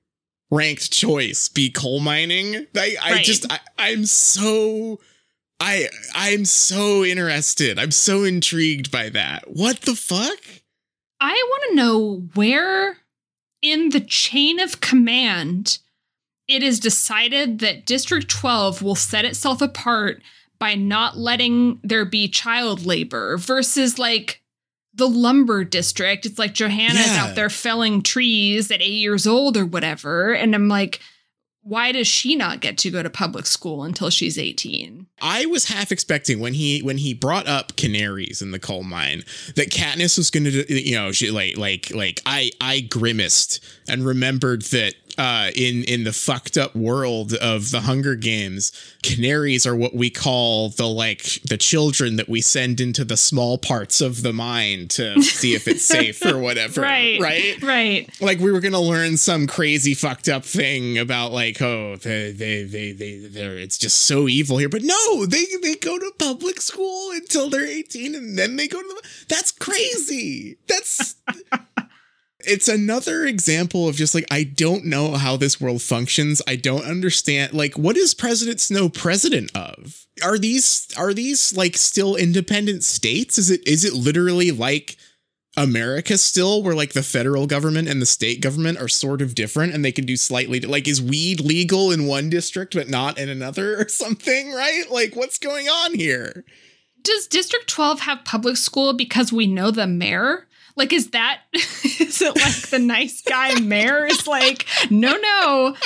ranked 0.51 0.91
choice 0.91 1.49
be 1.49 1.71
coal 1.71 2.01
mining? 2.01 2.67
I, 2.75 2.97
I 3.03 3.13
Right. 3.13 3.25
just, 3.25 3.51
I, 3.53 3.59
I'm 3.79 4.07
so, 4.07 5.01
I, 5.61 5.89
I'm 6.15 6.45
so 6.45 7.05
interested. 7.05 7.79
I'm 7.79 7.91
so 7.91 8.25
intrigued 8.25 8.91
by 8.91 9.09
that. 9.11 9.45
What 9.51 9.81
the 9.83 9.95
fuck? 9.95 10.39
I 11.21 11.31
want 11.33 11.63
to 11.71 11.77
know 11.77 12.29
where 12.35 12.99
in 13.63 13.91
the 13.91 14.01
chain 14.01 14.61
of 14.61 14.81
command 14.81 15.79
it 16.49 16.63
is 16.63 16.79
decided 16.81 17.61
that 17.61 17.87
District 17.87 18.29
12 18.29 18.83
will 18.83 18.95
set 18.97 19.25
itself 19.25 19.63
apart 19.63 20.21
by 20.59 20.75
not 20.75 21.17
letting 21.17 21.81
there 21.83 22.05
be 22.05 22.29
child 22.29 22.85
labor 22.85 23.39
versus 23.39 23.99
like 23.99 24.43
the 24.93 25.09
lumber 25.09 25.65
district. 25.65 26.27
It's 26.27 26.39
like 26.39 26.53
Johanna's 26.55 27.07
Yeah. 27.07 27.25
out 27.25 27.35
there 27.35 27.49
felling 27.51 28.03
trees 28.03 28.71
at 28.71 28.83
eight 28.83 29.01
years 29.01 29.27
old 29.27 29.57
or 29.57 29.65
whatever. 29.65 30.33
And 30.35 30.55
I'm 30.55 30.69
like, 30.69 31.01
why 31.65 31.93
does 31.93 32.07
she 32.07 32.37
not 32.37 32.61
get 32.61 32.77
to 32.79 32.91
go 32.91 33.03
to 33.03 33.09
public 33.09 33.47
school 33.47 33.85
until 33.85 34.11
she's 34.11 34.39
18? 34.39 35.07
I 35.23 35.47
was 35.47 35.65
half 35.65 35.91
expecting 35.91 36.39
when 36.39 36.53
he 36.53 36.81
when 36.81 36.99
he 36.99 37.15
brought 37.15 37.47
up 37.47 37.77
canaries 37.77 38.43
in 38.43 38.51
the 38.51 38.59
coal 38.59 38.85
mine 38.85 39.25
that 39.57 39.71
Katniss 39.71 40.19
was 40.19 40.31
to 40.45 40.51
you 40.73 40.95
know 40.95 41.11
she 41.11 41.31
like 41.31 41.57
like 41.57 41.91
like 41.95 42.21
I 42.27 42.51
I 42.61 42.81
grimaced 42.81 43.65
and 43.89 44.05
remembered 44.05 44.63
that 44.63 44.95
uh 45.19 45.51
in 45.55 45.85
in 45.85 46.05
the 46.05 46.13
fucked 46.13 46.57
up 46.57 46.75
world 46.75 47.33
of 47.35 47.71
the 47.71 47.83
Hunger 47.83 48.15
Games 48.15 48.73
canaries 49.03 49.67
are 49.67 49.77
what 49.77 49.95
we 49.95 50.11
call 50.11 50.71
the 50.71 50.87
like 50.87 51.41
the 51.49 51.57
children 51.57 52.17
that 52.17 52.29
we 52.29 52.41
send 52.41 52.81
into 52.81 53.05
the 53.05 53.17
small 53.17 53.59
parts 53.59 54.01
of 54.01 54.23
the 54.23 54.33
mine 54.33 54.89
to 54.89 55.23
see 55.23 55.55
if 55.55 55.69
it's 55.69 55.85
safe 55.85 56.25
or 56.25 56.39
whatever 56.39 56.81
Right. 56.81 57.21
right 57.21 57.63
Right. 57.63 58.21
like 58.21 58.39
we 58.41 58.51
were 58.51 58.61
gonna 58.61 58.81
learn 58.81 59.17
some 59.17 59.47
crazy 59.47 59.95
fucked 59.95 60.29
up 60.29 60.45
thing 60.45 60.99
about 60.99 61.33
like 61.33 61.61
oh 61.63 61.97
they 61.97 62.33
they 62.33 62.65
they 62.65 62.93
they 62.93 63.19
they're 63.27 63.57
it's 63.59 63.79
just 63.79 64.01
so 64.05 64.27
evil 64.29 64.59
here 64.59 64.69
but 64.69 64.83
no 64.83 65.27
they 65.27 65.45
they 65.63 65.75
go 65.77 65.99
to 65.99 66.13
public 66.19 66.61
school 66.61 67.11
until 67.13 67.49
they're 67.51 67.67
18 67.67 68.15
and 68.15 68.39
then 68.39 68.57
they 68.57 68.67
go 68.69 68.81
to 68.81 68.89
the 68.89 69.09
that's 69.29 69.53
crazy 69.53 70.57
that's 70.67 71.17
it's 72.47 72.69
another 72.69 73.25
example 73.25 73.89
of 73.89 73.97
just 73.97 74.15
like 74.15 74.27
I 74.31 74.45
don't 74.45 74.85
know 74.85 75.13
how 75.13 75.37
this 75.37 75.61
world 75.61 75.83
functions. 75.83 76.41
I 76.47 76.57
don't 76.57 76.85
understand 76.85 77.53
like 77.53 77.77
what 77.77 77.97
is 77.97 78.15
President 78.15 78.61
Snow 78.61 78.89
president 78.89 79.51
of? 79.55 80.07
Are 80.23 80.39
these 80.39 80.89
are 80.97 81.13
these 81.13 81.57
like 81.57 81.77
still 81.77 82.17
independent 82.17 82.85
states? 82.85 83.39
Is 83.39 83.51
it 83.51 83.67
is 83.67 83.85
it 83.85 83.95
literally 83.95 84.51
like 84.51 84.97
America 85.57 86.19
still, 86.19 86.63
where 86.63 86.75
like 86.75 86.93
the 86.93 87.03
federal 87.03 87.47
government 87.47 87.89
and 87.89 88.03
the 88.03 88.07
state 88.07 88.41
government 88.41 88.81
are 88.81 88.89
sort 88.89 89.23
of 89.23 89.35
different 89.35 89.73
and 89.73 89.85
they 89.85 89.93
can 89.93 90.05
do 90.05 90.17
slightly 90.17 90.61
like 90.61 90.89
is 90.89 91.01
weed 91.01 91.41
legal 91.41 91.93
in 91.93 92.07
one 92.07 92.29
district 92.29 92.75
but 92.75 92.89
not 92.89 93.19
in 93.19 93.29
another 93.29 93.81
or 93.81 93.89
something, 93.89 94.53
right? 94.53 94.85
Like 94.91 95.15
what's 95.15 95.39
going 95.39 95.69
on 95.69 95.95
here? 95.95 96.45
Does 97.03 97.27
District 97.27 97.69
12 97.69 98.01
have 98.01 98.25
public 98.25 98.57
school 98.57 98.95
because 98.95 99.31
we 99.31 99.47
know 99.47 99.71
the 99.71 99.87
mayor? 99.87 100.49
Like, 100.77 100.93
is 100.93 101.11
that, 101.11 101.43
is 101.55 102.21
it 102.21 102.37
like 102.37 102.71
the 102.71 102.79
nice 102.79 103.23
guy 103.23 103.59
mayor 103.61 104.07
is 104.07 104.27
like, 104.27 104.67
no, 104.91 105.17
no, 105.17 105.77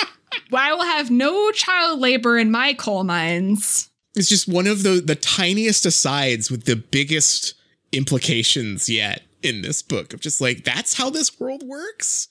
I 0.53 0.73
will 0.73 0.85
have 0.85 1.11
no 1.11 1.51
child 1.51 2.01
labor 2.01 2.39
in 2.39 2.51
my 2.51 2.75
coal 2.75 3.05
mines. 3.05 3.91
It's 4.15 4.29
just 4.29 4.49
one 4.49 4.67
of 4.67 4.83
the 4.83 5.01
the 5.01 5.15
tiniest 5.15 5.87
asides 5.87 6.51
with 6.51 6.65
the 6.65 6.77
biggest 6.77 7.55
implications 7.93 8.89
yet 8.89 9.23
in 9.43 9.63
this 9.63 9.83
book 9.83 10.13
of 10.13 10.21
just 10.21 10.41
like 10.41 10.65
that's 10.65 10.95
how 10.95 11.11
this 11.11 11.39
world 11.39 11.63
works. 11.63 12.29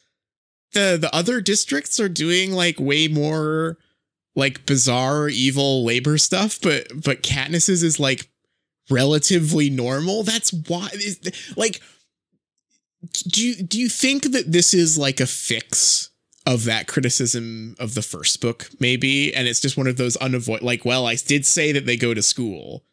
The 0.74 0.98
the 1.00 1.14
other 1.16 1.40
districts 1.40 2.00
are 2.00 2.10
doing 2.10 2.52
like 2.52 2.80
way 2.80 3.08
more 3.08 3.78
like 4.36 4.66
bizarre 4.66 5.30
evil 5.30 5.86
labor 5.86 6.18
stuff, 6.18 6.60
but 6.62 6.88
but 7.04 7.24
Katniss's 7.24 7.84
is 7.84 8.00
like 8.00 8.30
relatively 8.90 9.70
normal. 9.70 10.24
That's 10.24 10.52
why 10.52 10.90
like 11.56 11.82
do 13.28 13.46
you 13.46 13.56
do 13.64 13.80
you 13.80 13.90
think 13.90 14.32
that 14.32 14.52
this 14.52 14.74
is 14.74 14.98
like 14.98 15.20
a 15.20 15.28
fix 15.28 16.10
of 16.46 16.64
that 16.64 16.88
criticism 16.88 17.76
of 17.80 17.94
the 17.94 18.02
first 18.02 18.42
book 18.42 18.70
maybe 18.80 19.34
and 19.34 19.48
it's 19.48 19.60
just 19.60 19.78
one 19.78 19.88
of 19.88 19.98
those 19.98 20.16
unavoid 20.18 20.62
like 20.62 20.86
well 20.86 21.06
I 21.06 21.16
did 21.16 21.46
say 21.46 21.72
that 21.72 21.86
they 21.86 21.98
go 21.98 22.14
to 22.14 22.22
school. 22.22 22.84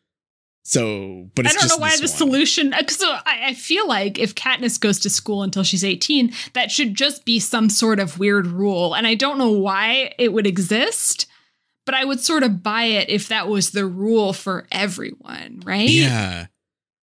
So, 0.67 1.29
but 1.35 1.47
I 1.47 1.53
don't 1.53 1.69
know 1.69 1.77
why 1.77 1.95
the 1.97 2.05
one. 2.05 2.09
solution, 2.09 2.71
because 2.71 3.03
uh, 3.03 3.21
I, 3.27 3.49
I 3.49 3.55
feel 3.55 3.87
like 3.87 4.19
if 4.19 4.35
Katniss 4.35 4.81
goes 4.81 4.99
to 5.01 5.11
school 5.11 5.43
until 5.43 5.63
she's 5.63 5.85
18, 5.85 6.33
that 6.55 6.71
should 6.71 6.95
just 6.95 7.27
be 7.27 7.39
some 7.39 7.69
sort 7.69 8.01
of 8.01 8.19
weird 8.19 8.47
rule. 8.47 8.95
And 8.95 9.07
I 9.07 9.15
don't 9.15 9.37
know 9.37 9.53
why 9.53 10.15
it 10.19 10.33
would 10.33 10.47
exist, 10.47 11.27
but 11.85 11.95
I 11.95 12.07
would 12.07 12.21
sort 12.21 12.43
of 12.43 12.63
buy 12.63 12.85
it 12.85 13.11
if 13.11 13.29
that 13.29 13.47
was 13.47 13.73
the 13.73 13.85
rule 13.85 14.33
for 14.33 14.67
everyone, 14.73 15.61
right? 15.67 15.89
Yeah. 15.89 16.47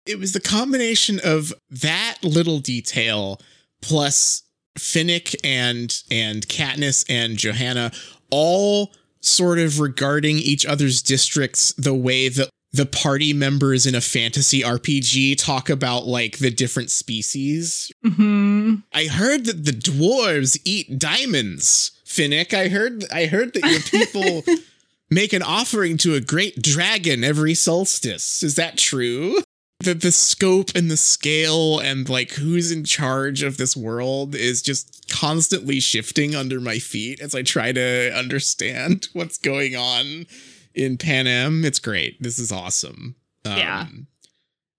It 0.09 0.17
was 0.19 0.33
the 0.33 0.39
combination 0.39 1.19
of 1.23 1.53
that 1.69 2.17
little 2.23 2.59
detail 2.59 3.39
plus 3.81 4.43
Finnick 4.77 5.35
and 5.43 5.95
and 6.09 6.47
Katniss 6.47 7.05
and 7.09 7.37
Johanna 7.37 7.91
all 8.31 8.91
sort 9.21 9.59
of 9.59 9.79
regarding 9.79 10.37
each 10.37 10.65
other's 10.65 11.01
districts 11.01 11.73
the 11.73 11.93
way 11.93 12.29
that 12.29 12.49
the 12.71 12.85
party 12.85 13.33
members 13.33 13.85
in 13.85 13.95
a 13.95 14.01
fantasy 14.01 14.61
RPG 14.61 15.37
talk 15.37 15.69
about 15.69 16.05
like 16.05 16.37
the 16.37 16.51
different 16.51 16.91
species. 16.91 17.91
hmm 18.03 18.75
I 18.93 19.05
heard 19.05 19.45
that 19.45 19.65
the 19.65 19.71
dwarves 19.71 20.59
eat 20.65 20.99
diamonds. 20.99 21.91
Finnick, 22.05 22.53
I 22.53 22.69
heard 22.69 23.05
I 23.11 23.25
heard 23.25 23.53
that 23.53 23.69
your 23.69 23.81
people 23.81 24.43
make 25.11 25.33
an 25.33 25.43
offering 25.43 25.97
to 25.97 26.15
a 26.15 26.21
great 26.21 26.61
dragon 26.61 27.23
every 27.23 27.53
solstice. 27.53 28.41
Is 28.43 28.55
that 28.55 28.77
true? 28.77 29.37
That 29.85 30.01
the 30.01 30.11
scope 30.11 30.71
and 30.75 30.91
the 30.91 30.97
scale 30.97 31.79
and 31.79 32.09
like 32.09 32.31
who's 32.31 32.69
in 32.69 32.83
charge 32.83 33.43
of 33.43 33.55
this 33.55 33.77
world 33.77 34.35
is 34.35 34.61
just 34.61 35.09
constantly 35.09 35.79
shifting 35.79 36.35
under 36.35 36.59
my 36.59 36.79
feet 36.79 37.21
as 37.21 37.33
I 37.33 37.43
try 37.43 37.71
to 37.71 38.11
understand 38.13 39.07
what's 39.13 39.37
going 39.37 39.77
on 39.77 40.25
in 40.73 40.97
Panem. 40.97 41.63
It's 41.63 41.79
great. 41.79 42.21
This 42.21 42.39
is 42.39 42.51
awesome. 42.51 43.15
Yeah. 43.45 43.87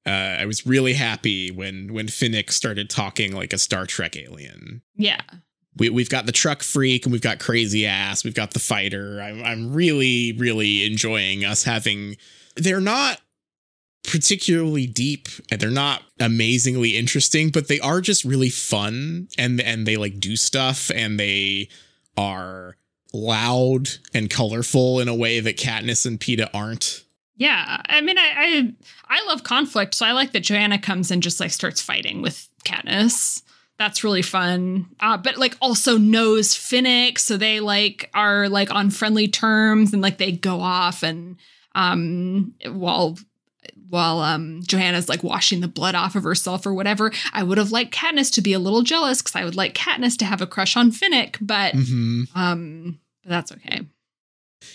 Uh, 0.07 0.11
I 0.11 0.47
was 0.47 0.67
really 0.67 0.95
happy 0.95 1.51
when 1.51 1.93
when 1.93 2.07
Finnick 2.07 2.51
started 2.51 2.89
talking 2.89 3.35
like 3.35 3.53
a 3.53 3.59
Star 3.59 3.87
Trek 3.87 4.17
alien. 4.17 4.83
Yeah. 4.97 5.21
We, 5.77 5.89
we've 5.89 6.11
got 6.11 6.27
the 6.27 6.33
truck 6.33 6.63
freak 6.63 7.05
and 7.07 7.13
we've 7.13 7.23
got 7.23 7.39
crazy 7.39 7.87
ass. 7.87 8.25
We've 8.25 8.35
got 8.35 8.53
the 8.53 8.59
fighter. 8.59 9.21
I'm 9.21 9.43
I'm 9.43 9.73
really 9.73 10.35
really 10.37 10.85
enjoying 10.85 11.45
us 11.45 11.65
having. 11.65 12.17
They're 12.57 12.81
not 12.81 13.21
particularly 14.05 14.87
deep 14.87 15.29
and 15.51 15.61
they're 15.61 15.71
not 15.71 16.03
amazingly 16.19 16.97
interesting, 16.97 17.51
but 17.51 17.69
they 17.69 17.81
are 17.81 18.01
just 18.01 18.25
really 18.25 18.51
fun 18.51 19.29
and 19.39 19.61
and 19.61 19.87
they 19.87 19.97
like 19.97 20.19
do 20.19 20.37
stuff 20.37 20.91
and 20.95 21.19
they 21.19 21.69
are 22.17 22.77
loud 23.13 23.89
and 24.15 24.31
colorful 24.31 25.01
in 25.01 25.09
a 25.09 25.15
way 25.15 25.41
that 25.41 25.57
Katniss 25.57 26.07
and 26.07 26.21
Peeta 26.21 26.49
aren't. 26.55 27.05
Yeah. 27.37 27.81
I 27.87 28.01
mean, 28.01 28.19
I, 28.19 28.33
I 28.37 28.75
I 29.09 29.27
love 29.27 29.43
conflict, 29.43 29.95
so 29.95 30.05
I 30.07 30.13
like 30.13 30.33
that 30.33 30.41
Johanna 30.41 30.79
comes 30.79 31.11
and 31.11 31.23
just 31.23 31.41
like 31.41 31.51
starts 31.51 31.81
fighting 31.81 32.23
with 32.23 32.49
Katniss. 32.65 33.43
That's 33.79 34.05
really 34.05 34.23
fun. 34.23 34.91
Uh, 35.01 35.17
but 35.17 35.39
like 35.39 35.57
also 35.63 35.97
knows 35.97 36.49
Finnick, 36.49 37.19
so 37.19 37.37
they 37.37 37.61
like 37.61 38.11
are 38.13 38.49
like 38.49 38.71
on 38.71 38.91
friendly 38.91 39.27
terms 39.27 39.93
and 39.93 40.03
like 40.03 40.19
they 40.19 40.33
go 40.33 40.61
off 40.61 41.03
and 41.03 41.37
um 41.75 42.55
while 42.67 43.17
while 43.91 44.21
um 44.21 44.63
Johanna's 44.67 45.09
like 45.09 45.23
washing 45.23 45.61
the 45.61 45.69
blood 45.69 45.95
off 45.95 46.17
of 46.17 46.23
herself 46.23 46.65
or 46.65 46.73
whatever. 46.73 47.13
I 47.33 47.43
would 47.43 47.59
have 47.59 47.73
liked 47.73 47.93
Katniss 47.93 48.33
to 48.35 48.41
be 48.41 48.53
a 48.55 48.59
little 48.59 48.83
jealous 48.83 49.21
because 49.21 49.37
I 49.37 49.45
would 49.45 49.57
like 49.57 49.75
Katniss 49.75 50.17
to 50.19 50.25
have 50.25 50.41
a 50.41 50.47
crush 50.47 50.77
on 50.77 50.91
Finnick, 50.93 51.37
but 51.41 51.75
Mm-hmm. 51.75 52.23
um 52.35 52.99
but 53.23 53.31
that's 53.31 53.53
okay. 53.53 53.83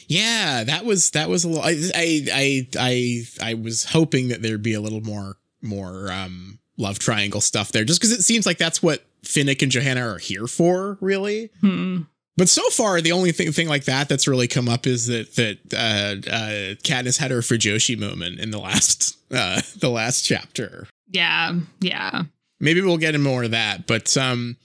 Yeah, 0.07 0.63
that 0.63 0.85
was 0.85 1.11
that 1.11 1.29
was 1.29 1.43
a 1.43 1.47
little. 1.49 1.63
I 1.63 1.71
I 1.95 2.27
I 2.33 2.67
I, 2.79 3.23
I 3.41 3.53
was 3.55 3.85
hoping 3.85 4.27
that 4.29 4.41
there'd 4.41 4.61
be 4.63 4.73
a 4.73 4.81
little 4.81 5.01
more 5.01 5.37
more 5.61 6.11
um 6.11 6.59
love 6.77 6.99
triangle 6.99 7.41
stuff 7.41 7.71
there, 7.71 7.83
just 7.85 7.99
because 8.01 8.11
it 8.11 8.23
seems 8.23 8.45
like 8.45 8.57
that's 8.57 8.83
what 8.83 9.03
Finnick 9.23 9.61
and 9.61 9.71
Johanna 9.71 10.01
are 10.07 10.17
here 10.17 10.45
for, 10.47 10.97
really. 11.01 11.49
Hmm. 11.61 12.01
But 12.37 12.49
so 12.49 12.67
far, 12.69 12.99
the 12.99 13.13
only 13.13 13.31
thing 13.31 13.51
thing 13.51 13.69
like 13.69 13.85
that 13.85 14.09
that's 14.09 14.27
really 14.27 14.47
come 14.47 14.67
up 14.67 14.85
is 14.85 15.07
that 15.07 15.35
that 15.35 15.57
uh, 15.73 16.29
uh, 16.29 16.75
Katniss 16.83 17.17
had 17.17 17.31
her 17.31 17.39
Fujoshi 17.39 17.97
moment 17.97 18.39
in 18.39 18.51
the 18.51 18.59
last 18.59 19.17
uh, 19.31 19.61
the 19.77 19.89
last 19.89 20.23
chapter. 20.23 20.87
Yeah, 21.09 21.53
yeah. 21.79 22.23
Maybe 22.59 22.81
we'll 22.81 22.97
get 22.97 23.15
into 23.15 23.29
more 23.29 23.43
of 23.43 23.51
that. 23.51 23.87
But 23.87 24.15
um, 24.17 24.57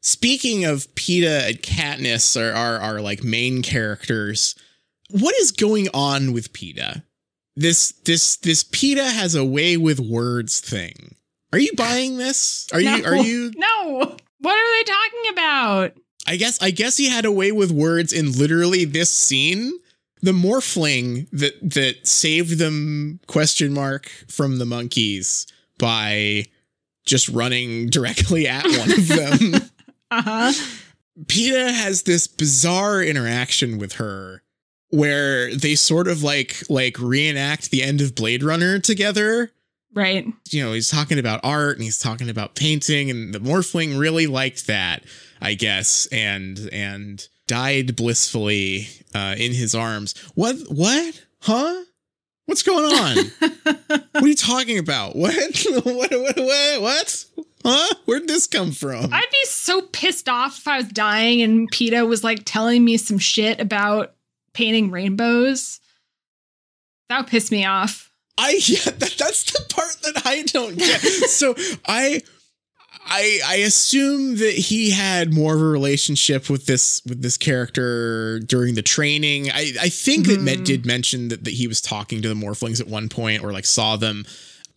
speaking 0.00 0.64
of 0.64 0.92
Peeta 0.94 1.48
and 1.48 1.62
Katniss 1.62 2.40
are, 2.40 2.52
are 2.52 2.78
are 2.80 3.00
like 3.00 3.22
main 3.22 3.62
characters. 3.62 4.56
What 5.10 5.34
is 5.36 5.52
going 5.52 5.88
on 5.94 6.32
with 6.32 6.52
Peeta? 6.52 7.04
This 7.54 7.92
this 8.04 8.36
this 8.38 8.64
Peeta 8.64 9.12
has 9.12 9.36
a 9.36 9.44
way 9.44 9.76
with 9.76 10.00
words 10.00 10.60
thing. 10.60 11.14
Are 11.52 11.58
you 11.58 11.72
buying 11.76 12.16
this? 12.16 12.66
Are 12.72 12.80
you 12.80 13.04
are 13.04 13.16
you 13.16 13.52
No. 13.56 14.16
What 14.40 14.58
are 14.58 14.76
they 14.76 14.84
talking 14.84 15.32
about? 15.32 15.92
I 16.26 16.36
guess 16.36 16.60
I 16.62 16.70
guess 16.70 16.96
he 16.96 17.08
had 17.08 17.24
a 17.24 17.32
way 17.32 17.52
with 17.52 17.70
words 17.70 18.12
in 18.12 18.32
literally 18.32 18.84
this 18.84 19.10
scene. 19.10 19.78
The 20.20 20.32
morphling 20.32 21.28
that 21.32 21.54
that 21.74 22.06
saved 22.06 22.58
them 22.58 23.20
question 23.26 23.74
mark 23.74 24.08
from 24.28 24.58
the 24.58 24.66
monkeys 24.66 25.46
by 25.78 26.46
just 27.04 27.28
running 27.28 27.88
directly 27.88 28.46
at 28.46 28.64
one 28.64 28.92
of 28.92 29.08
them. 29.08 29.62
Uh-huh. 30.12 30.52
Peeta 31.24 31.72
has 31.72 32.02
this 32.02 32.26
bizarre 32.26 33.02
interaction 33.02 33.78
with 33.78 33.94
her 33.94 34.42
where 34.90 35.54
they 35.56 35.74
sort 35.74 36.06
of 36.06 36.22
like 36.22 36.62
like 36.68 36.98
reenact 36.98 37.70
the 37.70 37.82
end 37.82 38.02
of 38.02 38.14
Blade 38.14 38.42
Runner 38.42 38.78
together. 38.78 39.52
Right. 39.94 40.26
You 40.50 40.64
know, 40.64 40.72
he's 40.72 40.90
talking 40.90 41.18
about 41.18 41.40
art 41.44 41.76
and 41.76 41.84
he's 41.84 41.98
talking 41.98 42.30
about 42.30 42.54
painting 42.54 43.10
and 43.10 43.34
the 43.34 43.38
Morphling 43.38 43.98
really 43.98 44.26
liked 44.26 44.66
that, 44.66 45.04
I 45.40 45.54
guess, 45.54 46.06
and 46.10 46.58
and 46.72 47.26
died 47.46 47.94
blissfully 47.96 48.88
uh, 49.14 49.34
in 49.36 49.52
his 49.52 49.74
arms. 49.74 50.14
What 50.34 50.56
what? 50.68 51.22
Huh? 51.40 51.82
What's 52.46 52.62
going 52.62 52.84
on? 52.84 53.16
what 54.12 54.24
are 54.24 54.26
you 54.26 54.34
talking 54.34 54.78
about? 54.78 55.14
What? 55.16 55.34
what, 55.84 55.84
what, 55.84 56.36
what? 56.36 56.82
What? 56.82 57.24
Huh? 57.64 57.94
Where'd 58.06 58.26
this 58.28 58.46
come 58.46 58.72
from? 58.72 59.12
I'd 59.12 59.30
be 59.30 59.44
so 59.44 59.82
pissed 59.82 60.28
off 60.28 60.58
if 60.58 60.68
I 60.68 60.78
was 60.78 60.88
dying 60.88 61.42
and 61.42 61.70
Peeta 61.70 62.06
was 62.06 62.24
like 62.24 62.42
telling 62.44 62.84
me 62.84 62.96
some 62.96 63.18
shit 63.18 63.60
about 63.60 64.14
painting 64.52 64.90
rainbows. 64.90 65.80
That 67.08 67.18
would 67.20 67.28
piss 67.28 67.50
me 67.50 67.64
off. 67.64 68.11
I 68.38 68.52
yeah, 68.66 68.84
that, 68.84 69.14
that's 69.18 69.44
the 69.52 69.64
part 69.74 69.96
that 70.02 70.22
I 70.26 70.42
don't 70.42 70.76
get. 70.78 71.00
so 71.28 71.54
I 71.86 72.22
I 73.04 73.40
I 73.44 73.54
assume 73.56 74.36
that 74.36 74.54
he 74.54 74.90
had 74.90 75.32
more 75.34 75.54
of 75.54 75.60
a 75.60 75.64
relationship 75.66 76.48
with 76.48 76.66
this 76.66 77.02
with 77.06 77.20
this 77.22 77.36
character 77.36 78.38
during 78.40 78.74
the 78.74 78.82
training. 78.82 79.50
I 79.50 79.72
I 79.80 79.88
think 79.88 80.26
that 80.28 80.40
Met 80.40 80.58
Mhm. 80.58 80.64
did 80.64 80.86
mention 80.86 81.28
that, 81.28 81.44
that 81.44 81.52
he 81.54 81.66
was 81.66 81.80
talking 81.80 82.22
to 82.22 82.28
the 82.28 82.34
Morphlings 82.34 82.80
at 82.80 82.88
one 82.88 83.08
point 83.08 83.42
or 83.42 83.52
like 83.52 83.66
saw 83.66 83.96
them 83.96 84.24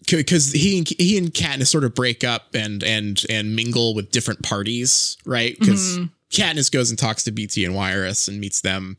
because 0.10 0.52
he 0.52 0.78
and 0.80 0.90
he 1.00 1.18
and 1.18 1.34
Katniss 1.34 1.68
sort 1.68 1.84
of 1.84 1.96
break 1.96 2.24
up 2.24 2.54
and 2.56 2.84
and 2.84 3.24
and 3.30 3.56
mingle 3.56 3.94
with 3.96 4.12
different 4.12 4.44
parties, 4.44 5.18
right? 5.26 5.58
Because 5.60 5.98
Mhm. 5.98 6.10
Katniss 6.32 6.72
goes 6.72 6.90
and 6.90 7.00
talks 7.00 7.24
to 7.24 7.32
Beetee 7.32 7.66
and 7.66 7.76
Wiress 7.76 8.28
and 8.28 8.40
meets 8.40 8.60
them. 8.62 8.98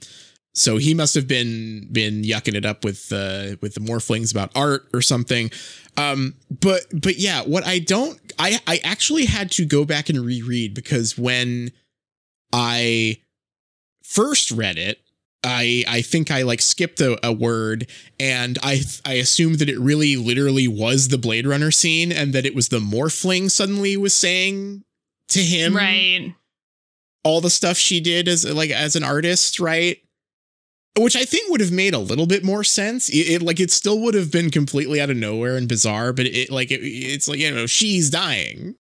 So 0.59 0.79
he 0.79 0.95
must 0.95 1.15
have 1.15 1.29
been 1.29 1.87
been 1.93 2.23
yucking 2.23 2.55
it 2.55 2.65
up 2.65 2.83
with 2.83 3.13
uh, 3.13 3.57
with 3.61 3.75
the 3.75 3.81
morphlings 3.81 4.33
about 4.33 4.51
art 4.57 4.89
or 4.95 5.03
something. 5.03 5.51
Um, 5.99 6.35
but 6.51 6.87
but 6.95 7.19
yeah, 7.19 7.43
what 7.43 7.67
I 7.67 7.79
don't 7.79 8.19
I 8.39 8.59
I 8.67 8.81
actually 8.83 9.27
had 9.27 9.51
to 9.53 9.67
go 9.67 9.85
back 9.85 10.09
and 10.09 10.19
reread 10.19 10.73
because 10.73 11.19
when 11.19 11.73
I 12.55 13.19
first 14.03 14.51
read 14.51 14.79
it, 14.79 14.99
I 15.45 15.85
I 15.87 16.01
think 16.01 16.31
I 16.31 16.41
like 16.43 16.63
skipped 16.63 17.03
a, 17.03 17.19
a 17.27 17.33
word 17.33 17.87
and 18.19 18.59
I 18.63 18.81
I 19.05 19.15
assumed 19.15 19.59
that 19.59 19.69
it 19.69 19.79
really 19.79 20.17
literally 20.17 20.69
was 20.69 21.09
the 21.09 21.19
Blade 21.19 21.47
Runner 21.47 21.71
scene 21.71 22.11
and 22.13 22.33
that 22.33 22.47
it 22.47 22.55
was 22.55 22.69
the 22.71 22.81
morphling 22.81 23.51
suddenly 23.51 23.97
was 23.99 24.15
saying 24.15 24.85
to 25.29 25.41
him 25.43 25.77
Right. 25.77 26.35
all 27.25 27.43
the 27.43 27.51
stuff 27.51 27.77
she 27.77 28.01
did 28.01 28.27
as 28.27 28.51
like 28.51 28.71
as 28.71 28.97
an 28.97 29.05
artist, 29.05 29.61
right? 29.61 29.99
Which 30.99 31.17
I 31.17 31.25
think 31.25 31.51
would 31.51 31.61
have 31.61 31.73
made 31.73 31.93
a 31.95 31.99
little 31.99 32.27
bit 32.27 32.43
more 32.45 32.65
sense. 32.65 33.09
It, 33.11 33.29
it- 33.29 33.43
like 33.43 33.61
it 33.61 33.71
still 33.71 34.01
would 34.01 34.15
have 34.15 34.31
been 34.33 34.51
completely 34.51 35.01
out 35.01 35.11
of 35.11 35.17
nowhere 35.17 35.57
and 35.57 35.69
bizarre, 35.69 36.13
but 36.13 36.27
it 36.27 36.51
like 36.51 36.71
it, 36.71 36.81
it's 36.83 37.29
like 37.29 37.39
you 37.39 37.51
know 37.55 37.67
she's 37.67 38.11
dying. 38.11 38.77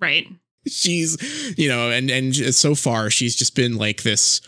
Right. 0.00 0.26
She's 0.68 1.16
you 1.58 1.68
know 1.68 1.90
and 1.90 2.10
and 2.10 2.34
so 2.34 2.74
far 2.74 3.10
she's 3.10 3.36
just 3.36 3.54
been 3.54 3.76
like 3.76 4.02
this 4.02 4.40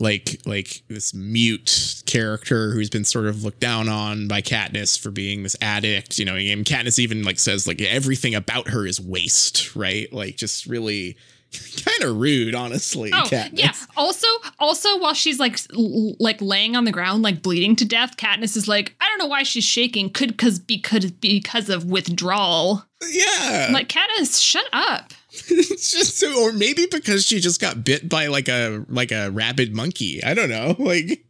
like 0.00 0.40
like 0.46 0.82
this 0.88 1.12
mute 1.12 2.02
character 2.06 2.70
who's 2.72 2.88
been 2.90 3.04
sort 3.04 3.26
of 3.26 3.42
looked 3.42 3.58
down 3.60 3.88
on 3.88 4.28
by 4.28 4.40
Katniss 4.40 4.96
for 4.98 5.10
being 5.10 5.42
this 5.42 5.56
addict, 5.60 6.18
you 6.18 6.24
know, 6.24 6.36
and 6.36 6.64
Katniss 6.64 7.00
even 7.00 7.24
like 7.24 7.38
says 7.40 7.66
like 7.66 7.80
everything 7.80 8.34
about 8.36 8.68
her 8.68 8.86
is 8.86 9.00
waste, 9.00 9.74
right? 9.74 10.12
Like 10.12 10.36
just 10.36 10.66
really 10.66 11.16
kind 11.84 12.10
of 12.10 12.16
rude, 12.16 12.54
honestly. 12.54 13.10
Oh, 13.12 13.22
Katniss. 13.24 13.58
yeah. 13.58 13.72
Also, 13.96 14.26
also 14.58 14.98
while 14.98 15.14
she's 15.14 15.38
like 15.38 15.58
l- 15.74 16.14
like 16.18 16.40
laying 16.40 16.76
on 16.76 16.84
the 16.84 16.92
ground, 16.92 17.22
like 17.22 17.42
bleeding 17.42 17.76
to 17.76 17.84
death, 17.84 18.16
Katniss 18.16 18.56
is 18.56 18.68
like, 18.68 18.94
I 19.00 19.08
don't 19.08 19.18
know 19.18 19.26
why 19.26 19.42
she's 19.42 19.64
shaking. 19.64 20.10
Could 20.10 20.30
because 20.30 20.58
because 20.58 21.10
because 21.10 21.68
of 21.68 21.84
withdrawal. 21.84 22.84
Yeah. 23.08 23.66
I'm 23.68 23.72
like 23.72 23.88
Katniss, 23.88 24.42
shut 24.42 24.66
up. 24.72 25.12
it's 25.30 25.92
just 25.92 26.18
so 26.18 26.42
or 26.42 26.52
maybe 26.52 26.86
because 26.90 27.24
she 27.26 27.38
just 27.38 27.60
got 27.60 27.84
bit 27.84 28.08
by 28.08 28.26
like 28.26 28.48
a 28.48 28.84
like 28.88 29.12
a 29.12 29.30
rabid 29.30 29.74
monkey. 29.74 30.22
I 30.22 30.34
don't 30.34 30.50
know. 30.50 30.74
Like 30.88 31.24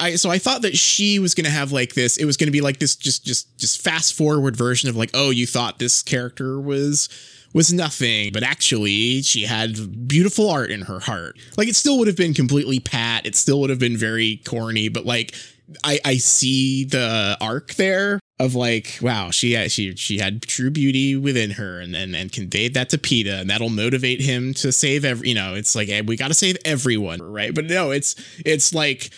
I 0.00 0.16
so 0.16 0.28
I 0.30 0.38
thought 0.38 0.62
that 0.62 0.76
she 0.76 1.18
was 1.18 1.34
going 1.34 1.44
to 1.44 1.50
have 1.50 1.70
like 1.70 1.94
this 1.94 2.16
it 2.16 2.24
was 2.24 2.36
going 2.36 2.48
to 2.48 2.52
be 2.52 2.60
like 2.60 2.78
this 2.78 2.96
just 2.96 3.24
just 3.24 3.56
just 3.58 3.80
fast 3.80 4.14
forward 4.14 4.56
version 4.56 4.88
of 4.88 4.96
like 4.96 5.10
oh 5.14 5.30
you 5.30 5.46
thought 5.46 5.78
this 5.78 6.02
character 6.02 6.60
was 6.60 7.08
was 7.54 7.72
nothing 7.72 8.32
but 8.32 8.42
actually 8.42 9.22
she 9.22 9.42
had 9.44 10.06
beautiful 10.06 10.50
art 10.50 10.70
in 10.70 10.82
her 10.82 11.00
heart. 11.00 11.38
Like 11.56 11.68
it 11.68 11.76
still 11.76 11.98
would 11.98 12.08
have 12.08 12.16
been 12.16 12.34
completely 12.34 12.80
pat, 12.80 13.24
it 13.24 13.36
still 13.36 13.60
would 13.60 13.70
have 13.70 13.78
been 13.78 13.96
very 13.96 14.42
corny 14.44 14.88
but 14.88 15.06
like 15.06 15.34
I 15.82 15.98
I 16.04 16.16
see 16.18 16.84
the 16.84 17.36
arc 17.40 17.74
there 17.74 18.20
of 18.38 18.54
like 18.54 18.98
wow 19.00 19.30
she 19.30 19.52
had 19.52 19.70
she 19.70 19.94
she 19.96 20.18
had 20.18 20.42
true 20.42 20.70
beauty 20.70 21.16
within 21.16 21.52
her 21.52 21.80
and 21.80 21.94
and, 21.94 22.14
and 22.14 22.32
conveyed 22.32 22.74
that 22.74 22.90
to 22.90 22.98
Peeta 22.98 23.40
and 23.40 23.48
that'll 23.48 23.70
motivate 23.70 24.20
him 24.20 24.52
to 24.54 24.72
save 24.72 25.04
every 25.04 25.28
you 25.28 25.34
know 25.34 25.54
it's 25.54 25.74
like 25.74 25.88
eh, 25.88 26.02
we 26.04 26.16
got 26.16 26.28
to 26.28 26.34
save 26.34 26.56
everyone 26.64 27.22
right? 27.22 27.54
But 27.54 27.66
no 27.66 27.92
it's 27.92 28.14
it's 28.44 28.74
like 28.74 29.10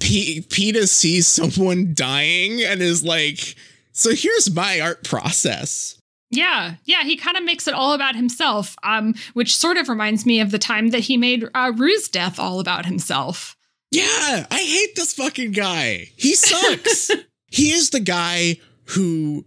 P- 0.00 0.40
Peeta 0.48 0.88
sees 0.88 1.26
someone 1.26 1.92
dying 1.94 2.62
and 2.62 2.80
is 2.80 3.04
like 3.04 3.56
so 3.92 4.10
here's 4.14 4.50
my 4.54 4.80
art 4.80 5.04
process 5.04 5.95
Yeah, 6.30 6.74
yeah, 6.84 7.02
he 7.04 7.16
kind 7.16 7.36
of 7.36 7.44
makes 7.44 7.68
it 7.68 7.74
all 7.74 7.92
about 7.92 8.16
himself, 8.16 8.76
um, 8.82 9.14
which 9.34 9.56
sort 9.56 9.76
of 9.76 9.88
reminds 9.88 10.26
me 10.26 10.40
of 10.40 10.50
the 10.50 10.58
time 10.58 10.90
that 10.90 11.00
he 11.00 11.16
made 11.16 11.44
uh, 11.54 11.72
Rue's 11.76 12.08
death 12.08 12.38
all 12.38 12.58
about 12.58 12.86
himself. 12.86 13.56
Yeah, 13.92 14.46
I 14.50 14.58
hate 14.58 14.96
this 14.96 15.14
fucking 15.14 15.52
guy. 15.52 16.10
He 16.16 16.34
sucks. 16.34 17.10
he 17.46 17.70
is 17.70 17.90
the 17.90 18.00
guy 18.00 18.56
who 18.86 19.46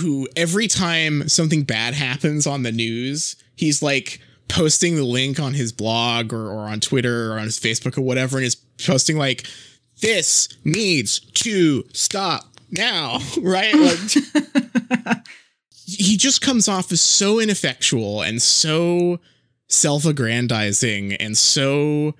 who 0.00 0.26
every 0.36 0.66
time 0.66 1.28
something 1.28 1.62
bad 1.62 1.94
happens 1.94 2.46
on 2.46 2.62
the 2.62 2.72
news, 2.72 3.36
he's 3.54 3.82
like 3.82 4.20
posting 4.48 4.96
the 4.96 5.04
link 5.04 5.38
on 5.38 5.54
his 5.54 5.72
blog 5.72 6.32
or, 6.32 6.48
or 6.48 6.68
on 6.68 6.80
Twitter 6.80 7.32
or 7.32 7.38
on 7.38 7.44
his 7.44 7.58
Facebook 7.58 7.96
or 7.96 8.02
whatever, 8.02 8.38
and 8.38 8.46
is 8.46 8.54
posting 8.54 9.16
like, 9.16 9.46
this 10.00 10.48
needs 10.64 11.20
to 11.20 11.84
stop 11.92 12.44
now, 12.70 13.18
right? 13.40 13.74
Like 13.74 15.15
he 15.86 16.16
just 16.16 16.42
comes 16.42 16.68
off 16.68 16.90
as 16.90 17.00
so 17.00 17.38
ineffectual 17.38 18.20
and 18.20 18.42
so 18.42 19.20
self-aggrandizing 19.68 21.14
and 21.14 21.38
so 21.38 22.14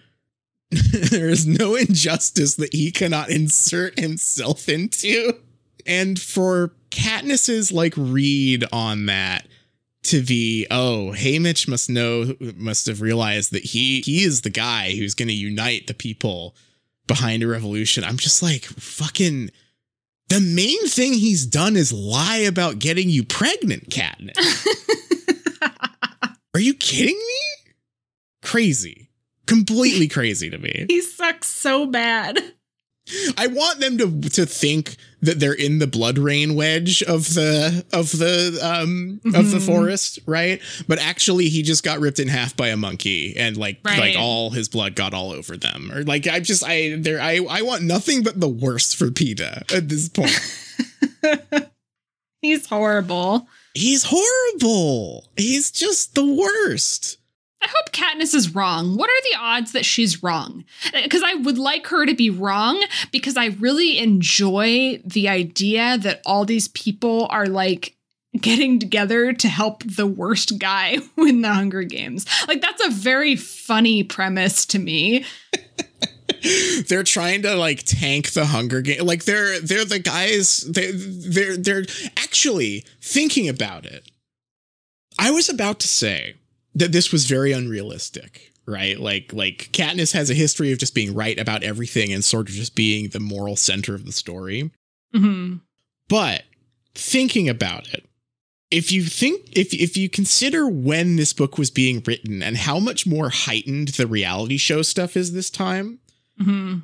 there 1.10 1.28
is 1.28 1.46
no 1.46 1.74
injustice 1.74 2.54
that 2.56 2.72
he 2.72 2.90
cannot 2.90 3.30
insert 3.30 3.98
himself 3.98 4.68
into. 4.68 5.32
And 5.84 6.20
for 6.20 6.72
Katniss's 6.90 7.70
like 7.70 7.94
read 7.96 8.64
on 8.72 9.06
that 9.06 9.46
to 10.04 10.22
be, 10.22 10.66
oh, 10.70 11.12
Haymitch 11.16 11.68
must 11.68 11.90
know 11.90 12.34
must 12.56 12.86
have 12.86 13.00
realized 13.00 13.52
that 13.52 13.64
he 13.64 14.00
he 14.00 14.22
is 14.22 14.42
the 14.42 14.50
guy 14.50 14.92
who's 14.96 15.14
gonna 15.14 15.32
unite 15.32 15.86
the 15.86 15.94
people 15.94 16.54
behind 17.06 17.42
a 17.42 17.46
revolution. 17.46 18.02
I'm 18.02 18.16
just 18.16 18.42
like 18.42 18.64
fucking 18.64 19.50
the 20.28 20.40
main 20.40 20.86
thing 20.88 21.12
he's 21.14 21.46
done 21.46 21.76
is 21.76 21.92
lie 21.92 22.38
about 22.38 22.78
getting 22.78 23.08
you 23.08 23.24
pregnant, 23.24 23.90
Katniss. 23.90 24.66
Are 26.54 26.60
you 26.60 26.74
kidding 26.74 27.16
me? 27.16 27.72
Crazy. 28.42 29.10
Completely 29.46 30.08
crazy 30.08 30.50
to 30.50 30.58
me. 30.58 30.86
he 30.88 31.00
sucks 31.00 31.48
so 31.48 31.86
bad. 31.86 32.38
I 33.38 33.46
want 33.46 33.80
them 33.80 33.98
to 33.98 34.28
to 34.30 34.46
think 34.46 34.96
that 35.22 35.38
they're 35.40 35.52
in 35.52 35.78
the 35.78 35.86
blood 35.86 36.18
rain 36.18 36.54
wedge 36.54 37.02
of 37.02 37.34
the 37.34 37.84
of 37.92 38.10
the 38.18 38.58
um 38.62 39.20
of 39.34 39.50
the 39.50 39.58
Mhm. 39.58 39.66
forest, 39.66 40.18
right? 40.26 40.60
But 40.88 40.98
actually 40.98 41.48
he 41.48 41.62
just 41.62 41.82
got 41.84 42.00
ripped 42.00 42.18
in 42.18 42.28
half 42.28 42.56
by 42.56 42.68
a 42.68 42.76
monkey 42.76 43.34
and 43.36 43.56
like 43.56 43.78
Right. 43.84 43.98
like 43.98 44.16
all 44.18 44.50
his 44.50 44.68
blood 44.68 44.94
got 44.96 45.14
all 45.14 45.30
over 45.32 45.56
them. 45.56 45.90
Or 45.92 46.02
like 46.04 46.26
I 46.26 46.40
just 46.40 46.62
I 46.64 46.96
there 46.98 47.20
I 47.20 47.36
I 47.48 47.62
want 47.62 47.82
nothing 47.82 48.22
but 48.22 48.40
the 48.40 48.48
worst 48.48 48.96
for 48.96 49.08
Peeta 49.10 49.62
at 49.72 49.88
this 49.88 50.08
point. 50.08 50.38
He's 52.42 52.66
horrible. 52.66 53.48
He's 53.74 54.04
horrible. 54.08 55.28
He's 55.36 55.70
just 55.70 56.14
the 56.14 56.24
worst. 56.24 57.18
I 57.62 57.68
hope 57.68 57.92
Katniss 57.92 58.34
is 58.34 58.54
wrong. 58.54 58.96
What 58.96 59.10
are 59.10 59.22
the 59.30 59.38
odds 59.38 59.72
that 59.72 59.84
she's 59.84 60.22
wrong? 60.22 60.64
Because 60.92 61.22
I 61.24 61.34
would 61.34 61.58
like 61.58 61.86
her 61.88 62.06
to 62.06 62.14
be 62.14 62.30
wrong 62.30 62.82
because 63.10 63.36
I 63.36 63.46
really 63.46 63.98
enjoy 63.98 65.00
the 65.04 65.28
idea 65.28 65.98
that 65.98 66.20
all 66.26 66.44
these 66.44 66.68
people 66.68 67.26
are 67.30 67.46
like 67.46 67.96
getting 68.40 68.78
together 68.78 69.32
to 69.32 69.48
help 69.48 69.82
the 69.84 70.06
worst 70.06 70.58
guy 70.58 70.98
win 71.16 71.42
the 71.42 71.52
Hunger 71.52 71.82
Games. 71.82 72.26
Like, 72.46 72.60
that's 72.60 72.84
a 72.84 72.90
very 72.90 73.36
funny 73.36 74.02
premise 74.02 74.66
to 74.66 74.78
me. 74.78 75.24
they're 76.88 77.02
trying 77.02 77.42
to 77.42 77.54
like 77.54 77.82
tank 77.84 78.32
the 78.32 78.46
hunger 78.46 78.80
game 78.80 79.04
like 79.04 79.24
they're 79.24 79.58
they're 79.60 79.84
the 79.84 79.98
guys 79.98 80.60
they 80.60 80.92
they're 80.92 81.56
they're 81.56 81.84
actually 82.16 82.84
thinking 83.00 83.48
about 83.48 83.84
it 83.84 84.08
i 85.18 85.30
was 85.30 85.48
about 85.48 85.80
to 85.80 85.88
say 85.88 86.34
that 86.76 86.92
this 86.92 87.12
was 87.12 87.26
very 87.26 87.52
unrealistic 87.52 88.52
right? 88.68 88.98
Like 88.98 89.32
like 89.32 89.70
katniss 89.70 90.12
has 90.12 90.28
a 90.28 90.34
history 90.34 90.72
of 90.72 90.78
just 90.78 90.92
being 90.92 91.14
right 91.14 91.38
about 91.38 91.62
everything 91.62 92.12
and 92.12 92.24
sort 92.24 92.48
of 92.48 92.54
just 92.56 92.74
being 92.74 93.10
the 93.10 93.20
moral 93.20 93.54
center 93.54 93.94
of 93.94 94.04
the 94.04 94.10
story. 94.10 94.72
Hmm 95.14 95.58
but 96.08 96.44
thinking 96.94 97.48
about 97.48 97.88
it 97.92 98.08
if 98.70 98.90
you 98.90 99.04
think 99.04 99.48
if 99.52 99.72
if 99.74 99.96
you 99.96 100.08
consider 100.08 100.68
when 100.68 101.16
this 101.16 101.32
book 101.32 101.58
was 101.58 101.70
being 101.70 102.02
written 102.06 102.42
and 102.42 102.56
how 102.56 102.78
much 102.78 103.06
more 103.06 103.28
heightened 103.28 103.88
the 103.88 104.06
reality 104.06 104.56
show 104.56 104.82
stuff 104.82 105.16
is 105.16 105.32
this 105.32 105.50
time 105.50 105.98
hmm 106.38 106.78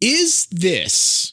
is 0.00 0.46
this 0.50 1.32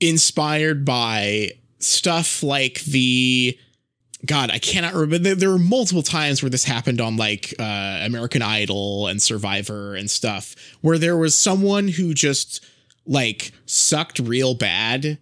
inspired 0.00 0.84
by 0.84 1.48
stuff 1.78 2.42
like 2.42 2.80
the 2.84 3.58
god 4.26 4.50
i 4.50 4.58
cannot 4.58 4.94
remember 4.94 5.18
there, 5.18 5.34
there 5.34 5.50
were 5.50 5.58
multiple 5.58 6.02
times 6.02 6.42
where 6.42 6.50
this 6.50 6.64
happened 6.64 7.00
on 7.00 7.16
like 7.16 7.54
uh 7.58 8.00
american 8.04 8.42
idol 8.42 9.06
and 9.06 9.20
survivor 9.20 9.94
and 9.94 10.10
stuff 10.10 10.54
where 10.80 10.98
there 10.98 11.16
was 11.16 11.34
someone 11.34 11.88
who 11.88 12.14
just 12.14 12.64
like 13.06 13.52
sucked 13.66 14.18
real 14.18 14.54
bad 14.54 15.18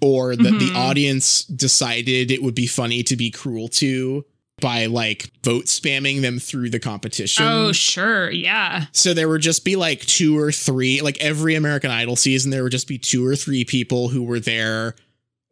or 0.00 0.36
that 0.36 0.42
the 0.42 0.70
Mhm. 0.70 0.76
audience 0.76 1.44
decided 1.44 2.30
it 2.30 2.42
would 2.42 2.54
be 2.54 2.66
funny 2.66 3.02
to 3.04 3.16
be 3.16 3.30
cruel 3.30 3.68
to 3.68 4.24
by 4.60 4.86
like 4.86 5.30
vote 5.42 5.64
spamming 5.64 6.20
them 6.20 6.38
through 6.38 6.70
the 6.70 6.78
competition 6.78 7.44
Oh, 7.46 7.72
sure. 7.72 8.30
Yeah. 8.30 8.86
so 8.92 9.12
there 9.14 9.28
would 9.28 9.40
just 9.40 9.64
be 9.64 9.74
like 9.76 10.00
two 10.06 10.38
or 10.38 10.52
three, 10.52 11.00
like 11.00 11.18
every 11.20 11.56
American 11.56 11.90
Idol 11.90 12.14
season, 12.16 12.50
there 12.52 12.62
would 12.62 12.70
just 12.72 12.86
be 12.86 12.98
two 12.98 13.26
or 13.26 13.34
three 13.34 13.64
people 13.64 14.10
who 14.10 14.22
were 14.22 14.38
there 14.38 14.94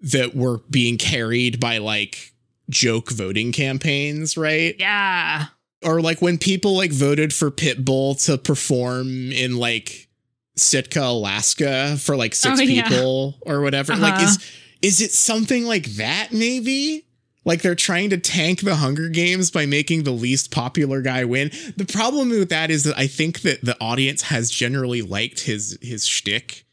that 0.02 0.36
were 0.36 0.58
being 0.70 0.98
carried 0.98 1.58
by 1.58 1.78
like 1.78 2.31
joke 2.70 3.10
voting 3.10 3.52
campaigns, 3.52 4.36
right? 4.36 4.74
Yeah. 4.78 5.46
Or 5.84 6.00
like 6.00 6.22
when 6.22 6.38
people 6.38 6.76
like 6.76 6.92
voted 6.92 7.32
for 7.34 7.50
Pitbull 7.50 8.22
to 8.26 8.38
perform 8.38 9.32
in 9.32 9.56
like 9.56 10.08
Sitka, 10.56 11.02
Alaska 11.02 11.96
for 11.98 12.16
like 12.16 12.34
six 12.34 12.60
Oh, 12.60 12.62
yeah. 12.62 12.88
people 12.88 13.38
or 13.42 13.60
whatever. 13.62 13.96
Like 13.96 14.14
Uh-huh. 14.14 14.24
is 14.24 14.38
is 14.82 15.00
it 15.00 15.12
something 15.12 15.64
like 15.64 15.86
that 15.96 16.28
maybe? 16.32 17.04
Like 17.44 17.62
they're 17.62 17.74
trying 17.74 18.10
to 18.10 18.18
tank 18.18 18.60
the 18.60 18.76
Hunger 18.76 19.08
Games 19.08 19.50
by 19.50 19.66
making 19.66 20.04
the 20.04 20.12
least 20.12 20.52
popular 20.52 21.02
guy 21.02 21.24
win. 21.24 21.50
The 21.76 21.84
problem 21.84 22.28
with 22.30 22.50
that 22.50 22.70
is 22.70 22.84
that 22.84 22.96
I 22.96 23.08
think 23.08 23.40
that 23.40 23.64
the 23.64 23.76
audience 23.80 24.22
has 24.22 24.50
generally 24.50 25.02
liked 25.02 25.40
his 25.40 25.76
his 25.82 26.06
shtick. 26.06 26.64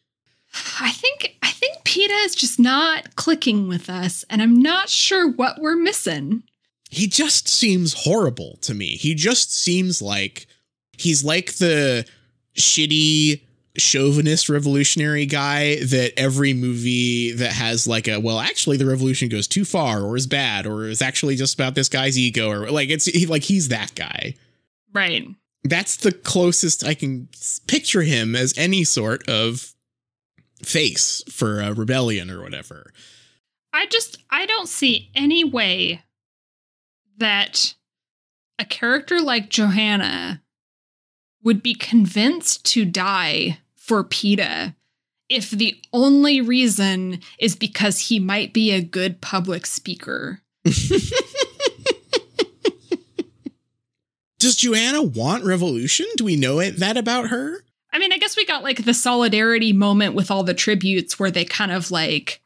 I 0.81 0.91
think 0.91 1.37
I 1.43 1.51
think 1.51 1.77
Peeta 1.83 2.25
is 2.25 2.35
just 2.35 2.59
not 2.59 3.15
clicking 3.15 3.67
with 3.67 3.89
us, 3.89 4.25
and 4.29 4.41
I'm 4.41 4.61
not 4.61 4.89
sure 4.89 5.29
what 5.29 5.59
we're 5.59 5.75
missing. 5.75 6.43
he 6.89 7.05
just 7.07 7.47
seems 7.47 7.93
horrible 7.93 8.57
to 8.61 8.73
me. 8.73 8.95
He 8.97 9.13
just 9.13 9.53
seems 9.53 10.01
like 10.01 10.47
he's 10.97 11.23
like 11.23 11.53
the 11.53 12.05
shitty 12.57 13.41
chauvinist 13.77 14.49
revolutionary 14.49 15.25
guy 15.25 15.75
that 15.83 16.11
every 16.17 16.53
movie 16.53 17.31
that 17.31 17.53
has 17.53 17.87
like 17.87 18.07
a 18.07 18.19
well 18.19 18.39
actually 18.39 18.75
the 18.75 18.85
revolution 18.85 19.29
goes 19.29 19.47
too 19.47 19.63
far 19.63 20.01
or 20.01 20.17
is 20.17 20.27
bad 20.27 20.65
or 20.65 20.85
is 20.85 21.01
actually 21.01 21.35
just 21.35 21.53
about 21.53 21.75
this 21.75 21.87
guy's 21.87 22.17
ego 22.17 22.49
or 22.49 22.69
like 22.71 22.89
it's 22.89 23.05
he, 23.05 23.25
like 23.27 23.43
he's 23.43 23.69
that 23.69 23.93
guy. 23.95 24.33
Right. 24.93 25.27
That's 25.63 25.97
the 25.97 26.11
closest 26.11 26.83
I 26.83 26.93
can 26.95 27.29
picture 27.67 28.01
him 28.01 28.35
as 28.35 28.57
any 28.57 28.83
sort 28.83 29.29
of 29.29 29.73
face 30.63 31.23
for 31.29 31.59
a 31.61 31.73
rebellion 31.73 32.29
or 32.29 32.41
whatever. 32.41 32.91
I 33.73 33.85
just 33.87 34.17
I 34.29 34.45
don't 34.45 34.67
see 34.67 35.11
any 35.15 35.43
way 35.43 36.03
that 37.17 37.75
a 38.57 38.65
character 38.65 39.21
like 39.21 39.49
Johanna 39.49 40.41
would 41.43 41.63
be 41.63 41.73
convinced 41.73 42.65
to 42.65 42.85
die 42.85 43.59
for 43.75 44.03
Peeta 44.03 44.75
if 45.29 45.51
the 45.51 45.79
only 45.93 46.41
reason 46.41 47.21
is 47.37 47.55
because 47.55 47.99
he 47.99 48.19
might 48.19 48.51
be 48.51 48.71
a 48.71 48.81
good 48.81 49.21
public 49.21 49.65
speaker. 49.65 50.41
Does 54.39 54.55
Johanna 54.55 55.03
want 55.03 55.43
revolution? 55.43 56.05
Do 56.15 56.25
we 56.25 56.35
know 56.35 56.59
it, 56.59 56.77
that 56.77 56.97
about 56.97 57.27
her? 57.27 57.63
I 58.29 58.37
mean, 58.37 58.37
I 58.37 58.37
guess 58.37 58.37
we 58.37 58.45
got 58.45 58.63
like 58.63 58.85
the 58.85 58.93
solidarity 58.93 59.73
moment 59.73 60.15
with 60.15 60.29
all 60.31 60.43
the 60.43 60.53
tributes 60.53 61.19
where 61.19 61.31
they 61.31 61.45
kind 61.45 61.71
of 61.71 61.91
like 61.91 62.41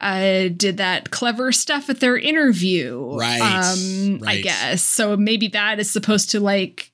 uh 0.00 0.48
did 0.56 0.76
that 0.76 1.10
clever 1.10 1.50
stuff 1.52 1.90
at 1.90 2.00
their 2.00 2.16
interview. 2.16 3.16
Right, 3.16 3.40
Um 3.40 4.20
I 4.26 4.40
guess. 4.40 4.82
So 4.82 5.16
maybe 5.16 5.48
that 5.48 5.78
is 5.78 5.90
supposed 5.90 6.30
to 6.30 6.40
like 6.40 6.92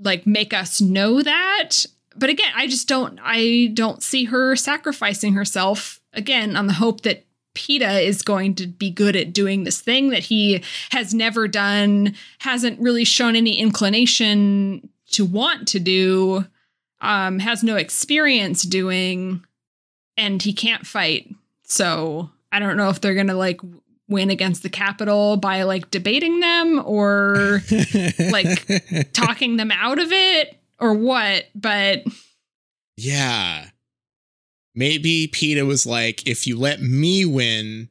like 0.00 0.26
make 0.26 0.52
us 0.52 0.80
know 0.80 1.22
that. 1.22 1.86
But 2.16 2.30
again, 2.30 2.52
I 2.54 2.66
just 2.66 2.88
don't 2.88 3.18
I 3.22 3.70
don't 3.74 4.02
see 4.02 4.24
her 4.24 4.56
sacrificing 4.56 5.34
herself 5.34 6.00
again 6.12 6.56
on 6.56 6.66
the 6.66 6.74
hope 6.74 7.02
that 7.02 7.24
Peeta 7.54 8.02
is 8.02 8.22
going 8.22 8.54
to 8.56 8.66
be 8.66 8.90
good 8.90 9.16
at 9.16 9.32
doing 9.32 9.64
this 9.64 9.80
thing 9.80 10.10
that 10.10 10.24
he 10.24 10.62
has 10.90 11.14
never 11.14 11.46
done, 11.46 12.14
hasn't 12.38 12.80
really 12.80 13.04
shown 13.04 13.36
any 13.36 13.58
inclination 13.58 14.88
to 15.12 15.24
want 15.24 15.68
to 15.68 15.78
do 15.78 16.44
um, 17.04 17.38
has 17.38 17.62
no 17.62 17.76
experience 17.76 18.62
doing, 18.62 19.44
and 20.16 20.42
he 20.42 20.52
can't 20.52 20.86
fight. 20.86 21.28
So 21.64 22.30
I 22.50 22.58
don't 22.58 22.76
know 22.76 22.88
if 22.88 23.00
they're 23.00 23.14
gonna 23.14 23.34
like 23.34 23.60
win 24.08 24.30
against 24.30 24.62
the 24.62 24.68
capital 24.68 25.36
by 25.36 25.62
like 25.62 25.90
debating 25.90 26.40
them 26.40 26.82
or 26.84 27.60
Like, 28.30 29.12
talking 29.12 29.56
them 29.56 29.70
out 29.70 29.98
of 29.98 30.12
it 30.12 30.56
or 30.78 30.94
what. 30.94 31.44
But 31.54 32.04
yeah. 32.96 33.68
Maybe 34.74 35.28
Peeta 35.28 35.64
was 35.66 35.86
like, 35.86 36.26
if 36.26 36.46
you 36.46 36.58
let 36.58 36.82
me 36.82 37.24
win, 37.24 37.88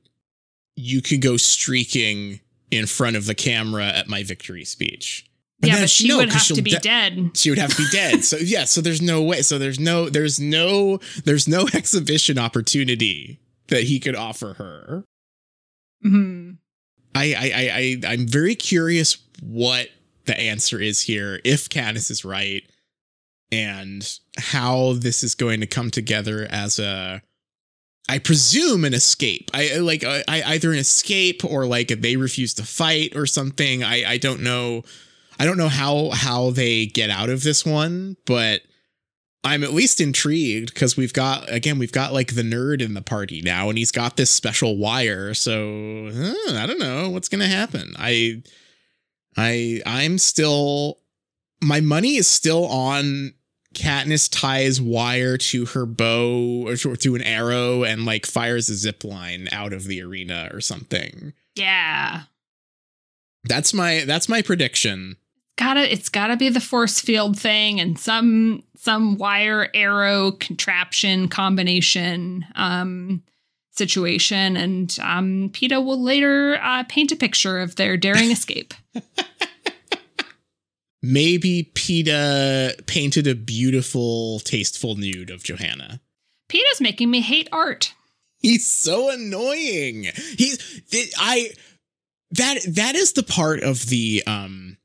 you 0.76 1.01
could 1.01 1.22
go 1.22 1.38
streaking 1.38 2.41
in 2.72 2.88
front 2.88 3.16
of 3.16 3.26
the 3.26 3.36
camera 3.36 3.86
at 3.86 4.09
my 4.09 4.24
victory 4.24 4.66
speech. 4.66 5.26
Yeah, 5.68 5.80
but 5.82 5.89
she 5.89 6.07
no, 6.07 6.18
would 6.18 6.32
have 6.32 6.45
to 6.47 6.61
be 6.61 6.72
de- 6.72 6.80
dead. 6.80 7.32
She 7.36 7.49
would 7.49 7.59
have 7.59 7.72
to 7.72 7.78
be 7.78 7.88
dead. 7.91 8.24
So 8.24 8.38
yeah, 8.38 8.66
so 8.66 8.82
there's 8.82 9.01
no 9.01 9.22
way. 9.22 9.41
So 9.41 9.57
there's 9.57 9.80
no 9.80 10.09
there's 10.09 10.39
no 10.39 10.99
there's 11.26 11.47
no 11.47 11.68
exhibition 11.74 12.38
opportunity 12.38 13.39
that 13.68 13.84
he 13.84 13.99
could 13.99 14.16
offer 14.16 14.53
her. 14.53 15.03
hmm 16.01 16.51
I 17.16 17.34
I 17.34 17.51
I, 17.55 17.72
I 18.07 18.14
I'm 18.14 18.28
very 18.28 18.55
curious 18.55 19.18
what 19.41 19.89
the 20.26 20.39
answer 20.39 20.80
is 20.80 21.01
here, 21.01 21.39
if 21.43 21.70
Katniss 21.70 22.09
is 22.09 22.24
right, 22.26 22.64
and 23.51 24.20
how 24.38 24.93
this 24.93 25.24
is 25.24 25.36
going 25.36 25.59
to 25.59 25.68
come 25.68 25.91
together 25.91 26.47
as 26.49 26.80
a 26.80 27.22
I 28.09 28.18
presume 28.20 28.84
an 28.84 28.93
escape. 28.93 29.49
I 29.53 29.76
I- 29.76 29.78
like 29.78 30.03
I, 30.03 30.24
I 30.28 30.43
either 30.53 30.72
an 30.72 30.80
escape 30.80 31.45
or 31.45 31.66
like 31.66 31.88
they 31.89 32.16
refuse 32.18 32.53
to 32.55 32.64
fight 32.64 33.16
or 33.16 33.26
something. 33.26 33.84
I 33.84 34.03
I 34.14 34.18
don't 34.18 34.41
know. 34.41 34.84
I 35.43 35.45
don't 35.45 35.57
know 35.57 35.67
how 35.67 36.09
how 36.11 36.51
they 36.51 36.85
get 36.85 37.09
out 37.09 37.29
of 37.29 37.43
this 37.43 37.65
one, 37.65 38.15
but 38.25 38.61
I'm 39.43 39.65
at 39.65 39.73
least 39.73 39.99
intrigued 39.99 40.73
because 40.73 40.95
we've 40.95 41.11
got 41.11 41.51
again 41.51 41.77
we've 41.77 41.91
got 41.91 42.13
like 42.13 42.33
the 42.33 42.43
nerd 42.43 42.81
in 42.81 42.93
the 42.93 43.01
party 43.01 43.41
now, 43.41 43.67
and 43.67 43.77
he's 43.77 43.91
got 43.91 44.15
this 44.15 44.29
special 44.29 44.77
wire. 44.77 45.33
So 45.33 46.09
huh, 46.15 46.55
I 46.55 46.65
don't 46.65 46.79
know 46.79 47.09
what's 47.09 47.27
gonna 47.27 47.49
happen. 47.49 47.93
I 47.99 48.41
I 49.35 49.81
I'm 49.85 50.17
still 50.17 50.99
my 51.61 51.81
money 51.81 52.15
is 52.15 52.25
still 52.25 52.65
on 52.67 53.33
Katniss 53.75 54.29
ties 54.31 54.79
wire 54.79 55.35
to 55.35 55.65
her 55.65 55.85
bow 55.85 56.69
or 56.69 56.77
to 56.77 56.95
to 56.95 57.15
an 57.15 57.21
arrow 57.21 57.83
and 57.83 58.05
like 58.05 58.25
fires 58.25 58.69
a 58.69 58.75
zip 58.75 59.03
line 59.03 59.49
out 59.51 59.73
of 59.73 59.87
the 59.87 60.01
arena 60.01 60.47
or 60.53 60.61
something. 60.61 61.33
Yeah. 61.53 62.21
That's 63.43 63.73
my 63.73 64.05
that's 64.07 64.29
my 64.29 64.41
prediction. 64.41 65.17
Gotta 65.56 65.91
it's 65.91 66.10
gotta 66.10 66.36
be 66.36 66.49
the 66.49 66.60
force 66.60 66.99
field 66.99 67.38
thing 67.39 67.80
and 67.80 67.99
some 67.99 68.64
some 68.76 69.18
wire 69.18 69.70
arrow 69.74 70.32
contraption 70.32 71.28
combination 71.28 72.45
um 72.56 73.22
situation 73.72 74.58
and 74.58 74.97
um 75.01 75.49
Peeta 75.54 75.84
will 75.84 76.01
later 76.01 76.60
uh, 76.62 76.84
paint 76.89 77.12
a 77.12 77.16
picture 77.16 77.60
of 77.60 77.76
their 77.76 77.97
daring 77.97 78.32
escape. 78.32 78.74
Maybe 81.06 81.70
Peeta 81.76 82.86
painted 82.88 83.28
a 83.28 83.36
beautiful, 83.36 84.39
tasteful 84.39 84.95
nude 84.95 85.30
of 85.30 85.43
Johanna. 85.43 85.99
Peeta's 86.47 86.80
making 86.80 87.12
me 87.12 87.20
hate 87.20 87.49
art. 87.51 87.93
He's 88.38 88.66
so 88.66 89.10
annoying. 89.10 90.06
He's 90.38 90.58
th- 90.89 91.14
I 91.18 91.51
that 92.32 92.60
that 92.68 92.95
is 92.95 93.14
the 93.14 93.24
part 93.24 93.64
of 93.64 93.88
the 93.88 94.24
um 94.26 94.78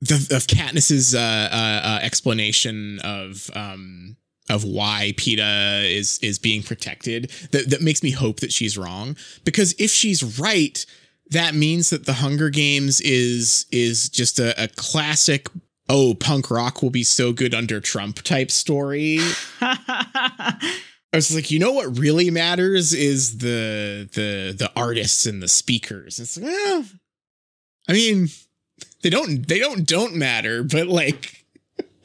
the 0.00 0.14
of 0.34 0.46
Katniss's 0.46 1.14
uh, 1.14 1.18
uh, 1.18 1.86
uh 1.86 1.98
explanation 2.02 2.98
of 3.00 3.50
um 3.54 4.16
of 4.50 4.64
why 4.64 5.12
Peeta 5.16 5.84
is 5.84 6.18
is 6.22 6.38
being 6.38 6.62
protected 6.62 7.30
that 7.52 7.70
that 7.70 7.82
makes 7.82 8.02
me 8.02 8.10
hope 8.10 8.40
that 8.40 8.52
she's 8.52 8.78
wrong 8.78 9.16
because 9.44 9.74
if 9.78 9.90
she's 9.90 10.38
right 10.38 10.84
that 11.30 11.54
means 11.54 11.90
that 11.90 12.06
the 12.06 12.14
Hunger 12.14 12.48
Games 12.48 13.00
is 13.00 13.66
is 13.70 14.08
just 14.08 14.38
a, 14.38 14.62
a 14.62 14.68
classic 14.68 15.48
oh 15.88 16.14
punk 16.14 16.50
rock 16.50 16.82
will 16.82 16.90
be 16.90 17.04
so 17.04 17.32
good 17.32 17.54
under 17.54 17.80
Trump 17.80 18.22
type 18.22 18.50
story 18.50 19.18
I 21.12 21.16
was 21.16 21.34
like, 21.34 21.50
you 21.50 21.58
know 21.58 21.72
what 21.72 21.98
really 21.98 22.30
matters 22.30 22.92
is 22.92 23.38
the 23.38 24.08
the 24.12 24.54
the 24.56 24.70
artists 24.76 25.24
and 25.24 25.42
the 25.42 25.48
speakers. 25.48 26.18
It's 26.18 26.36
like, 26.36 26.50
well, 26.50 26.84
I 27.88 27.92
mean, 27.94 28.28
they 29.02 29.10
don't 29.10 29.46
they 29.46 29.58
don't 29.58 29.86
don't 29.86 30.14
matter, 30.16 30.62
but 30.62 30.86
like 30.88 31.44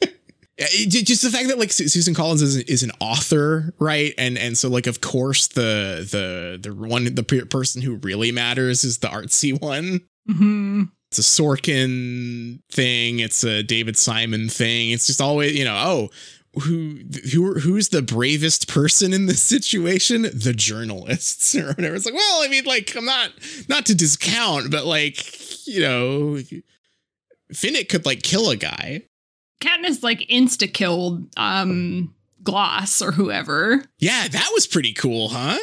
it- 0.58 1.04
just 1.06 1.22
the 1.22 1.30
fact 1.30 1.48
that 1.48 1.58
like 1.58 1.72
Suzanne 1.72 2.14
Collins 2.14 2.42
is 2.42 2.56
is 2.56 2.82
an 2.82 2.92
author, 3.00 3.74
right? 3.78 4.14
And 4.18 4.38
and 4.38 4.56
so 4.56 4.68
like 4.68 4.86
of 4.86 5.00
course 5.00 5.48
the 5.48 6.06
the 6.10 6.58
the 6.68 6.74
one 6.74 7.14
the 7.14 7.22
person 7.22 7.82
who 7.82 7.96
really 7.96 8.32
matters 8.32 8.84
is 8.84 8.98
the 8.98 9.08
artsy 9.08 9.60
one. 9.60 10.00
hmm 10.26 10.82
It's 11.10 11.18
a 11.18 11.22
Sorkin 11.22 12.60
thing. 12.70 13.18
It's 13.20 13.44
a 13.44 13.62
David 13.62 13.96
Simon 13.96 14.48
thing. 14.48 14.90
It's 14.90 15.06
just 15.06 15.20
always, 15.20 15.56
you 15.56 15.64
know, 15.64 15.76
oh, 15.76 16.10
who 16.60 17.00
who 17.32 17.54
who's 17.58 17.88
the 17.88 18.02
bravest 18.02 18.68
person 18.68 19.12
in 19.12 19.26
this 19.26 19.42
situation? 19.42 20.22
The 20.22 20.54
journalists 20.54 21.54
or 21.56 21.68
whatever. 21.74 21.96
It's 21.96 22.04
like, 22.06 22.14
well, 22.14 22.42
I 22.42 22.48
mean, 22.48 22.64
like, 22.64 22.94
I'm 22.96 23.04
not 23.04 23.30
not 23.68 23.86
to 23.86 23.94
discount, 23.94 24.70
but 24.70 24.84
like, 24.84 25.66
you 25.66 25.80
know, 25.80 26.38
Finnick 27.52 27.88
could 27.88 28.06
like 28.06 28.22
kill 28.22 28.50
a 28.50 28.56
guy. 28.56 29.02
Katniss 29.60 30.02
like 30.02 30.20
insta 30.30 30.72
killed 30.72 31.26
um 31.36 32.14
Gloss 32.42 33.00
or 33.00 33.12
whoever. 33.12 33.82
Yeah, 33.98 34.28
that 34.28 34.50
was 34.52 34.66
pretty 34.66 34.92
cool, 34.92 35.30
huh? 35.30 35.58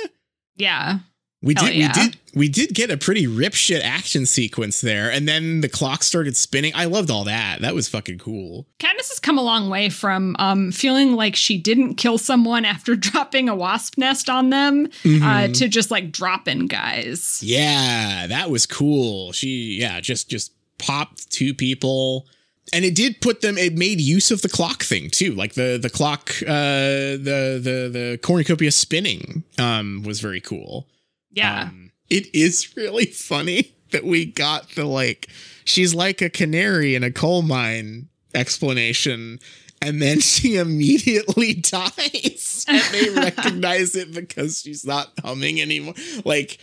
Yeah. 0.57 0.99
We 1.43 1.53
Hell 1.57 1.65
did 1.67 1.75
yeah. 1.75 1.88
we 1.88 2.03
did 2.03 2.17
we 2.34 2.49
did 2.49 2.73
get 2.75 2.91
a 2.91 2.97
pretty 2.97 3.25
rip 3.27 3.53
shit 3.55 3.84
action 3.84 4.25
sequence 4.27 4.79
there, 4.79 5.11
and 5.11 5.27
then 5.27 5.61
the 5.61 5.69
clock 5.69 6.01
started 6.03 6.38
spinning. 6.38 6.71
I 6.75 6.86
loved 6.86 7.09
all 7.11 7.23
that. 7.25 7.61
That 7.61 7.73
was 7.75 7.88
fucking 7.89 8.19
cool. 8.19 8.67
Katniss 8.79 9.09
has 9.09 9.19
come 9.19 9.38
a 9.39 9.41
long 9.41 9.67
way 9.69 9.89
from 9.89 10.36
um, 10.39 10.71
feeling 10.71 11.15
like 11.15 11.36
she 11.36 11.57
didn't 11.57 11.95
kill 11.95 12.17
someone 12.19 12.63
after 12.63 12.95
dropping 12.95 13.49
a 13.49 13.55
wasp 13.55 13.97
nest 13.97 14.29
on 14.29 14.49
them 14.51 14.86
uh, 14.86 14.89
Mhm. 15.07 15.57
to 15.57 15.67
just 15.67 15.89
like 15.91 16.11
dropping 16.11 16.67
guys. 16.67 17.39
Yeah, 17.43 18.27
that 18.27 18.49
was 18.51 18.65
cool. 18.67 19.32
She 19.32 19.77
yeah, 19.79 19.99
just 19.99 20.29
just 20.29 20.51
popped 20.82 21.32
two 21.32 21.53
people. 21.53 22.27
And 22.73 22.86
it 22.86 22.95
did 22.95 23.21
put 23.21 23.41
them 23.41 23.57
it 23.57 23.75
made 23.75 23.99
use 23.99 24.32
of 24.32 24.41
the 24.41 24.49
clock 24.49 24.84
thing 24.84 25.09
too. 25.09 25.34
Like 25.34 25.53
the 25.53 25.77
the 25.82 25.89
clock 25.89 26.32
uh 26.43 27.17
the 27.17 27.59
the 27.61 27.89
the 27.91 28.19
cornucopia 28.21 28.71
spinning 28.71 29.43
um 29.57 30.03
was 30.03 30.19
very 30.19 30.41
cool. 30.41 30.88
Yeah. 31.32 31.63
Um, 31.63 31.91
it 32.09 32.34
is 32.34 32.75
really 32.75 33.05
funny 33.32 33.73
that 33.91 34.03
we 34.05 34.25
got 34.25 34.69
the 34.71 34.86
like 34.86 35.27
she's 35.65 35.93
like 35.93 36.21
a 36.21 36.29
canary 36.29 36.95
in 36.95 37.03
a 37.03 37.11
coal 37.11 37.41
mine 37.41 38.09
explanation 38.34 39.39
and 39.82 40.01
then 40.01 40.19
she 40.21 40.57
immediately 40.57 41.53
dies 41.55 42.65
and 42.67 42.84
they 42.93 43.09
recognize 43.09 43.95
it 43.95 44.13
because 44.13 44.61
she's 44.61 44.86
not 44.86 45.11
humming 45.23 45.59
anymore 45.61 45.93
like 46.23 46.59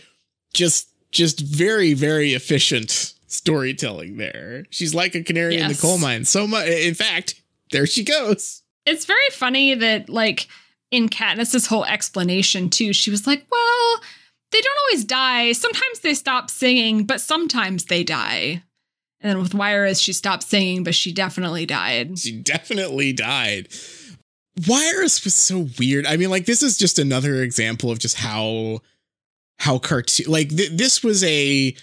just 0.53 0.89
just 1.11 1.39
very 1.39 1.93
very 1.93 2.33
efficient 2.33 3.13
storytelling 3.31 4.17
there 4.17 4.65
she's 4.69 4.93
like 4.93 5.15
a 5.15 5.23
canary 5.23 5.57
in 5.57 5.67
the 5.67 5.75
coal 5.75 5.97
mine 5.97 6.25
so 6.25 6.45
much 6.47 6.67
in 6.67 6.93
fact 6.93 7.41
there 7.71 7.85
she 7.85 8.03
goes 8.03 8.63
it's 8.85 9.05
very 9.05 9.29
funny 9.31 9.75
that 9.75 10.09
like 10.09 10.47
in 10.91 11.09
Katniss's 11.09 11.67
whole 11.67 11.85
explanation 11.85 12.69
too, 12.69 12.93
she 12.93 13.11
was 13.11 13.27
like, 13.27 13.45
"Well, 13.51 14.01
they 14.51 14.61
don't 14.61 14.77
always 14.87 15.05
die. 15.05 15.51
Sometimes 15.51 15.99
they 15.99 16.13
stop 16.13 16.49
singing, 16.49 17.05
but 17.05 17.21
sometimes 17.21 17.85
they 17.85 18.03
die." 18.03 18.63
And 19.21 19.31
then 19.31 19.41
with 19.41 19.53
Wiress, 19.53 19.99
she 19.99 20.13
stopped 20.13 20.43
singing, 20.43 20.83
but 20.83 20.95
she 20.95 21.11
definitely 21.11 21.65
died. 21.65 22.17
She 22.17 22.31
definitely 22.31 23.13
died. 23.13 23.67
Wiress 24.67 25.23
was 25.23 25.35
so 25.35 25.67
weird. 25.77 26.05
I 26.05 26.17
mean, 26.17 26.29
like 26.29 26.45
this 26.45 26.63
is 26.63 26.77
just 26.77 26.99
another 26.99 27.43
example 27.43 27.91
of 27.91 27.99
just 27.99 28.17
how 28.17 28.81
how 29.59 29.77
cartoon 29.77 30.31
like 30.31 30.49
th- 30.49 30.71
this 30.71 31.03
was 31.03 31.23
a 31.23 31.75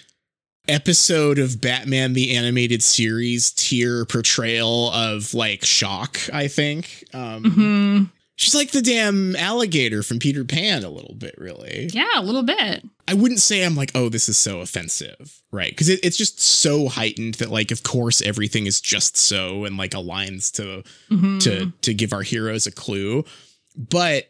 episode 0.67 1.39
of 1.39 1.61
Batman 1.61 2.13
the 2.13 2.35
animated 2.35 2.83
series 2.83 3.51
tier 3.51 4.05
portrayal 4.05 4.91
of 4.91 5.33
like 5.33 5.63
shock, 5.65 6.19
I 6.33 6.47
think. 6.47 7.03
Um 7.13 7.43
hmm 7.51 8.03
she's 8.39 8.53
like 8.53 8.69
the 8.69 8.83
damn 8.83 9.35
alligator 9.35 10.03
from 10.03 10.19
Peter 10.19 10.45
Pan 10.45 10.83
a 10.83 10.89
little 10.91 11.15
bit, 11.15 11.33
really. 11.39 11.89
Yeah, 11.91 12.05
a 12.17 12.21
little 12.21 12.43
bit. 12.43 12.83
I 13.07 13.15
wouldn't 13.15 13.39
say 13.39 13.63
I'm 13.65 13.75
like, 13.75 13.91
oh, 13.95 14.09
this 14.09 14.29
is 14.29 14.37
so 14.37 14.59
offensive, 14.59 15.41
right? 15.51 15.71
Because 15.71 15.89
it, 15.89 15.99
it's 16.03 16.17
just 16.17 16.39
so 16.39 16.87
heightened 16.87 17.35
that, 17.35 17.49
like, 17.49 17.71
of 17.71 17.81
course, 17.81 18.21
everything 18.21 18.67
is 18.67 18.79
just 18.79 19.17
so 19.17 19.65
and 19.65 19.75
like 19.75 19.91
aligns 19.91 20.51
to 20.53 20.83
Mhm. 21.11 21.41
to 21.41 21.71
to 21.81 21.93
give 21.95 22.13
our 22.13 22.21
heroes 22.21 22.67
a 22.67 22.71
clue. 22.71 23.25
But 23.75 24.29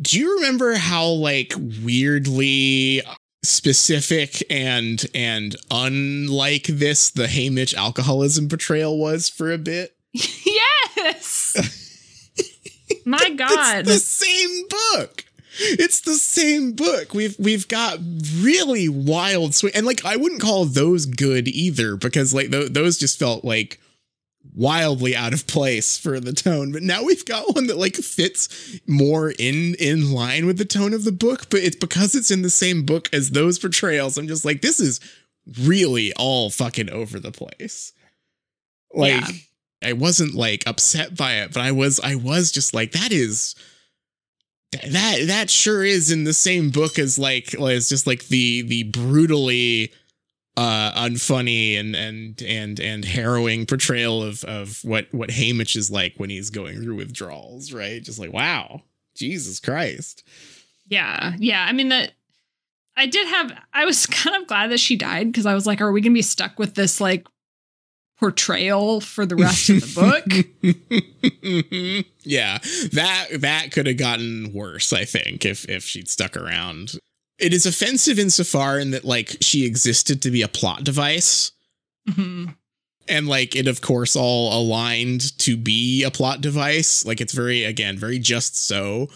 do 0.00 0.18
you 0.18 0.36
remember 0.36 0.74
how 0.76 1.06
like 1.08 1.52
weirdly 1.82 3.02
specific 3.44 4.44
and 4.50 5.04
and 5.14 5.56
unlike 5.70 6.66
this 6.66 7.10
the 7.10 7.26
Haymitch 7.26 7.74
alcoholism 7.74 8.48
portrayal 8.48 8.98
was 8.98 9.28
for 9.28 9.52
a 9.52 9.58
bit? 9.58 9.96
yes. 10.12 11.56
My 13.04 13.30
God. 13.30 13.80
It's 13.80 13.88
the 13.88 13.98
same 13.98 14.68
book. 14.68 15.24
It's 15.58 16.00
the 16.00 16.14
same 16.14 16.72
book. 16.72 17.12
We've 17.12 17.36
we've 17.38 17.68
got 17.68 17.98
really 18.40 18.88
wild 18.88 19.54
swing, 19.54 19.72
and 19.74 19.84
like 19.84 20.04
I 20.04 20.16
wouldn't 20.16 20.40
call 20.40 20.64
those 20.64 21.04
good 21.04 21.46
either 21.46 21.96
because 21.96 22.32
like 22.32 22.50
th- 22.50 22.72
those 22.72 22.96
just 22.96 23.18
felt 23.18 23.44
like 23.44 23.78
wildly 24.54 25.16
out 25.16 25.32
of 25.32 25.46
place 25.46 25.96
for 25.96 26.20
the 26.20 26.32
tone. 26.32 26.72
But 26.72 26.82
now 26.82 27.02
we've 27.02 27.24
got 27.24 27.54
one 27.54 27.66
that 27.68 27.78
like 27.78 27.96
fits 27.96 28.80
more 28.86 29.30
in 29.30 29.74
in 29.76 30.12
line 30.12 30.46
with 30.46 30.58
the 30.58 30.64
tone 30.64 30.92
of 30.92 31.04
the 31.04 31.12
book. 31.12 31.48
But 31.50 31.60
it's 31.60 31.76
because 31.76 32.14
it's 32.14 32.30
in 32.30 32.42
the 32.42 32.50
same 32.50 32.84
book 32.84 33.08
as 33.12 33.30
those 33.30 33.58
portrayals. 33.58 34.18
I'm 34.18 34.28
just 34.28 34.44
like 34.44 34.60
this 34.60 34.80
is 34.80 35.00
really 35.60 36.12
all 36.14 36.50
fucking 36.50 36.90
over 36.90 37.18
the 37.18 37.32
place. 37.32 37.92
Like 38.92 39.22
Yeah. 39.22 39.28
I 39.84 39.92
wasn't 39.94 40.34
like 40.34 40.66
upset 40.66 41.16
by 41.16 41.36
it, 41.38 41.52
but 41.52 41.62
I 41.62 41.72
was 41.72 41.98
I 42.00 42.14
was 42.14 42.52
just 42.52 42.74
like 42.74 42.92
that 42.92 43.10
is 43.12 43.54
that 44.72 45.26
that 45.26 45.50
sure 45.50 45.84
is 45.84 46.10
in 46.10 46.24
the 46.24 46.32
same 46.32 46.70
book 46.70 46.98
as 46.98 47.18
like 47.18 47.54
as 47.54 47.88
just 47.88 48.06
like 48.06 48.28
the 48.28 48.62
the 48.62 48.84
brutally 48.84 49.92
uh 50.56 50.92
unfunny 50.92 51.78
and 51.78 51.96
and 51.96 52.42
and 52.42 52.78
and 52.78 53.04
harrowing 53.04 53.64
portrayal 53.64 54.22
of 54.22 54.44
of 54.44 54.84
what 54.84 55.06
what 55.12 55.30
Haymitch 55.30 55.76
is 55.76 55.90
like 55.90 56.14
when 56.18 56.30
he's 56.30 56.50
going 56.50 56.82
through 56.82 56.96
withdrawals, 56.96 57.72
right? 57.72 58.02
Just 58.02 58.18
like 58.18 58.32
wow. 58.32 58.82
Jesus 59.14 59.60
Christ. 59.60 60.26
Yeah, 60.86 61.34
yeah. 61.38 61.64
I 61.64 61.72
mean 61.72 61.88
that 61.88 62.12
I 62.96 63.06
did 63.06 63.26
have 63.28 63.52
I 63.72 63.84
was 63.84 64.06
kind 64.06 64.40
of 64.40 64.48
glad 64.48 64.70
that 64.70 64.80
she 64.80 64.96
died 64.96 65.32
because 65.32 65.46
I 65.46 65.54
was 65.54 65.66
like, 65.66 65.80
are 65.80 65.92
we 65.92 66.00
gonna 66.00 66.14
be 66.14 66.22
stuck 66.22 66.58
with 66.58 66.74
this 66.74 67.00
like 67.00 67.26
portrayal 68.18 69.00
for 69.00 69.26
the 69.26 69.36
rest 69.36 69.68
of 69.68 69.80
the 69.80 70.00
book? 70.00 70.26
yeah, 72.22 72.58
that 72.92 73.28
that 73.40 73.72
could 73.72 73.86
have 73.86 73.96
gotten 73.96 74.52
worse, 74.52 74.92
I 74.92 75.04
think, 75.04 75.44
if 75.44 75.68
if 75.68 75.84
she'd 75.84 76.08
stuck 76.08 76.36
around. 76.36 76.98
It 77.42 77.52
is 77.52 77.66
offensive 77.66 78.18
insofar 78.18 78.78
in 78.78 78.92
that 78.92 79.04
like 79.04 79.36
she 79.40 79.66
existed 79.66 80.22
to 80.22 80.30
be 80.30 80.42
a 80.42 80.48
plot 80.48 80.84
device. 80.84 81.50
Mhm. 82.08 82.54
and 83.08 83.26
like 83.28 83.54
it 83.56 83.66
of 83.68 83.80
course 83.80 84.14
all 84.16 84.56
aligned 84.60 85.36
to 85.38 85.56
be 85.56 86.02
a 86.04 86.10
plot 86.10 86.40
device 86.40 87.04
like 87.04 87.20
it's 87.20 87.32
very 87.32 87.64
again 87.64 87.96
very 87.98 88.18
just 88.18 88.56
so 88.56 89.08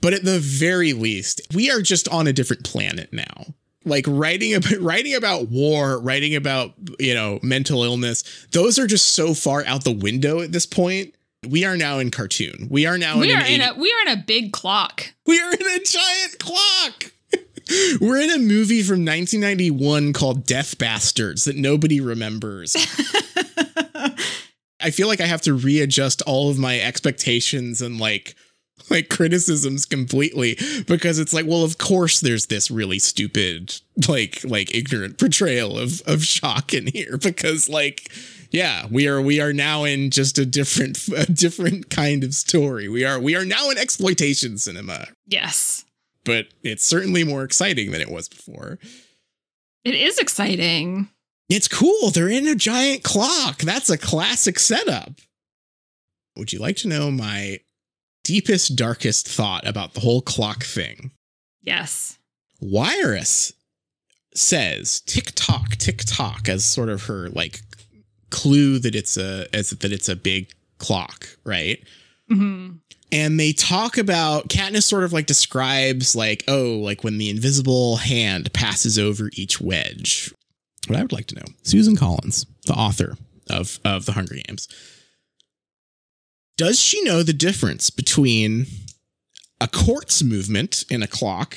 but 0.00 0.12
at 0.12 0.24
the 0.24 0.38
very 0.40 0.92
least 0.92 1.40
we 1.54 1.70
are 1.70 1.80
just 1.82 2.08
on 2.08 2.26
a 2.26 2.32
different 2.32 2.64
planet 2.64 3.12
now 3.12 3.54
like 3.84 4.04
writing 4.08 4.54
about 4.54 4.76
writing 4.80 5.14
about 5.14 5.48
war 5.50 5.98
writing 6.00 6.34
about 6.36 6.74
you 6.98 7.14
know 7.14 7.38
mental 7.42 7.82
illness 7.84 8.24
those 8.52 8.78
are 8.78 8.86
just 8.88 9.08
so 9.08 9.34
far 9.34 9.64
out 9.66 9.84
the 9.84 9.92
window 9.92 10.40
at 10.40 10.50
this 10.52 10.66
point 10.66 11.14
we 11.48 11.64
are 11.64 11.76
now 11.76 11.98
in 12.00 12.10
cartoon 12.10 12.66
we 12.70 12.86
are 12.86 12.98
now 12.98 13.18
We 13.18 13.30
in 13.30 13.36
are 13.36 13.40
in 13.46 13.60
80 13.60 13.64
a 13.64 13.74
we 13.80 13.92
are 13.92 14.02
in 14.12 14.18
a 14.18 14.22
big 14.24 14.52
clock. 14.52 15.12
we 15.26 15.38
are 15.40 15.52
in 15.52 15.62
a 15.62 15.78
giant 15.84 16.38
clock. 16.38 17.12
We're 18.00 18.20
in 18.20 18.30
a 18.30 18.38
movie 18.38 18.82
from 18.82 19.04
1991 19.04 20.12
called 20.12 20.46
Death 20.46 20.78
Bastards 20.78 21.44
that 21.44 21.56
nobody 21.56 22.00
remembers. 22.00 22.76
I 24.80 24.90
feel 24.90 25.06
like 25.06 25.20
I 25.20 25.26
have 25.26 25.42
to 25.42 25.54
readjust 25.54 26.22
all 26.22 26.50
of 26.50 26.58
my 26.58 26.80
expectations 26.80 27.80
and 27.80 28.00
like 28.00 28.34
like 28.90 29.08
criticisms 29.08 29.86
completely 29.86 30.58
because 30.86 31.18
it's 31.18 31.32
like 31.32 31.46
well 31.46 31.62
of 31.62 31.78
course 31.78 32.20
there's 32.20 32.46
this 32.46 32.70
really 32.70 32.98
stupid 32.98 33.80
like 34.08 34.40
like 34.44 34.74
ignorant 34.74 35.18
portrayal 35.18 35.78
of 35.78 36.02
of 36.02 36.24
shock 36.24 36.74
in 36.74 36.88
here 36.88 37.16
because 37.16 37.68
like 37.68 38.10
yeah 38.50 38.86
we 38.90 39.06
are 39.06 39.20
we 39.20 39.40
are 39.40 39.52
now 39.52 39.84
in 39.84 40.10
just 40.10 40.36
a 40.38 40.44
different 40.44 40.98
a 41.16 41.26
different 41.26 41.90
kind 41.90 42.24
of 42.24 42.34
story 42.34 42.88
we 42.88 43.04
are 43.04 43.20
we 43.20 43.36
are 43.36 43.44
now 43.44 43.70
in 43.70 43.78
exploitation 43.78 44.58
cinema 44.58 45.06
yes. 45.26 45.84
But 46.24 46.46
it's 46.62 46.84
certainly 46.84 47.24
more 47.24 47.42
exciting 47.44 47.90
than 47.90 48.00
it 48.00 48.10
was 48.10 48.28
before. 48.28 48.78
It 49.84 49.94
is 49.94 50.18
exciting. 50.18 51.08
it's 51.48 51.68
cool. 51.68 52.10
They're 52.10 52.28
in 52.28 52.46
a 52.46 52.54
giant 52.54 53.02
clock. 53.02 53.58
That's 53.58 53.90
a 53.90 53.98
classic 53.98 54.58
setup. 54.58 55.12
Would 56.36 56.52
you 56.52 56.60
like 56.60 56.76
to 56.76 56.88
know 56.88 57.10
my 57.10 57.58
deepest 58.24 58.76
darkest 58.76 59.28
thought 59.28 59.66
about 59.66 59.94
the 59.94 60.00
whole 60.00 60.22
clock 60.22 60.62
thing? 60.62 61.10
Yes. 61.60 62.18
Wiress 62.60 63.52
says 64.34 65.00
tick 65.02 65.32
tock 65.34 65.76
tick 65.76 66.02
tock 66.06 66.48
as 66.48 66.64
sort 66.64 66.88
of 66.88 67.04
her 67.04 67.28
like 67.30 67.60
clue 68.30 68.78
that 68.78 68.94
it's 68.94 69.18
a 69.18 69.46
as 69.54 69.70
that 69.70 69.92
it's 69.92 70.08
a 70.08 70.16
big 70.16 70.50
clock 70.78 71.28
right? 71.44 71.82
Hmm 72.28 72.70
and 73.12 73.38
they 73.38 73.52
talk 73.52 73.98
about 73.98 74.48
Katniss 74.48 74.84
sort 74.84 75.04
of 75.04 75.12
like 75.12 75.26
describes 75.26 76.16
like 76.16 76.42
oh 76.48 76.78
like 76.82 77.04
when 77.04 77.18
the 77.18 77.30
invisible 77.30 77.96
hand 77.96 78.52
passes 78.52 78.98
over 78.98 79.30
each 79.34 79.60
wedge. 79.60 80.32
What 80.88 80.98
I 80.98 81.02
would 81.02 81.12
like 81.12 81.26
to 81.26 81.36
know, 81.36 81.44
Suzanne 81.62 81.96
Collins, 81.96 82.46
the 82.66 82.72
author 82.72 83.16
of 83.48 83.78
of 83.84 84.06
the 84.06 84.12
Hunger 84.12 84.36
Games, 84.46 84.66
does 86.56 86.80
she 86.80 87.02
know 87.04 87.22
the 87.22 87.32
difference 87.32 87.90
between 87.90 88.66
a 89.60 89.68
quartz 89.68 90.22
movement 90.22 90.84
in 90.90 91.02
a 91.02 91.06
clock 91.06 91.56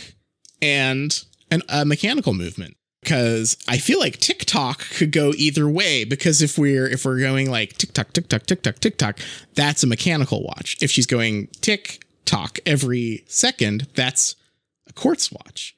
and 0.62 1.24
an, 1.50 1.64
a 1.70 1.86
mechanical 1.86 2.34
movement? 2.34 2.78
Because 3.06 3.56
I 3.68 3.78
feel 3.78 4.00
like 4.00 4.18
TikTok 4.18 4.80
could 4.98 5.12
go 5.12 5.32
either 5.38 5.70
way. 5.70 6.04
Because 6.04 6.42
if 6.42 6.58
we're 6.58 6.88
if 6.88 7.06
we're 7.06 7.20
going 7.20 7.50
like 7.50 7.78
tick 7.78 7.94
tock 7.94 8.12
tick 8.12 8.98
tock, 8.98 9.20
that's 9.54 9.84
a 9.84 9.88
mechanical 9.88 10.44
watch. 10.44 10.76
If 10.82 10.92
she's 10.92 11.06
going 11.06 11.48
tick 11.62 12.04
tock 12.26 12.60
every 12.66 13.24
second, 13.28 13.88
that's 13.96 14.36
a 14.90 14.94
quartz 14.94 15.32
watch. 15.32 15.76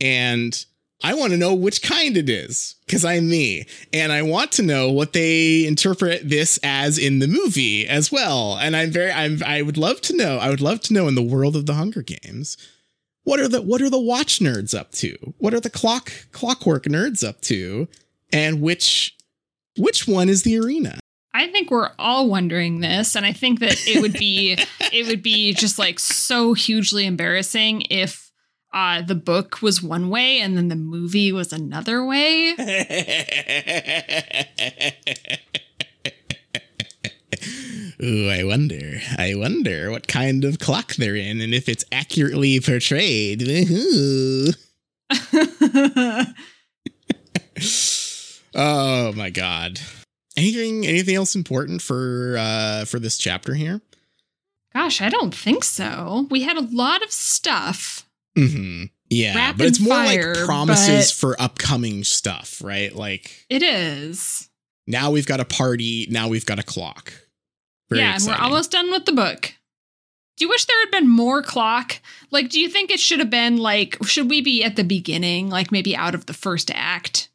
and 0.00 0.66
I 1.04 1.14
want 1.14 1.32
to 1.32 1.36
know 1.36 1.52
which 1.54 1.82
kind 1.82 2.16
it 2.16 2.28
is 2.28 2.76
because 2.86 3.04
I'm 3.04 3.28
me, 3.28 3.66
and 3.92 4.12
I 4.12 4.22
want 4.22 4.52
to 4.52 4.62
know 4.62 4.90
what 4.92 5.12
they 5.12 5.66
interpret 5.66 6.28
this 6.28 6.60
as 6.62 6.96
in 6.98 7.18
the 7.18 7.26
movie 7.26 7.88
as 7.88 8.12
well. 8.12 8.56
And 8.56 8.76
I'm 8.76 8.92
very, 8.92 9.10
I'm, 9.10 9.42
I 9.44 9.62
would 9.62 9.76
love 9.76 10.00
to 10.02 10.16
know. 10.16 10.38
I 10.38 10.48
would 10.48 10.60
love 10.60 10.80
to 10.82 10.94
know 10.94 11.08
in 11.08 11.16
the 11.16 11.22
world 11.22 11.56
of 11.56 11.66
the 11.66 11.74
Hunger 11.74 12.02
Games, 12.02 12.56
what 13.24 13.40
are 13.40 13.48
the 13.48 13.62
what 13.62 13.82
are 13.82 13.90
the 13.90 14.00
watch 14.00 14.40
nerds 14.40 14.78
up 14.78 14.92
to? 14.92 15.16
What 15.38 15.54
are 15.54 15.60
the 15.60 15.70
clock 15.70 16.12
clockwork 16.32 16.84
nerds 16.84 17.26
up 17.26 17.40
to? 17.42 17.88
And 18.32 18.60
which 18.60 19.16
which 19.76 20.08
one 20.08 20.28
is 20.28 20.42
the 20.42 20.58
arena? 20.58 20.98
I 21.34 21.46
think 21.46 21.70
we're 21.70 21.90
all 21.98 22.28
wondering 22.28 22.80
this, 22.80 23.16
and 23.16 23.24
I 23.24 23.32
think 23.32 23.60
that 23.60 23.86
it 23.86 24.02
would 24.02 24.12
be 24.12 24.52
it 24.92 25.06
would 25.06 25.22
be 25.22 25.54
just 25.54 25.78
like 25.78 25.98
so 25.98 26.52
hugely 26.52 27.06
embarrassing 27.06 27.84
if 27.90 28.30
uh, 28.72 29.02
the 29.02 29.14
book 29.14 29.60
was 29.60 29.82
one 29.82 30.08
way 30.08 30.40
and 30.40 30.56
then 30.56 30.68
the 30.68 30.76
movie 30.76 31.30
was 31.30 31.52
another 31.52 32.04
way. 32.04 32.54
Ooh, 38.02 38.28
I 38.28 38.42
wonder. 38.44 39.00
I 39.16 39.34
wonder 39.34 39.90
what 39.90 40.08
kind 40.08 40.44
of 40.44 40.58
clock 40.58 40.94
they're 40.94 41.16
in 41.16 41.40
and 41.40 41.54
if 41.54 41.68
it's 41.68 41.84
accurately 41.92 42.60
portrayed. 42.60 43.42
Oh 48.54 49.12
my 49.12 49.30
god. 49.30 49.80
Anything 50.36 50.86
anything 50.86 51.14
else 51.14 51.34
important 51.34 51.82
for 51.82 52.36
uh 52.38 52.84
for 52.84 52.98
this 52.98 53.18
chapter 53.18 53.54
here? 53.54 53.80
Gosh, 54.74 55.00
I 55.02 55.08
don't 55.08 55.34
think 55.34 55.64
so. 55.64 56.26
We 56.30 56.42
had 56.42 56.56
a 56.56 56.62
lot 56.62 57.02
of 57.02 57.12
stuff. 57.12 58.06
Mm-hmm. 58.36 58.84
Yeah, 59.10 59.36
Rapid 59.36 59.58
but 59.58 59.66
it's 59.66 59.80
more 59.80 59.92
fire, 59.94 60.34
like 60.34 60.44
promises 60.44 61.10
for 61.10 61.40
upcoming 61.40 62.02
stuff, 62.02 62.62
right? 62.64 62.94
Like 62.94 63.44
It 63.50 63.62
is. 63.62 64.48
Now 64.86 65.10
we've 65.10 65.26
got 65.26 65.40
a 65.40 65.44
party, 65.44 66.06
now 66.10 66.28
we've 66.28 66.46
got 66.46 66.58
a 66.58 66.62
clock. 66.62 67.12
Very 67.90 68.00
yeah, 68.02 68.08
and 68.08 68.14
exciting. 68.16 68.40
we're 68.40 68.44
almost 68.44 68.70
done 68.70 68.90
with 68.90 69.04
the 69.06 69.12
book. 69.12 69.52
Do 70.38 70.44
you 70.44 70.48
wish 70.48 70.64
there 70.64 70.80
had 70.80 70.90
been 70.90 71.08
more 71.08 71.42
clock? 71.42 72.00
Like, 72.30 72.48
do 72.48 72.58
you 72.58 72.68
think 72.68 72.90
it 72.90 72.98
should 72.98 73.18
have 73.18 73.28
been 73.30 73.58
like, 73.58 73.98
should 74.06 74.30
we 74.30 74.40
be 74.40 74.64
at 74.64 74.76
the 74.76 74.82
beginning, 74.84 75.50
like 75.50 75.70
maybe 75.70 75.94
out 75.94 76.14
of 76.14 76.24
the 76.26 76.32
first 76.32 76.70
act? 76.74 77.28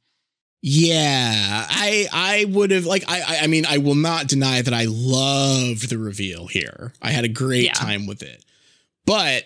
Yeah, 0.64 1.68
I 1.70 2.08
I 2.12 2.46
would 2.50 2.72
have 2.72 2.86
like 2.86 3.04
I 3.08 3.22
I- 3.22 3.38
I 3.44 3.48
mean 3.48 3.66
I 3.68 3.78
will 3.78 3.96
not 3.96 4.28
deny 4.28 4.62
that 4.62 4.74
I 4.74 4.86
loved 4.90 5.90
the 5.90 6.00
reveal 6.00 6.48
here. 6.48 6.94
I 7.02 7.12
had 7.12 7.24
a 7.24 7.30
great 7.30 7.66
Yeah. 7.66 7.74
time 7.74 8.08
with 8.08 8.24
it. 8.24 8.44
But 9.06 9.46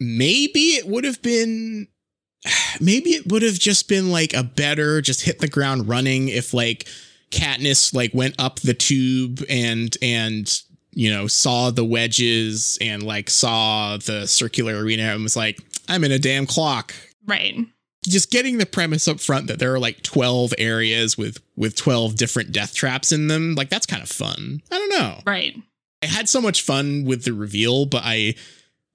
maybe 0.00 0.60
it 0.76 0.86
would 0.88 1.04
have 1.04 1.20
been 1.20 1.88
maybe 2.80 3.10
it 3.10 3.26
would 3.30 3.42
have 3.42 3.58
just 3.58 3.86
been 3.88 4.10
like 4.10 4.32
a 4.32 4.42
better 4.42 5.02
just 5.02 5.22
hit 5.22 5.40
the 5.40 5.46
ground 5.48 5.86
running 5.88 6.28
if 6.28 6.54
like 6.54 6.88
Katniss 7.30 7.94
like 7.94 8.12
went 8.14 8.34
up 8.38 8.60
the 8.60 8.74
tube 8.74 9.42
and 9.48 9.96
and 10.02 10.62
you 10.92 11.10
know 11.10 11.26
saw 11.26 11.70
the 11.70 11.84
wedges 11.84 12.76
and 12.80 13.02
like 13.02 13.30
saw 13.30 13.96
the 13.98 14.26
circular 14.26 14.76
arena 14.82 15.04
and 15.14 15.22
was 15.22 15.36
like 15.36 15.60
I'm 15.88 16.04
in 16.04 16.12
a 16.12 16.18
damn 16.18 16.46
clock 16.46 16.94
Right. 17.26 17.54
just 18.04 18.30
getting 18.32 18.58
the 18.58 18.66
premise 18.66 19.06
up 19.06 19.20
front 19.20 19.46
that 19.46 19.58
there 19.60 19.72
are 19.72 19.78
like 19.78 20.02
12 20.02 20.54
areas 20.58 21.16
with 21.16 21.38
with 21.56 21.76
12 21.76 22.16
different 22.16 22.50
death 22.50 22.74
traps 22.74 23.12
in 23.12 23.28
them 23.28 23.54
like 23.54 23.68
that's 23.70 23.86
kind 23.86 24.02
of 24.02 24.08
fun 24.08 24.60
i 24.72 24.74
don't 24.76 24.88
know 25.00 25.20
Right. 25.24 25.54
i 26.02 26.06
had 26.06 26.28
so 26.28 26.40
much 26.40 26.62
fun 26.62 27.04
with 27.04 27.24
the 27.24 27.32
reveal 27.32 27.86
but 27.86 28.02
i 28.04 28.34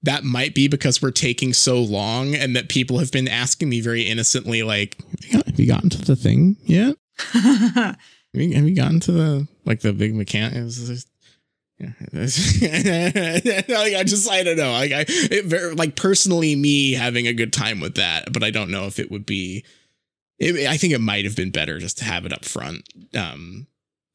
that 0.02 0.22
might 0.24 0.54
be 0.54 0.68
because 0.68 1.00
we're 1.00 1.10
taking 1.12 1.52
so 1.54 1.80
long 1.80 2.34
and 2.34 2.54
that 2.56 2.68
people 2.68 2.98
have 2.98 3.10
been 3.10 3.28
asking 3.28 3.70
me 3.70 3.80
very 3.80 4.02
innocently 4.02 4.62
like 4.62 4.98
have 5.32 5.58
you 5.58 5.66
gotten 5.66 5.88
to 5.90 6.02
the 6.02 6.16
thing 6.16 6.56
yet 6.64 6.96
have 7.32 7.96
you, 8.40 8.54
have 8.54 8.68
you 8.68 8.74
gotten 8.74 9.00
to 9.00 9.12
the 9.12 9.48
like 9.64 9.80
the 9.80 9.92
big 9.92 10.14
mechanic 10.14 10.64
yeah, 11.78 11.92
like 12.12 13.94
I 13.94 14.02
just 14.06 14.30
I 14.30 14.42
don't 14.42 14.56
know. 14.56 14.72
Like 14.72 14.92
I, 14.92 15.04
it 15.08 15.44
very, 15.44 15.74
like 15.74 15.94
personally, 15.94 16.56
me 16.56 16.92
having 16.92 17.26
a 17.26 17.34
good 17.34 17.52
time 17.52 17.80
with 17.80 17.96
that, 17.96 18.32
but 18.32 18.42
I 18.42 18.50
don't 18.50 18.70
know 18.70 18.86
if 18.86 18.98
it 18.98 19.10
would 19.10 19.26
be. 19.26 19.62
It, 20.38 20.68
I 20.68 20.78
think 20.78 20.94
it 20.94 21.00
might 21.00 21.26
have 21.26 21.36
been 21.36 21.50
better 21.50 21.78
just 21.78 21.98
to 21.98 22.04
have 22.04 22.24
it 22.24 22.32
up 22.32 22.46
front, 22.46 22.88
um, 23.14 23.66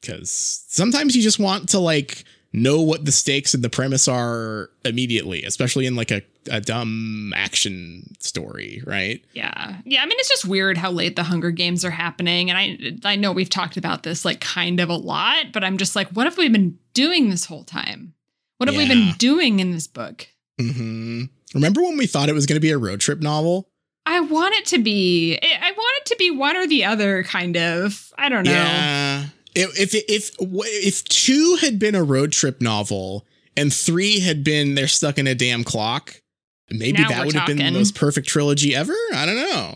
because 0.01 0.65
sometimes 0.69 1.15
you 1.15 1.22
just 1.22 1.38
want 1.38 1.69
to 1.69 1.80
like 1.80 2.24
know 2.54 2.82
what 2.82 3.06
the 3.06 3.12
stakes 3.12 3.54
and 3.54 3.64
the 3.64 3.70
premise 3.70 4.08
are 4.08 4.70
immediately, 4.84 5.43
especially 5.43 5.86
in 5.86 5.95
like 5.95 6.12
a 6.12 6.22
a 6.49 6.60
dumb 6.60 7.34
action 7.36 8.16
story, 8.20 8.82
right? 8.86 9.24
Yeah. 9.34 9.78
Yeah. 9.86 10.02
I 10.02 10.06
mean, 10.06 10.18
it's 10.20 10.30
just 10.30 10.45
weird 10.45 10.78
how 10.78 10.89
late 10.91 11.16
the 11.16 11.24
Hunger 11.24 11.52
Games 11.52 11.86
are 11.86 11.91
happening. 11.91 12.49
And 12.49 12.58
I 12.58 13.12
I 13.12 13.16
know 13.16 13.32
we've 13.32 13.49
talked 13.49 13.78
about 13.78 14.04
this 14.04 14.26
like 14.26 14.41
kind 14.41 14.80
of 14.80 14.89
a 14.89 14.95
lot, 14.95 15.52
but 15.54 15.64
I'm 15.64 15.78
just 15.78 15.95
like, 15.95 16.10
what 16.10 16.26
have 16.26 16.38
we 16.38 16.49
been 16.49 16.78
doing 16.93 17.30
this 17.30 17.45
whole 17.45 17.64
time? 17.64 18.14
What 18.58 18.68
have 18.70 18.78
we 18.78 18.88
been 18.88 19.14
doing 19.18 19.60
in 19.60 19.72
this 19.72 19.88
book? 19.88 20.28
Mm-hmm. 20.60 21.24
Remember 21.56 21.82
when 21.82 21.97
we 21.97 22.06
thought 22.06 22.30
it 22.30 22.34
was 22.34 22.45
going 22.45 22.58
to 22.58 22.62
be 22.62 22.70
a 22.70 22.78
road 22.78 22.99
trip 22.99 23.20
novel? 23.20 23.68
I 24.06 24.20
want 24.20 24.54
it 24.56 24.66
to 24.68 24.80
be 24.80 25.38
I 25.41 25.70
I 25.70 25.72
want 25.72 26.02
it 26.02 26.06
to 26.08 26.16
be 26.18 26.32
one 26.32 26.58
or 26.58 26.68
the 26.68 26.86
other 26.86 27.24
kind 27.24 27.58
of. 27.58 28.12
I 28.18 28.30
don't 28.30 28.43
know. 28.43 28.52
Yeah. 28.52 29.26
If 29.56 29.78
if 29.80 30.06
if 30.08 30.32
if 30.39 31.04
two 31.06 31.58
had 31.62 31.78
been 31.80 31.95
a 31.95 32.04
road 32.04 32.32
trip 32.32 32.62
novel 32.62 33.26
and 33.58 33.74
three 33.74 34.20
had 34.20 34.43
been 34.43 34.76
they're 34.76 34.88
stuck 34.88 35.18
in 35.18 35.28
a 35.28 35.36
damn 35.36 35.64
clock, 35.64 36.22
maybe 36.70 37.02
Now 37.02 37.10
that 37.10 37.26
would 37.26 37.36
have 37.36 37.47
been 37.47 37.58
the 37.58 37.72
most 37.72 37.95
perfect 37.95 38.28
trilogy 38.28 38.76
ever. 38.76 38.95
I 39.14 39.26
don't 39.26 39.36
know. 39.36 39.76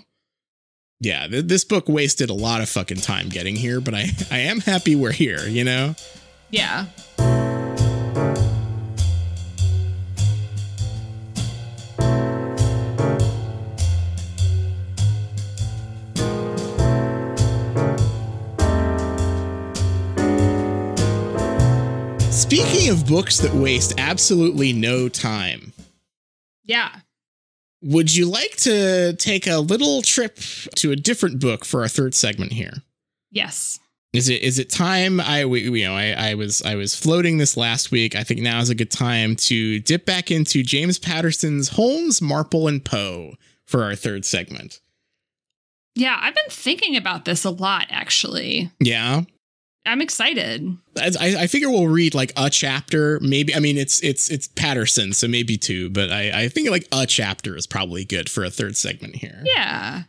Yeah, 1.01 1.28
th- 1.28 1.45
this 1.45 1.65
book 1.65 1.89
wasted 1.89 2.30
a 2.30 2.34
lot 2.34 2.61
of 2.61 2.69
fucking 2.69 3.01
time 3.01 3.28
getting 3.30 3.55
here, 3.55 3.82
but 3.82 3.93
I 3.93 4.07
I 4.32 4.39
am 4.39 4.61
happy 4.61 4.95
we're 4.95 5.11
here. 5.11 5.45
You 5.47 5.63
know. 5.65 5.95
Yeah. 6.51 6.86
Speaking 22.55 22.89
of 22.89 23.05
books 23.05 23.39
that 23.39 23.53
waste 23.53 23.95
absolutely 23.99 24.71
no 24.71 25.09
time, 25.09 25.73
Yeah. 26.63 27.01
would 27.81 28.15
you 28.15 28.29
like 28.29 28.55
to 28.59 29.11
take 29.17 29.45
a 29.45 29.57
little 29.57 30.01
trip 30.01 30.39
to 30.75 30.91
a 30.91 30.95
different 30.95 31.41
book 31.41 31.65
for 31.65 31.81
our 31.81 31.89
third 31.89 32.15
segment 32.15 32.53
here? 32.53 32.75
Yes. 33.29 33.77
Is 34.13 34.29
it 34.29 34.41
is 34.41 34.57
it 34.57 34.69
time? 34.69 35.19
I 35.19 35.43
we, 35.43 35.63
you 35.69 35.85
know 35.85 35.95
I, 35.97 36.11
I 36.29 36.35
was 36.35 36.61
I 36.61 36.75
was 36.75 36.95
floating 36.95 37.39
this 37.39 37.57
last 37.57 37.91
week. 37.91 38.15
I 38.15 38.23
think 38.23 38.39
now 38.39 38.61
is 38.61 38.69
a 38.69 38.75
good 38.75 38.89
time 38.91 39.35
to 39.35 39.81
dip 39.81 40.05
back 40.05 40.31
into 40.31 40.63
James 40.63 40.97
Patterson's 40.97 41.67
Holmes, 41.67 42.21
Marple, 42.21 42.69
and 42.69 42.85
Poe 42.85 43.33
for 43.65 43.83
our 43.83 43.95
third 43.95 44.23
segment. 44.23 44.79
Yeah, 45.93 46.17
I've 46.21 46.35
been 46.35 46.45
thinking 46.49 46.95
about 46.95 47.25
this 47.25 47.43
a 47.43 47.49
lot 47.49 47.87
actually. 47.89 48.71
Yeah, 48.79 49.23
I'm 49.86 50.01
excited. 50.01 50.77
I, 50.97 51.36
I 51.39 51.47
figure 51.47 51.69
we'll 51.69 51.88
read 51.88 52.15
like 52.15 52.33
a 52.36 52.49
chapter. 52.49 53.19
Maybe 53.21 53.53
I 53.53 53.59
mean 53.59 53.77
it's 53.77 54.01
it's 54.03 54.29
it's 54.29 54.47
Patterson, 54.47 55.13
so 55.13 55.27
maybe 55.27 55.57
two. 55.57 55.89
But 55.89 56.11
I 56.11 56.43
I 56.43 56.47
think 56.49 56.69
like 56.69 56.88
a 56.91 57.05
chapter 57.05 57.55
is 57.55 57.67
probably 57.67 58.05
good 58.05 58.29
for 58.29 58.43
a 58.43 58.49
third 58.49 58.75
segment 58.75 59.15
here. 59.15 59.43
Yeah. 59.45 60.03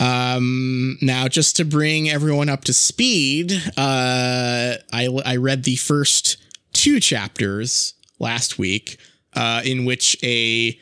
Um, 0.00 0.96
now 1.02 1.26
just 1.26 1.56
to 1.56 1.64
bring 1.64 2.08
everyone 2.08 2.48
up 2.48 2.64
to 2.64 2.72
speed, 2.72 3.52
uh, 3.76 4.74
I 4.92 5.08
I 5.24 5.36
read 5.36 5.64
the 5.64 5.76
first 5.76 6.36
two 6.72 7.00
chapters 7.00 7.94
last 8.20 8.58
week, 8.58 8.98
uh, 9.34 9.62
in 9.64 9.84
which 9.84 10.16
a 10.22 10.78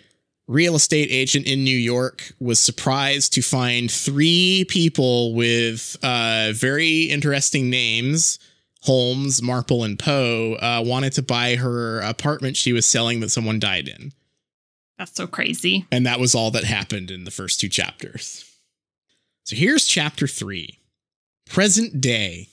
real 0.49 0.77
estate 0.77 1.09
agent 1.11 1.47
in 1.47 1.65
New 1.65 1.77
York 1.77 2.33
was 2.39 2.59
surprised 2.59 3.33
to 3.33 3.43
find 3.43 3.91
three 3.91 4.65
people 4.69 5.35
with 5.35 5.97
uh 6.03 6.53
very 6.55 7.03
interesting 7.03 7.71
names. 7.71 8.39
Holmes, 8.83 9.43
Marple, 9.43 9.83
and 9.83 9.99
Poe 9.99 10.55
uh, 10.55 10.81
wanted 10.87 11.13
to 11.15 11.23
buy 11.23 11.57
her 11.57 11.99
apartment 12.01 12.57
she 12.57 12.73
was 12.73 12.87
selling 12.87 13.19
that 13.19 13.31
someone 13.31 13.59
died 13.59 13.89
in. 13.89 14.13
That's 14.97 15.15
so 15.15 15.27
crazy. 15.27 15.87
And 15.91 16.07
that 16.07 16.21
was 16.21 16.37
all 16.37 16.53
that 16.53 16.63
happened 16.63 17.11
in 17.11 17.25
the 17.25 17.33
first 17.33 17.59
two 17.61 17.69
chapters. 17.69 18.45
So 19.45 19.57
here's 19.57 19.87
chapter 19.87 20.27
three 20.27 20.79
Present 21.49 22.01
Day. 22.01 22.49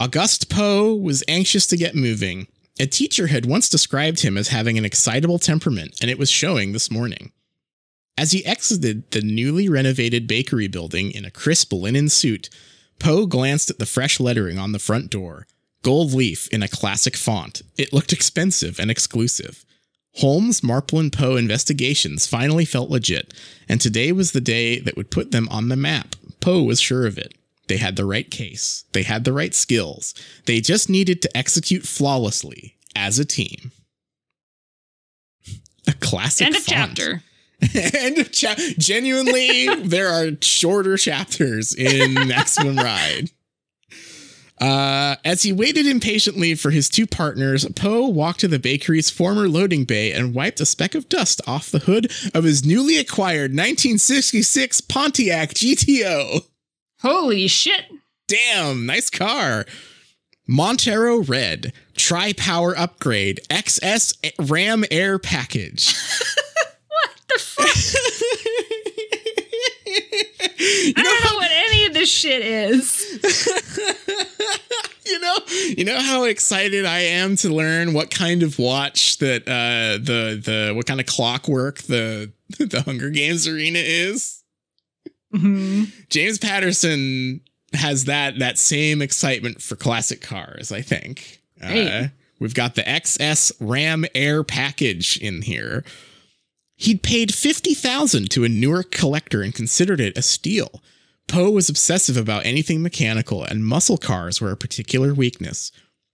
Auguste 0.00 0.50
Poe 0.50 0.94
was 0.94 1.24
anxious 1.28 1.66
to 1.68 1.76
get 1.76 1.94
moving. 1.94 2.46
A 2.80 2.86
teacher 2.86 3.28
had 3.28 3.46
once 3.46 3.68
described 3.68 4.20
him 4.20 4.36
as 4.36 4.48
having 4.48 4.76
an 4.76 4.84
excitable 4.84 5.38
temperament, 5.38 5.98
and 6.00 6.10
it 6.10 6.18
was 6.18 6.30
showing 6.30 6.72
this 6.72 6.90
morning. 6.90 7.30
As 8.18 8.32
he 8.32 8.44
exited 8.44 9.10
the 9.10 9.22
newly 9.22 9.68
renovated 9.68 10.26
bakery 10.26 10.68
building 10.68 11.10
in 11.10 11.24
a 11.24 11.30
crisp 11.30 11.72
linen 11.72 12.08
suit, 12.08 12.50
Poe 12.98 13.26
glanced 13.26 13.70
at 13.70 13.78
the 13.78 13.86
fresh 13.86 14.18
lettering 14.20 14.58
on 14.58 14.72
the 14.72 14.78
front 14.78 15.10
door 15.10 15.46
gold 15.82 16.14
leaf 16.14 16.48
in 16.48 16.62
a 16.62 16.68
classic 16.68 17.14
font. 17.14 17.62
It 17.76 17.92
looked 17.92 18.12
expensive 18.12 18.80
and 18.80 18.90
exclusive. 18.90 19.64
Holmes, 20.14 20.62
Marple, 20.62 20.98
and 20.98 21.12
Poe 21.12 21.36
investigations 21.36 22.26
finally 22.26 22.64
felt 22.64 22.88
legit, 22.88 23.34
and 23.68 23.80
today 23.80 24.10
was 24.10 24.32
the 24.32 24.40
day 24.40 24.80
that 24.80 24.96
would 24.96 25.10
put 25.10 25.30
them 25.30 25.46
on 25.50 25.68
the 25.68 25.76
map. 25.76 26.16
Poe 26.40 26.62
was 26.62 26.80
sure 26.80 27.06
of 27.06 27.18
it. 27.18 27.34
They 27.66 27.78
had 27.78 27.96
the 27.96 28.04
right 28.04 28.30
case, 28.30 28.84
they 28.92 29.02
had 29.04 29.24
the 29.24 29.32
right 29.32 29.54
skills. 29.54 30.14
They 30.46 30.60
just 30.60 30.88
needed 30.90 31.22
to 31.22 31.36
execute 31.36 31.84
flawlessly 31.86 32.76
as 32.94 33.18
a 33.18 33.24
team. 33.24 33.72
A 35.86 35.92
classic 35.92 36.46
End 36.46 36.56
of 36.56 36.62
font. 36.62 36.96
chapter. 36.96 37.22
End 37.94 38.18
of 38.18 38.32
chapter. 38.32 38.62
Genuinely, 38.78 39.66
there 39.84 40.08
are 40.08 40.30
shorter 40.40 40.96
chapters 40.96 41.74
in 41.74 42.14
Maximum 42.26 42.76
Ride. 42.76 43.30
Uh, 44.60 45.16
as 45.24 45.42
he 45.42 45.52
waited 45.52 45.86
impatiently 45.86 46.54
for 46.54 46.70
his 46.70 46.88
two 46.88 47.06
partners, 47.06 47.66
Poe 47.74 48.06
walked 48.08 48.40
to 48.40 48.48
the 48.48 48.58
bakery's 48.58 49.10
former 49.10 49.48
loading 49.48 49.84
bay 49.84 50.12
and 50.12 50.34
wiped 50.34 50.60
a 50.60 50.66
speck 50.66 50.94
of 50.94 51.08
dust 51.08 51.40
off 51.46 51.70
the 51.70 51.80
hood 51.80 52.10
of 52.32 52.44
his 52.44 52.64
newly 52.64 52.96
acquired 52.96 53.50
1966 53.50 54.80
Pontiac 54.82 55.50
GTO. 55.50 56.44
Holy 57.04 57.46
shit. 57.48 57.84
Damn, 58.28 58.86
nice 58.86 59.10
car. 59.10 59.66
Montero 60.46 61.22
Red, 61.22 61.72
Tri 61.94 62.32
Power 62.32 62.74
Upgrade, 62.76 63.40
XS 63.50 64.14
Ram 64.50 64.84
Air 64.90 65.18
Package. 65.18 65.94
What 66.86 67.10
the 67.28 67.38
fuck? 67.40 67.66
I 70.96 71.02
don't 71.02 71.24
know 71.24 71.34
what 71.36 71.50
any 71.50 71.86
of 71.86 71.94
this 71.94 72.08
shit 72.10 72.42
is. 72.42 73.18
you 75.06 75.18
know, 75.18 75.34
you 75.76 75.84
know 75.84 75.98
how 76.00 76.22
excited 76.24 76.84
I 76.84 77.00
am 77.00 77.36
to 77.36 77.48
learn 77.50 77.92
what 77.94 78.10
kind 78.10 78.42
of 78.44 78.58
watch 78.58 79.18
that 79.18 79.42
uh 79.48 79.98
the 80.02 80.40
the 80.42 80.72
what 80.74 80.86
kind 80.86 81.00
of 81.00 81.06
clockwork 81.06 81.82
the 81.82 82.32
the 82.58 82.82
Hunger 82.82 83.10
Games 83.10 83.46
arena 83.48 83.80
is. 83.80 84.43
Mhm. 85.34 85.90
James 86.10 86.38
Patterson 86.38 87.40
has 87.72 88.04
that 88.04 88.38
that 88.38 88.58
same 88.58 89.02
excitement 89.02 89.60
for 89.60 89.76
classic 89.76 90.20
cars, 90.20 90.70
I 90.70 90.80
think. 90.80 91.40
Uh, 91.60 92.08
we've 92.38 92.54
got 92.54 92.74
the 92.74 92.88
XS 92.88 93.52
Ram 93.60 94.04
Air 94.14 94.44
package 94.44 95.16
in 95.16 95.42
here. 95.42 95.84
He'd 96.76 97.02
paid 97.02 97.32
50,000 97.32 98.30
to 98.32 98.44
a 98.44 98.48
Newark 98.48 98.90
collector 98.90 99.42
and 99.42 99.54
considered 99.54 100.00
it 100.00 100.18
a 100.18 100.22
steal. 100.22 100.82
Poe 101.28 101.50
was 101.50 101.68
obsessive 101.68 102.16
about 102.16 102.44
anything 102.44 102.82
mechanical, 102.82 103.42
and 103.44 103.64
muscle 103.64 103.96
cars 103.96 104.40
were 104.40 104.50
a 104.50 104.56
particular 104.56 105.14
weakness. 105.14 105.70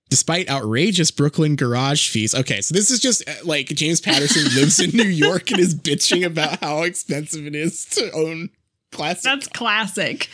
Despite 0.09 0.51
outrageous 0.51 1.11
Brooklyn 1.11 1.57
garage 1.57 2.09
fees. 2.11 2.35
Okay, 2.35 2.61
so 2.61 2.75
this 2.75 2.91
is 2.91 2.99
just 3.01 3.29
uh, 3.29 3.33
like 3.45 3.69
James 3.69 4.01
Patterson 4.01 4.45
lives 4.55 4.81
in 4.81 4.91
New 4.91 5.09
York 5.09 5.51
and 5.51 5.61
is 5.61 5.75
bitching 5.75 6.25
about 6.27 6.61
how 6.61 6.83
expensive 6.83 7.47
it 7.47 7.55
is 7.55 7.85
to 7.87 8.11
own 8.13 8.51
classic. 8.93 9.25
That's 9.25 9.49
classic. 9.49 10.29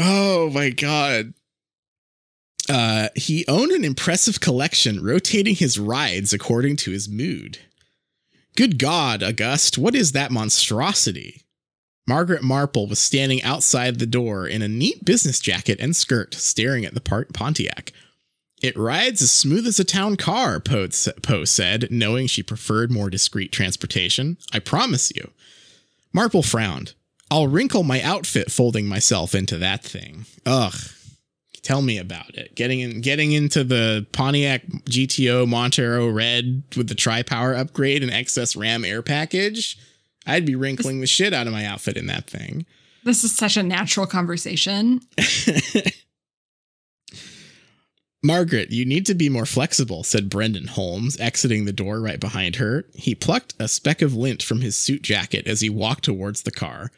Oh 0.00 0.50
my 0.50 0.70
god. 0.70 1.34
Uh, 2.68 3.08
he 3.14 3.46
owned 3.48 3.72
an 3.72 3.84
impressive 3.84 4.40
collection, 4.40 5.02
rotating 5.02 5.54
his 5.54 5.78
rides 5.78 6.32
according 6.32 6.76
to 6.76 6.90
his 6.90 7.08
mood. 7.08 7.58
Good 8.56 8.78
God, 8.78 9.22
August, 9.22 9.78
what 9.78 9.94
is 9.94 10.12
that 10.12 10.30
monstrosity? 10.30 11.42
Margaret 12.06 12.42
Marple 12.42 12.86
was 12.86 12.98
standing 12.98 13.42
outside 13.42 13.98
the 13.98 14.06
door 14.06 14.46
in 14.46 14.62
a 14.62 14.68
neat 14.68 15.04
business 15.04 15.40
jacket 15.40 15.78
and 15.80 15.94
skirt, 15.94 16.34
staring 16.34 16.84
at 16.84 16.94
the 16.94 17.00
Pontiac. 17.00 17.92
It 18.62 18.76
rides 18.76 19.22
as 19.22 19.30
smooth 19.30 19.66
as 19.66 19.78
a 19.78 19.84
town 19.84 20.16
car, 20.16 20.58
Poe 20.58 20.88
Poe 21.22 21.44
said, 21.44 21.88
knowing 21.90 22.26
she 22.26 22.42
preferred 22.42 22.90
more 22.90 23.10
discreet 23.10 23.52
transportation. 23.52 24.36
I 24.52 24.58
promise 24.58 25.12
you. 25.14 25.30
Marple 26.12 26.42
frowned. 26.42 26.94
I'll 27.30 27.48
wrinkle 27.48 27.82
my 27.82 28.00
outfit 28.02 28.50
folding 28.50 28.86
myself 28.86 29.34
into 29.34 29.58
that 29.58 29.84
thing. 29.84 30.26
Ugh. 30.46 30.74
Tell 31.62 31.82
me 31.82 31.98
about 31.98 32.34
it. 32.34 32.54
Getting 32.54 32.80
in, 32.80 33.00
getting 33.02 33.32
into 33.32 33.62
the 33.64 34.06
Pontiac 34.12 34.66
GTO 34.66 35.46
Montero 35.46 36.08
Red 36.08 36.62
with 36.76 36.88
the 36.88 36.94
tri 36.94 37.22
power 37.22 37.54
upgrade 37.54 38.02
and 38.02 38.10
excess 38.10 38.56
Ram 38.56 38.84
air 38.84 39.02
package. 39.02 39.76
I'd 40.26 40.46
be 40.46 40.54
wrinkling 40.54 41.00
the 41.00 41.06
shit 41.06 41.34
out 41.34 41.46
of 41.46 41.52
my 41.52 41.66
outfit 41.66 41.96
in 41.96 42.06
that 42.06 42.26
thing. 42.28 42.64
This 43.04 43.24
is 43.24 43.32
such 43.32 43.56
a 43.56 43.62
natural 43.62 44.06
conversation. 44.06 45.00
Margaret, 48.22 48.70
you 48.70 48.84
need 48.84 49.06
to 49.06 49.14
be 49.14 49.28
more 49.28 49.46
flexible, 49.46 50.02
said 50.02 50.28
Brendan 50.28 50.66
Holmes, 50.68 51.18
exiting 51.20 51.64
the 51.64 51.72
door 51.72 52.00
right 52.00 52.18
behind 52.18 52.56
her. 52.56 52.84
He 52.94 53.14
plucked 53.14 53.54
a 53.58 53.68
speck 53.68 54.02
of 54.02 54.14
lint 54.14 54.42
from 54.42 54.60
his 54.60 54.76
suit 54.76 55.02
jacket 55.02 55.46
as 55.46 55.60
he 55.60 55.70
walked 55.70 56.04
towards 56.04 56.42
the 56.42 56.50
car. 56.50 56.90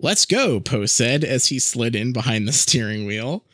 Let's 0.00 0.26
go, 0.26 0.60
Poe 0.60 0.86
said 0.86 1.24
as 1.24 1.48
he 1.48 1.58
slid 1.58 1.96
in 1.96 2.12
behind 2.12 2.46
the 2.46 2.52
steering 2.52 3.04
wheel. 3.04 3.44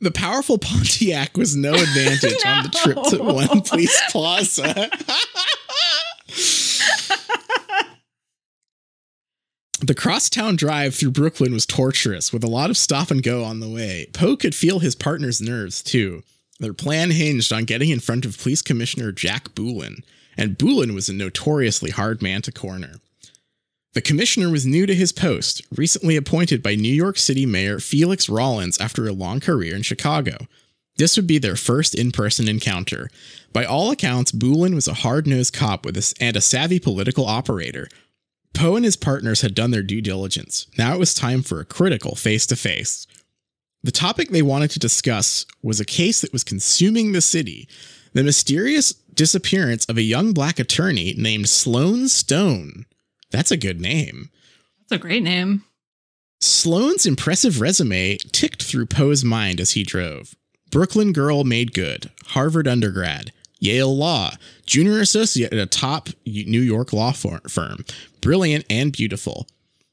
The 0.00 0.10
powerful 0.10 0.58
Pontiac 0.58 1.36
was 1.36 1.56
no 1.56 1.74
advantage 1.74 2.44
on 2.46 2.64
the 2.64 2.70
trip 2.70 3.02
to 3.10 3.22
One 3.22 3.62
Police 3.62 4.00
Plaza. 4.10 4.90
The 9.80 9.94
crosstown 9.94 10.56
drive 10.56 10.94
through 10.94 11.12
Brooklyn 11.12 11.52
was 11.52 11.64
torturous, 11.64 12.32
with 12.32 12.42
a 12.44 12.48
lot 12.48 12.68
of 12.68 12.76
stop 12.76 13.10
and 13.10 13.22
go 13.22 13.44
on 13.44 13.60
the 13.60 13.68
way. 13.68 14.08
Poe 14.12 14.36
could 14.36 14.54
feel 14.54 14.80
his 14.80 14.94
partner's 14.94 15.40
nerves, 15.40 15.82
too. 15.82 16.24
Their 16.60 16.74
plan 16.74 17.12
hinged 17.12 17.52
on 17.52 17.64
getting 17.64 17.90
in 17.90 18.00
front 18.00 18.26
of 18.26 18.38
Police 18.38 18.60
Commissioner 18.60 19.12
Jack 19.12 19.54
Boolin, 19.54 20.02
and 20.36 20.58
Boolin 20.58 20.94
was 20.94 21.08
a 21.08 21.14
notoriously 21.14 21.90
hard 21.90 22.20
man 22.20 22.42
to 22.42 22.52
corner. 22.52 22.96
The 23.94 24.02
commissioner 24.02 24.50
was 24.50 24.66
new 24.66 24.86
to 24.86 24.94
his 24.94 25.12
post, 25.12 25.62
recently 25.74 26.16
appointed 26.16 26.62
by 26.62 26.74
New 26.74 26.92
York 26.92 27.18
City 27.18 27.46
Mayor 27.46 27.80
Felix 27.80 28.28
Rollins 28.28 28.78
after 28.78 29.06
a 29.06 29.12
long 29.12 29.40
career 29.40 29.74
in 29.74 29.82
Chicago. 29.82 30.46
This 30.96 31.16
would 31.16 31.26
be 31.26 31.38
their 31.38 31.56
first 31.56 31.94
in 31.94 32.12
person 32.12 32.48
encounter. 32.48 33.08
By 33.52 33.64
all 33.64 33.90
accounts, 33.90 34.32
Boolin 34.32 34.74
was 34.74 34.88
a 34.88 34.94
hard 34.94 35.26
nosed 35.26 35.54
cop 35.54 35.86
with 35.86 35.96
a 35.96 36.14
and 36.20 36.36
a 36.36 36.40
savvy 36.40 36.78
political 36.78 37.24
operator. 37.24 37.88
Poe 38.52 38.76
and 38.76 38.84
his 38.84 38.96
partners 38.96 39.40
had 39.40 39.54
done 39.54 39.70
their 39.70 39.82
due 39.82 40.00
diligence. 40.00 40.66
Now 40.76 40.94
it 40.94 40.98
was 40.98 41.14
time 41.14 41.42
for 41.42 41.60
a 41.60 41.64
critical 41.64 42.16
face 42.16 42.46
to 42.48 42.56
face. 42.56 43.06
The 43.84 43.92
topic 43.92 44.30
they 44.30 44.42
wanted 44.42 44.72
to 44.72 44.80
discuss 44.80 45.46
was 45.62 45.78
a 45.78 45.84
case 45.84 46.20
that 46.20 46.32
was 46.32 46.44
consuming 46.44 47.12
the 47.12 47.20
city 47.20 47.68
the 48.14 48.24
mysterious 48.24 48.92
disappearance 48.92 49.84
of 49.84 49.96
a 49.96 50.02
young 50.02 50.32
black 50.32 50.58
attorney 50.58 51.14
named 51.16 51.48
Sloane 51.48 52.08
Stone. 52.08 52.86
That's 53.30 53.50
a 53.50 53.56
good 53.56 53.80
name. 53.80 54.30
That's 54.80 55.00
a 55.00 55.02
great 55.02 55.22
name. 55.22 55.64
Sloane's 56.40 57.04
impressive 57.04 57.60
resume 57.60 58.16
ticked 58.32 58.62
through 58.62 58.86
Poe's 58.86 59.24
mind 59.24 59.60
as 59.60 59.72
he 59.72 59.82
drove. 59.82 60.34
Brooklyn 60.70 61.12
girl 61.12 61.44
made 61.44 61.72
good, 61.72 62.10
Harvard 62.28 62.68
undergrad, 62.68 63.32
Yale 63.58 63.94
Law, 63.94 64.32
junior 64.64 65.00
associate 65.00 65.52
at 65.52 65.58
a 65.58 65.66
top 65.66 66.08
New 66.24 66.60
York 66.60 66.92
law 66.92 67.12
firm, 67.12 67.84
brilliant 68.20 68.64
and 68.70 68.92
beautiful. 68.92 69.46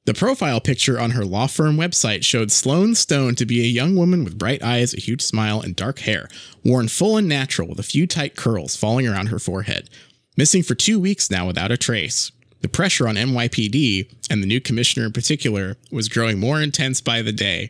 The 0.05 0.13
profile 0.13 0.61
picture 0.61 0.99
on 0.99 1.11
her 1.11 1.25
law 1.25 1.47
firm 1.47 1.77
website 1.77 2.23
showed 2.23 2.51
Sloane 2.51 2.93
Stone 2.93 3.35
to 3.35 3.45
be 3.45 3.61
a 3.61 3.67
young 3.67 3.95
woman 3.95 4.23
with 4.23 4.37
bright 4.37 4.61
eyes, 4.61 4.93
a 4.93 4.99
huge 4.99 5.21
smile, 5.21 5.61
and 5.61 5.75
dark 5.75 5.99
hair, 5.99 6.29
worn 6.63 6.89
full 6.89 7.17
and 7.17 7.27
natural 7.27 7.67
with 7.67 7.79
a 7.79 7.83
few 7.83 8.05
tight 8.05 8.35
curls 8.35 8.75
falling 8.75 9.07
around 9.07 9.27
her 9.27 9.39
forehead. 9.39 9.89
Missing 10.37 10.61
for 10.61 10.75
two 10.75 10.99
weeks 10.99 11.31
now 11.31 11.47
without 11.47 11.71
a 11.71 11.77
trace. 11.77 12.31
The 12.65 12.69
pressure 12.69 13.07
on 13.07 13.13
NYPD, 13.13 14.11
and 14.27 14.41
the 14.41 14.47
new 14.47 14.59
commissioner 14.59 15.05
in 15.05 15.11
particular, 15.11 15.77
was 15.91 16.09
growing 16.09 16.39
more 16.39 16.59
intense 16.59 16.99
by 16.99 17.21
the 17.21 17.31
day. 17.31 17.69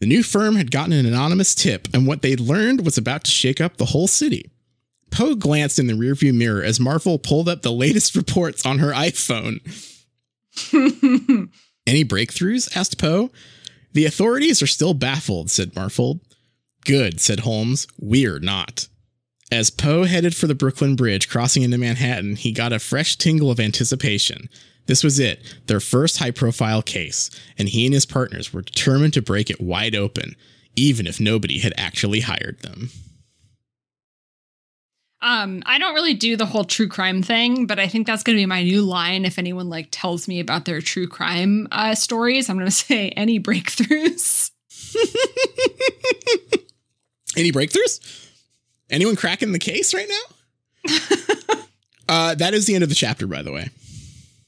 The 0.00 0.08
new 0.08 0.24
firm 0.24 0.56
had 0.56 0.72
gotten 0.72 0.92
an 0.92 1.06
anonymous 1.06 1.54
tip, 1.54 1.86
and 1.94 2.04
what 2.04 2.20
they'd 2.20 2.40
learned 2.40 2.84
was 2.84 2.98
about 2.98 3.22
to 3.22 3.30
shake 3.30 3.60
up 3.60 3.76
the 3.76 3.84
whole 3.84 4.08
city. 4.08 4.50
Poe 5.12 5.36
glanced 5.36 5.78
in 5.78 5.86
the 5.86 5.92
rearview 5.92 6.34
mirror 6.34 6.64
as 6.64 6.80
Marple 6.80 7.16
pulled 7.16 7.48
up 7.48 7.62
the 7.62 7.70
latest 7.70 8.16
reports 8.16 8.66
on 8.66 8.80
her 8.80 8.90
iPhone. 8.90 9.60
Any 11.86 12.04
breakthroughs? 12.04 12.76
asked 12.76 12.98
Poe. 12.98 13.30
The 13.92 14.04
authorities 14.04 14.62
are 14.62 14.66
still 14.66 14.94
baffled, 14.94 15.48
said 15.48 15.76
Marple. 15.76 16.22
Good, 16.84 17.20
said 17.20 17.38
Holmes. 17.38 17.86
We're 18.00 18.40
not. 18.40 18.88
As 19.52 19.70
Poe 19.70 20.04
headed 20.04 20.34
for 20.34 20.48
the 20.48 20.56
Brooklyn 20.56 20.96
Bridge, 20.96 21.28
crossing 21.28 21.62
into 21.62 21.78
Manhattan, 21.78 22.34
he 22.34 22.50
got 22.50 22.72
a 22.72 22.80
fresh 22.80 23.16
tingle 23.16 23.50
of 23.50 23.60
anticipation. 23.60 24.48
This 24.86 25.04
was 25.04 25.20
it, 25.20 25.40
their 25.66 25.78
first 25.78 26.18
high 26.18 26.32
profile 26.32 26.82
case, 26.82 27.30
and 27.56 27.68
he 27.68 27.86
and 27.86 27.94
his 27.94 28.06
partners 28.06 28.52
were 28.52 28.62
determined 28.62 29.12
to 29.14 29.22
break 29.22 29.48
it 29.48 29.60
wide 29.60 29.94
open, 29.94 30.34
even 30.74 31.06
if 31.06 31.20
nobody 31.20 31.60
had 31.60 31.72
actually 31.76 32.20
hired 32.20 32.60
them. 32.60 32.90
Um, 35.22 35.62
I 35.64 35.78
don't 35.78 35.94
really 35.94 36.14
do 36.14 36.36
the 36.36 36.46
whole 36.46 36.64
true 36.64 36.88
crime 36.88 37.22
thing, 37.22 37.66
but 37.66 37.78
I 37.78 37.88
think 37.88 38.06
that's 38.06 38.22
going 38.22 38.36
to 38.36 38.42
be 38.42 38.46
my 38.46 38.62
new 38.62 38.82
line. 38.82 39.24
If 39.24 39.38
anyone 39.38 39.68
like 39.68 39.88
tells 39.90 40.28
me 40.28 40.40
about 40.40 40.64
their 40.64 40.80
true 40.80 41.08
crime 41.08 41.68
uh, 41.72 41.94
stories, 41.94 42.50
I'm 42.50 42.56
going 42.56 42.66
to 42.70 42.70
say 42.72 43.10
any 43.10 43.40
breakthroughs. 43.40 44.50
Any 47.36 47.52
breakthroughs? 47.52 48.25
Anyone 48.90 49.16
cracking 49.16 49.52
the 49.52 49.58
case 49.58 49.94
right 49.94 50.08
now? 50.08 50.94
Uh, 52.08 52.34
that 52.36 52.54
is 52.54 52.66
the 52.66 52.74
end 52.74 52.84
of 52.84 52.88
the 52.88 52.94
chapter, 52.94 53.26
by 53.26 53.42
the 53.42 53.52
way. 53.52 53.68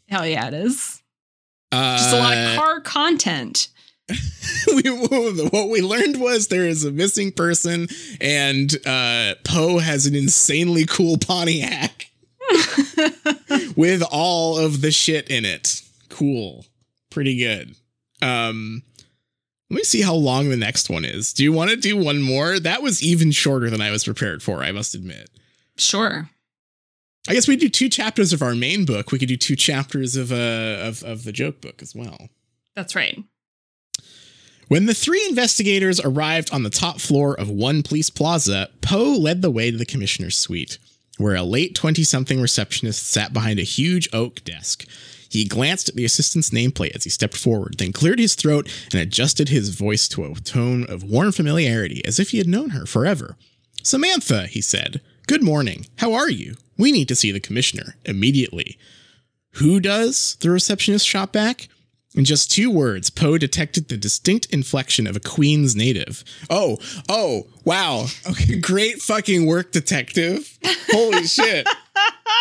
Hell 0.09 0.27
yeah, 0.27 0.47
it 0.49 0.55
is. 0.55 1.03
Uh, 1.73 1.99
Just 1.99 2.15
a 2.15 2.19
lot 2.19 2.37
of 2.37 2.57
car 2.57 2.81
content. 2.81 3.69
we, 4.69 4.83
what 4.83 5.69
we 5.69 5.83
learned 5.83 6.21
was 6.21 6.49
there 6.49 6.67
is 6.67 6.85
a 6.85 6.91
missing 6.91 7.31
person, 7.31 7.89
and 8.21 8.75
uh, 8.87 9.35
Poe 9.45 9.79
has 9.79 10.07
an 10.07 10.15
insanely 10.15 10.87
cool 10.87 11.19
Pontiac 11.19 12.07
with 13.77 14.03
all 14.11 14.57
of 14.57 14.81
the 14.81 14.91
shit 14.91 15.29
in 15.29 15.45
it. 15.45 15.83
Cool, 16.09 16.65
pretty 17.11 17.37
good. 17.37 17.75
Um, 18.23 18.83
let 19.71 19.77
me 19.77 19.85
see 19.85 20.03
how 20.03 20.15
long 20.15 20.49
the 20.49 20.57
next 20.57 20.89
one 20.89 21.05
is. 21.05 21.33
Do 21.33 21.43
you 21.45 21.53
want 21.53 21.71
to 21.71 21.77
do 21.77 21.97
one 21.97 22.23
more? 22.23 22.59
That 22.59 22.83
was 22.83 23.03
even 23.03 23.31
shorter 23.31 23.69
than 23.69 23.83
I 23.83 23.91
was 23.91 24.05
prepared 24.05 24.43
for. 24.43 24.63
I 24.63 24.73
must 24.73 24.95
admit. 24.95 25.31
Sure. 25.77 26.31
I 27.29 27.35
guess 27.35 27.47
we 27.47 27.57
do 27.57 27.69
two 27.69 27.91
chapters 27.91 28.33
of 28.33 28.41
our 28.41 28.55
main 28.55 28.87
book. 28.87 29.13
We 29.13 29.19
could 29.19 29.29
do 29.29 29.37
two 29.37 29.57
chapters 29.57 30.17
of 30.17 30.33
uh 30.33 30.79
of 30.81 31.03
of 31.03 31.25
the 31.25 31.33
joke 31.33 31.61
book 31.61 31.83
as 31.83 31.95
well. 31.95 32.29
That's 32.75 32.95
right. 32.95 33.19
When 34.69 34.87
the 34.87 34.95
three 34.95 35.25
investigators 35.29 35.99
arrived 36.01 36.53
on 36.53 36.63
the 36.63 36.71
top 36.71 37.01
floor 37.01 37.39
of 37.39 37.49
One 37.49 37.83
Police 37.83 38.11
Plaza, 38.11 38.69
Poe 38.83 39.17
led 39.19 39.41
the 39.41 39.51
way 39.51 39.71
to 39.71 39.77
the 39.77 39.87
commissioner's 39.87 40.37
suite, 40.39 40.79
where 41.17 41.35
a 41.35 41.43
late 41.43 41.75
20 41.75 42.05
something 42.05 42.41
receptionist 42.41 43.07
sat 43.07 43.33
behind 43.33 43.59
a 43.59 43.63
huge 43.63 44.09
oak 44.13 44.45
desk. 44.45 44.87
He 45.29 45.45
glanced 45.45 45.89
at 45.89 45.95
the 45.95 46.05
assistant's 46.05 46.51
nameplate 46.51 46.97
as 46.97 47.05
he 47.05 47.11
stepped 47.11 47.37
forward, 47.37 47.77
then 47.79 47.93
cleared 47.93 48.19
his 48.19 48.35
throat 48.35 48.69
and 48.93 49.01
adjusted 49.01 49.49
his 49.49 49.71
voice 49.71 50.09
to 50.09 50.25
a 50.25 50.35
tone 50.35 50.85
of 50.89 51.05
warm 51.05 51.33
familiarity, 51.33 52.05
as 52.05 52.19
if 52.19 52.31
he 52.31 52.39
had 52.39 52.47
known 52.49 52.71
her 52.71 52.87
forever. 52.87 53.37
Samantha, 53.83 54.47
he 54.47 54.61
said, 54.61 55.01
good 55.27 55.43
morning. 55.43 55.87
How 55.97 56.15
are 56.15 56.31
you? 56.31 56.57
We 56.77 56.93
need 56.93 57.09
to 57.09 57.17
see 57.17 57.33
the 57.33 57.41
commissioner 57.41 57.97
immediately. 58.05 58.79
Who 59.55 59.81
does? 59.81 60.37
The 60.41 60.51
receptionist 60.51 61.07
shot 61.07 61.33
back. 61.33 61.69
In 62.15 62.25
just 62.25 62.51
two 62.51 62.71
words, 62.71 63.11
Poe 63.11 63.37
detected 63.37 63.89
the 63.89 63.97
distinct 63.97 64.47
inflection 64.47 65.07
of 65.07 65.15
a 65.15 65.21
Queens 65.21 65.77
native. 65.77 66.25
Oh, 66.49 66.79
oh, 67.09 67.47
wow. 67.65 68.07
Okay, 68.29 68.59
great 68.61 69.03
fucking 69.03 69.47
work, 69.47 69.73
detective. 69.73 70.59
Holy 70.91 71.27
shit. 71.27 71.69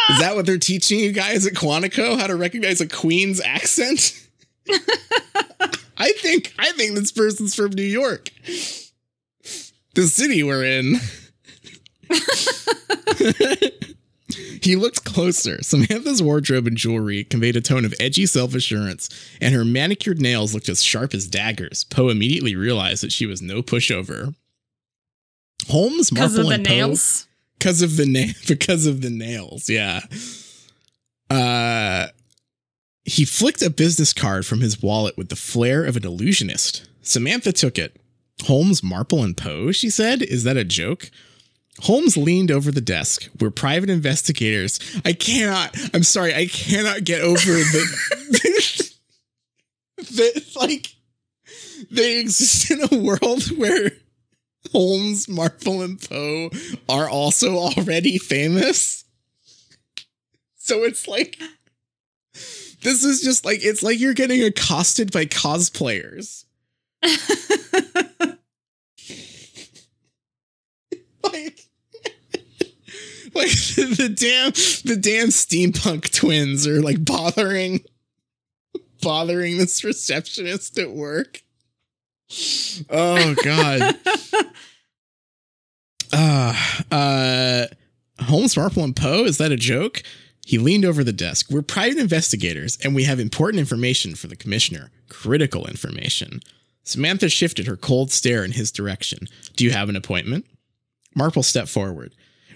Is 0.10 0.20
that 0.20 0.36
what 0.36 0.46
they're 0.46 0.58
teaching 0.58 1.00
you 1.00 1.12
guys 1.12 1.46
at 1.46 1.54
Quantico? 1.54 2.18
How 2.20 2.28
to 2.28 2.36
recognize 2.36 2.80
a 2.82 2.88
Queens 2.88 3.42
accent? 3.42 4.26
I 5.98 6.12
think 6.14 6.54
I 6.60 6.72
think 6.74 6.96
this 6.96 7.12
person's 7.12 7.56
from 7.56 7.72
New 7.72 7.82
York. 7.84 8.30
The 9.96 10.04
city 10.04 10.44
we're 10.44 10.64
in. 10.64 10.96
He 14.62 14.76
looked 14.76 15.06
closer. 15.06 15.62
Samantha's 15.64 16.22
wardrobe 16.22 16.68
and 16.68 16.76
jewelry 16.76 17.24
conveyed 17.24 17.56
a 17.56 17.62
tone 17.62 17.86
of 17.86 17.94
edgy 18.00 18.26
self 18.26 18.54
assurance, 18.54 19.08
and 19.40 19.56
her 19.56 19.64
manicured 19.64 20.20
nails 20.22 20.54
looked 20.54 20.68
as 20.68 20.84
sharp 20.84 21.14
as 21.14 21.28
daggers. 21.28 21.86
Poe 21.86 22.10
immediately 22.10 22.56
realized 22.56 23.02
that 23.04 23.14
she 23.14 23.26
was 23.26 23.42
no 23.42 23.62
pushover. 23.62 24.36
Holmes, 25.70 26.10
Because 26.10 26.36
Marple, 26.36 26.42
of 26.42 26.48
the 26.50 26.54
and 26.56 26.64
nails. 26.64 27.27
Because 27.58 27.82
of 27.82 27.98
the 27.98 28.06
na- 28.06 28.34
because 28.48 28.86
of 28.86 29.02
the 29.02 29.10
nails. 29.10 29.70
Yeah. 29.70 30.02
Uh, 31.30 32.08
he 33.06 33.26
flicked 33.26 33.62
a 33.62 33.70
business 33.70 34.14
card 34.14 34.46
from 34.46 34.62
his 34.62 34.82
wallet 34.82 35.18
with 35.18 35.30
the 35.30 35.36
flair 35.36 35.84
of 35.86 35.96
an 35.96 36.06
illusionist. 36.06 36.88
Samantha 37.02 37.54
took 37.54 37.78
it. 37.78 37.96
Holmes, 38.44 38.84
Marple, 38.84 39.24
and 39.24 39.36
Poe, 39.36 39.72
she 39.72 39.90
said. 39.90 40.22
Is 40.22 40.44
that 40.44 40.58
a 40.58 40.64
joke? 40.64 41.10
Holmes 41.82 42.18
leaned 42.18 42.52
over 42.52 42.72
the 42.72 42.82
desk. 42.82 43.30
We're 43.40 43.52
private 43.52 43.90
investigators. 43.90 44.80
I 45.06 45.14
cannot, 45.14 45.78
I'm 45.94 46.04
sorry, 46.04 46.34
I 46.34 46.48
cannot 46.48 47.04
get 47.04 47.22
over 47.22 47.38
the, 47.40 48.94
that, 49.98 50.56
like, 50.56 50.88
they 51.92 52.20
exist 52.20 52.72
in 52.72 52.82
a 52.92 53.02
world 53.02 53.44
where 53.58 53.92
Holmes, 54.72 55.28
Marple, 55.28 55.82
and 55.82 56.00
Poe 56.02 56.50
are 56.90 57.10
also 57.10 57.56
already 57.58 58.18
famous. 58.18 59.06
So 60.56 60.84
it's 60.84 61.08
like, 61.08 61.38
this 62.82 63.04
is 63.04 63.22
just 63.22 63.46
like, 63.46 63.60
it's 63.64 63.84
like 63.84 64.00
you're 64.00 64.14
getting 64.14 64.44
accosted 64.44 65.12
by 65.12 65.26
cosplayers. 65.26 66.44
like 71.24 71.68
like 73.34 73.52
the, 73.76 73.96
the 73.98 74.10
damn 74.10 74.52
the 74.84 75.00
damn 75.00 75.28
steampunk 75.28 76.12
twins 76.12 76.66
are 76.66 76.82
like 76.82 77.04
bothering 77.06 77.82
bothering 79.02 79.58
this 79.58 79.84
receptionist 79.84 80.78
at 80.80 80.92
work 80.92 81.44
oh 82.90 83.36
god 83.44 83.96
uh 86.12 86.54
uh 86.92 87.66
holmes 88.24 88.58
marple 88.58 88.84
and 88.84 88.96
poe 88.96 89.24
is 89.24 89.38
that 89.38 89.52
a 89.52 89.56
joke 89.56 90.04
he 90.46 90.58
leaned 90.58 90.86
over 90.86 91.04
the 91.04 91.14
desk 91.14 91.48
we're 91.50 91.62
private 91.62 91.98
investigators 91.98 92.78
and 92.84 92.94
we 92.94 93.04
have 93.04 93.20
important 93.20 93.60
information 93.60 94.14
for 94.16 94.28
the 94.28 94.36
commissioner 94.36 94.92
critical 95.10 95.66
information 95.68 96.42
samantha 96.84 97.30
shifted 97.30 97.66
her 97.66 97.78
cold 97.78 98.12
stare 98.12 98.44
in 98.44 98.52
his 98.52 98.72
direction 98.72 99.28
do 99.56 99.64
you 99.64 99.72
have 99.72 99.90
an 99.90 99.96
appointment 99.96 100.46
Marple 101.18 101.42
stepped 101.42 101.70
forward. 101.70 102.14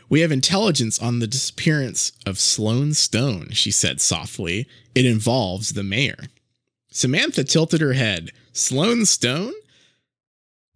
We 0.08 0.22
have 0.22 0.32
intelligence 0.32 1.02
on 1.02 1.18
the 1.18 1.26
disappearance 1.26 2.12
of 2.28 2.38
Sloane 2.40 2.94
Stone, 2.94 3.50
she 3.52 3.72
said 3.72 4.00
softly. 4.00 4.68
It 4.94 5.06
involves 5.06 5.74
the 5.74 5.84
mayor. 5.84 6.26
Samantha 6.92 7.44
tilted 7.44 7.82
her 7.82 7.94
head. 7.94 8.30
Sloane 8.54 9.06
Stone? 9.06 9.54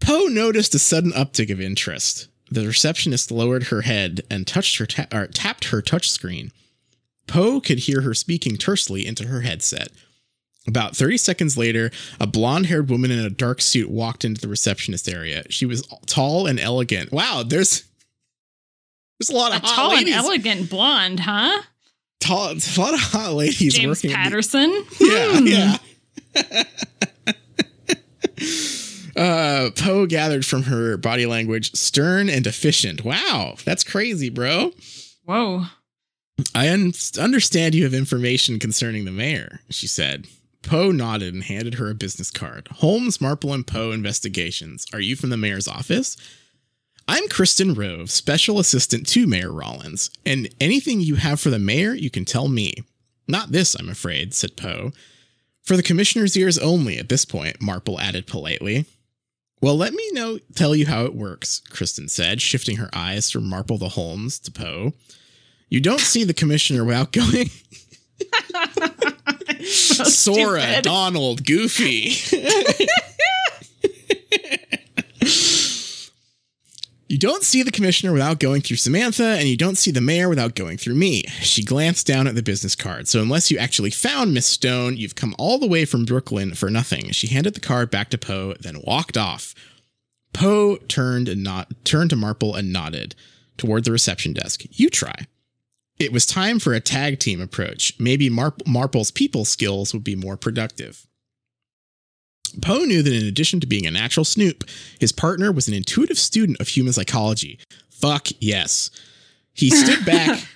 Poe 0.01 0.25
noticed 0.25 0.75
a 0.75 0.79
sudden 0.79 1.11
uptick 1.11 1.51
of 1.51 1.59
interest. 1.61 2.27
The 2.51 2.65
receptionist 2.67 3.31
lowered 3.31 3.65
her 3.65 3.81
head 3.81 4.21
and 4.29 4.45
touched 4.45 4.77
her 4.77 4.85
ta- 4.85 5.07
or 5.11 5.27
tapped 5.27 5.65
her 5.65 5.81
touchscreen. 5.81 6.51
Poe 7.27 7.59
could 7.59 7.79
hear 7.79 8.01
her 8.01 8.13
speaking 8.13 8.55
tersely 8.57 9.05
into 9.05 9.27
her 9.27 9.41
headset. 9.41 9.89
About 10.67 10.95
30 10.95 11.17
seconds 11.17 11.57
later, 11.57 11.91
a 12.19 12.27
blonde 12.27 12.67
haired 12.67 12.89
woman 12.89 13.09
in 13.11 13.19
a 13.19 13.29
dark 13.29 13.61
suit 13.61 13.89
walked 13.89 14.23
into 14.25 14.41
the 14.41 14.47
receptionist 14.47 15.07
area. 15.09 15.43
She 15.49 15.65
was 15.65 15.87
tall 16.05 16.45
and 16.47 16.59
elegant. 16.59 17.11
Wow, 17.11 17.43
there's 17.45 17.83
there's 19.19 19.29
a 19.29 19.35
lot 19.35 19.53
A 19.53 19.55
of 19.57 19.61
hot 19.63 19.75
tall 19.75 19.95
and 19.95 20.09
elegant 20.09 20.69
blonde, 20.69 21.19
huh? 21.21 21.61
tall, 22.19 22.49
a 22.51 22.79
lot 22.79 22.93
of 22.93 22.99
hot 22.99 23.33
ladies 23.33 23.73
James. 23.75 24.01
Patterson. 24.01 24.71
Yeah, 24.99 25.37
Hmm. 25.39 25.47
yeah. 25.47 25.77
uh, 29.15 29.69
Poe 29.75 30.05
gathered 30.05 30.45
from 30.45 30.63
her 30.63 30.97
body 30.97 31.25
language 31.25 31.73
stern 31.73 32.29
and 32.29 32.45
efficient. 32.45 33.03
Wow, 33.03 33.55
that's 33.63 33.83
crazy, 33.83 34.29
bro. 34.29 34.71
Whoa. 35.23 35.65
I 36.53 36.69
un- 36.69 36.93
understand 37.19 37.75
you 37.75 37.83
have 37.83 37.93
information 37.93 38.59
concerning 38.59 39.05
the 39.05 39.11
mayor, 39.11 39.61
she 39.69 39.87
said. 39.87 40.27
Poe 40.61 40.91
nodded 40.91 41.33
and 41.33 41.43
handed 41.43 41.75
her 41.75 41.89
a 41.89 41.95
business 41.95 42.31
card. 42.31 42.67
Holmes, 42.69 43.21
Marple, 43.21 43.53
and 43.53 43.65
Poe 43.65 43.91
Investigations. 43.91 44.85
Are 44.93 44.99
you 44.99 45.15
from 45.15 45.29
the 45.29 45.37
mayor's 45.37 45.67
office? 45.67 46.17
I'm 47.07 47.27
Kristen 47.29 47.75
Rove, 47.75 48.09
special 48.09 48.59
assistant 48.59 49.07
to 49.09 49.27
Mayor 49.27 49.51
Rollins, 49.51 50.09
and 50.25 50.49
anything 50.59 51.01
you 51.01 51.15
have 51.15 51.39
for 51.39 51.51
the 51.51 51.59
mayor, 51.59 51.93
you 51.93 52.09
can 52.09 52.25
tell 52.25 52.47
me. 52.47 52.73
Not 53.27 53.51
this, 53.51 53.75
I'm 53.75 53.89
afraid, 53.89 54.33
said 54.33 54.57
Poe. 54.57 54.91
For 55.63 55.77
the 55.77 55.83
commissioner's 55.83 56.35
ears 56.35 56.57
only 56.57 56.97
at 56.97 57.09
this 57.09 57.23
point, 57.23 57.61
Marple 57.61 57.99
added 57.99 58.25
politely. 58.25 58.85
Well, 59.61 59.75
let 59.77 59.93
me 59.93 60.11
know 60.11 60.39
tell 60.53 60.75
you 60.75 60.85
how 60.85 61.05
it 61.05 61.15
works, 61.15 61.61
Kristen 61.69 62.07
said, 62.09 62.41
shifting 62.41 62.77
her 62.77 62.89
eyes 62.93 63.31
from 63.31 63.49
Marple 63.49 63.77
the 63.77 63.89
Holmes 63.89 64.37
to 64.39 64.51
Poe. 64.51 64.93
You 65.69 65.79
don't 65.81 65.99
see 65.99 66.23
the 66.23 66.33
commissioner 66.33 66.83
without 66.85 67.11
going 67.11 67.49
So 69.65 70.03
Sora, 70.03 70.61
stupid. 70.61 70.83
Donald, 70.83 71.45
Goofy. 71.45 72.11
you 77.15 77.19
don't 77.19 77.43
see 77.43 77.63
the 77.63 77.71
commissioner 77.71 78.11
without 78.11 78.41
going 78.41 78.61
through 78.61 78.75
Samantha, 78.75 79.37
and 79.39 79.47
you 79.47 79.55
don't 79.55 79.77
see 79.77 79.89
the 79.89 80.01
mayor 80.01 80.27
without 80.27 80.53
going 80.53 80.77
through 80.77 80.95
me. 80.95 81.23
She 81.39 81.63
glanced 81.63 82.05
down 82.05 82.27
at 82.27 82.35
the 82.35 82.43
business 82.43 82.75
card. 82.75 83.07
So, 83.07 83.21
unless 83.21 83.49
you 83.49 83.57
actually 83.57 83.91
found 83.91 84.33
Miss 84.33 84.45
Stone, 84.45 84.97
you've 84.97 85.15
come 85.15 85.33
all 85.39 85.57
the 85.57 85.65
way 85.65 85.85
from 85.85 86.03
Brooklyn 86.03 86.55
for 86.55 86.69
nothing. 86.69 87.11
She 87.11 87.27
handed 87.27 87.53
the 87.53 87.61
card 87.61 87.89
back 87.89 88.09
to 88.09 88.17
Poe, 88.17 88.55
then 88.59 88.81
walked 88.83 89.15
off. 89.15 89.55
Poe 90.33 90.75
turned 90.89 91.29
and 91.29 91.41
not 91.41 91.71
turned 91.85 92.09
to 92.09 92.17
Marple 92.17 92.53
and 92.53 92.73
nodded 92.73 93.15
toward 93.57 93.85
the 93.85 93.93
reception 93.93 94.33
desk. 94.33 94.63
You 94.71 94.89
try. 94.89 95.15
It 95.97 96.11
was 96.11 96.25
time 96.25 96.59
for 96.59 96.73
a 96.73 96.81
tag 96.81 97.19
team 97.19 97.39
approach. 97.39 97.93
Maybe 97.97 98.29
Mar- 98.29 98.57
Marple's 98.67 99.11
people 99.11 99.45
skills 99.45 99.93
would 99.93 100.03
be 100.03 100.17
more 100.17 100.35
productive. 100.35 101.07
Poe 102.61 102.85
knew 102.85 103.01
that 103.01 103.13
in 103.13 103.27
addition 103.27 103.59
to 103.59 103.67
being 103.67 103.85
a 103.85 103.91
natural 103.91 104.23
snoop, 104.23 104.63
his 104.99 105.11
partner 105.11 105.51
was 105.51 105.67
an 105.67 105.73
intuitive 105.73 106.17
student 106.17 106.59
of 106.59 106.67
human 106.67 106.93
psychology. 106.93 107.59
Fuck 107.89 108.27
yes. 108.39 108.91
He 109.53 109.69
stood 109.69 110.05
back 110.05 110.47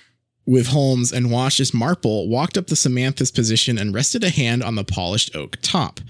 with 0.46 0.68
Holmes 0.68 1.12
and 1.12 1.30
watched 1.30 1.60
as 1.60 1.72
Marple 1.72 2.28
walked 2.28 2.56
up 2.56 2.66
to 2.66 2.76
Samantha's 2.76 3.30
position 3.30 3.78
and 3.78 3.94
rested 3.94 4.24
a 4.24 4.30
hand 4.30 4.62
on 4.62 4.74
the 4.74 4.84
polished 4.84 5.34
oak 5.36 5.56
top. 5.62 6.00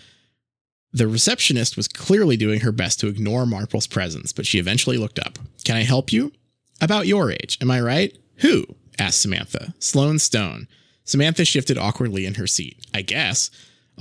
The 0.93 1.07
receptionist 1.07 1.77
was 1.77 1.87
clearly 1.87 2.37
doing 2.37 2.61
her 2.61 2.73
best 2.73 2.99
to 3.01 3.07
ignore 3.07 3.47
Marple's 3.47 3.87
presence, 3.87 4.33
but 4.33 4.47
she 4.47 4.59
eventually 4.59 4.97
looked 4.97 5.19
up. 5.21 5.39
Can 5.65 5.77
I 5.77 5.83
help 5.83 6.13
you? 6.13 6.33
About 6.81 7.07
your 7.07 7.31
age, 7.31 7.59
am 7.61 7.71
I 7.71 7.81
right? 7.81 8.17
Who? 8.37 8.65
asked 8.99 9.21
Samantha. 9.21 9.75
Sloane 9.79 10.19
Stone. 10.19 10.67
Samantha 11.05 11.45
shifted 11.45 11.79
awkwardly 11.79 12.27
in 12.27 12.35
her 12.35 12.47
seat. 12.47 12.79
I 12.93 13.03
guess. 13.03 13.51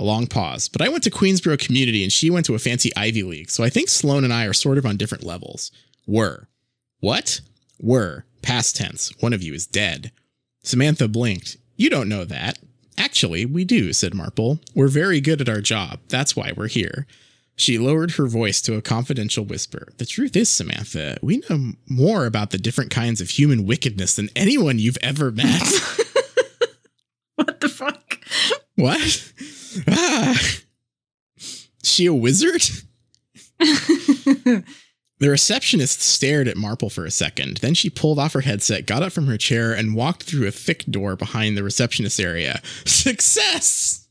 A 0.00 0.04
long 0.04 0.26
pause. 0.26 0.66
But 0.70 0.80
I 0.80 0.88
went 0.88 1.04
to 1.04 1.10
Queensborough 1.10 1.58
Community 1.58 2.02
and 2.02 2.10
she 2.10 2.30
went 2.30 2.46
to 2.46 2.54
a 2.54 2.58
fancy 2.58 2.90
Ivy 2.96 3.22
League, 3.22 3.50
so 3.50 3.62
I 3.62 3.68
think 3.68 3.90
Sloane 3.90 4.24
and 4.24 4.32
I 4.32 4.46
are 4.46 4.54
sort 4.54 4.78
of 4.78 4.86
on 4.86 4.96
different 4.96 5.24
levels. 5.24 5.70
Were. 6.06 6.48
What? 7.00 7.42
Were. 7.78 8.24
Past 8.40 8.76
tense. 8.76 9.12
One 9.20 9.34
of 9.34 9.42
you 9.42 9.52
is 9.52 9.66
dead. 9.66 10.10
Samantha 10.62 11.06
blinked. 11.06 11.58
You 11.76 11.90
don't 11.90 12.08
know 12.08 12.24
that. 12.24 12.58
Actually, 12.96 13.44
we 13.44 13.66
do, 13.66 13.92
said 13.92 14.14
Marple. 14.14 14.58
We're 14.74 14.88
very 14.88 15.20
good 15.20 15.42
at 15.42 15.50
our 15.50 15.60
job. 15.60 16.00
That's 16.08 16.34
why 16.34 16.52
we're 16.56 16.68
here. 16.68 17.06
She 17.54 17.76
lowered 17.76 18.12
her 18.12 18.26
voice 18.26 18.62
to 18.62 18.76
a 18.76 18.82
confidential 18.82 19.44
whisper. 19.44 19.92
The 19.98 20.06
truth 20.06 20.34
is, 20.34 20.48
Samantha, 20.48 21.18
we 21.20 21.42
know 21.50 21.72
more 21.86 22.24
about 22.24 22.52
the 22.52 22.58
different 22.58 22.90
kinds 22.90 23.20
of 23.20 23.28
human 23.28 23.66
wickedness 23.66 24.16
than 24.16 24.30
anyone 24.34 24.78
you've 24.78 24.98
ever 25.02 25.30
met. 25.30 25.62
What 27.36 27.60
the 27.60 27.70
fuck? 27.70 28.18
what? 28.76 29.32
Ah. 29.88 30.40
She 31.82 32.04
a 32.04 32.12
wizard? 32.12 32.62
The 35.20 35.28
receptionist 35.28 36.00
stared 36.00 36.48
at 36.48 36.56
Marple 36.56 36.88
for 36.88 37.04
a 37.04 37.10
second. 37.10 37.58
Then 37.58 37.74
she 37.74 37.90
pulled 37.90 38.18
off 38.18 38.32
her 38.32 38.40
headset, 38.40 38.86
got 38.86 39.02
up 39.02 39.12
from 39.12 39.26
her 39.26 39.36
chair, 39.36 39.74
and 39.74 39.94
walked 39.94 40.22
through 40.22 40.48
a 40.48 40.50
thick 40.50 40.86
door 40.86 41.14
behind 41.14 41.58
the 41.58 41.62
receptionist 41.62 42.18
area. 42.18 42.62
Success! 42.86 44.08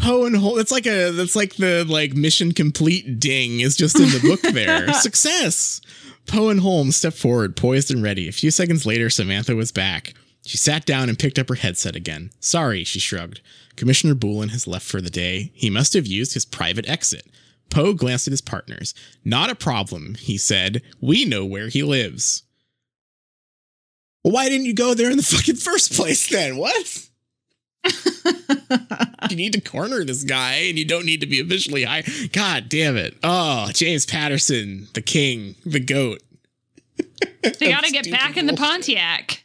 Poe 0.00 0.24
and 0.24 0.34
Holmes. 0.34 0.56
That's 0.56 0.72
like 0.72 0.86
a 0.86 1.10
that's 1.10 1.36
like 1.36 1.56
the 1.56 1.84
like 1.86 2.14
mission 2.14 2.52
complete 2.52 3.20
ding 3.20 3.60
is 3.60 3.76
just 3.76 4.00
in 4.00 4.08
the 4.08 4.20
book 4.26 4.40
there. 4.40 4.90
Success! 4.94 5.82
Poe 6.26 6.48
and 6.48 6.60
Holmes 6.60 6.96
stepped 6.96 7.18
forward, 7.18 7.56
poised 7.56 7.90
and 7.90 8.02
ready. 8.02 8.26
A 8.26 8.32
few 8.32 8.50
seconds 8.50 8.86
later, 8.86 9.10
Samantha 9.10 9.54
was 9.54 9.70
back. 9.70 10.14
She 10.44 10.56
sat 10.56 10.84
down 10.84 11.08
and 11.08 11.18
picked 11.18 11.38
up 11.38 11.48
her 11.48 11.54
headset 11.54 11.94
again. 11.94 12.30
Sorry, 12.40 12.84
she 12.84 12.98
shrugged. 12.98 13.40
Commissioner 13.76 14.14
Boolin 14.14 14.50
has 14.50 14.66
left 14.66 14.86
for 14.86 15.00
the 15.00 15.10
day. 15.10 15.52
He 15.54 15.70
must 15.70 15.94
have 15.94 16.06
used 16.06 16.34
his 16.34 16.44
private 16.44 16.88
exit. 16.88 17.26
Poe 17.70 17.94
glanced 17.94 18.26
at 18.26 18.32
his 18.32 18.40
partners. 18.40 18.92
Not 19.24 19.50
a 19.50 19.54
problem, 19.54 20.16
he 20.16 20.36
said. 20.36 20.82
We 21.00 21.24
know 21.24 21.44
where 21.44 21.68
he 21.68 21.82
lives. 21.82 22.42
Well, 24.22 24.34
why 24.34 24.48
didn't 24.48 24.66
you 24.66 24.74
go 24.74 24.94
there 24.94 25.10
in 25.10 25.16
the 25.16 25.22
fucking 25.22 25.56
first 25.56 25.92
place 25.94 26.28
then? 26.28 26.56
What? 26.56 27.08
you 29.30 29.36
need 29.36 29.52
to 29.54 29.60
corner 29.60 30.04
this 30.04 30.22
guy 30.22 30.54
and 30.54 30.78
you 30.78 30.84
don't 30.84 31.06
need 31.06 31.20
to 31.20 31.26
be 31.26 31.40
officially 31.40 31.84
high. 31.84 32.04
God 32.32 32.68
damn 32.68 32.96
it. 32.96 33.16
Oh, 33.22 33.70
James 33.72 34.06
Patterson, 34.06 34.88
the 34.94 35.02
king, 35.02 35.56
the 35.64 35.80
goat. 35.80 36.22
They 37.42 37.50
got 37.70 37.84
to 37.84 37.90
get 37.90 38.10
back 38.10 38.36
in 38.36 38.46
the. 38.46 38.54
Pontiac. 38.54 39.41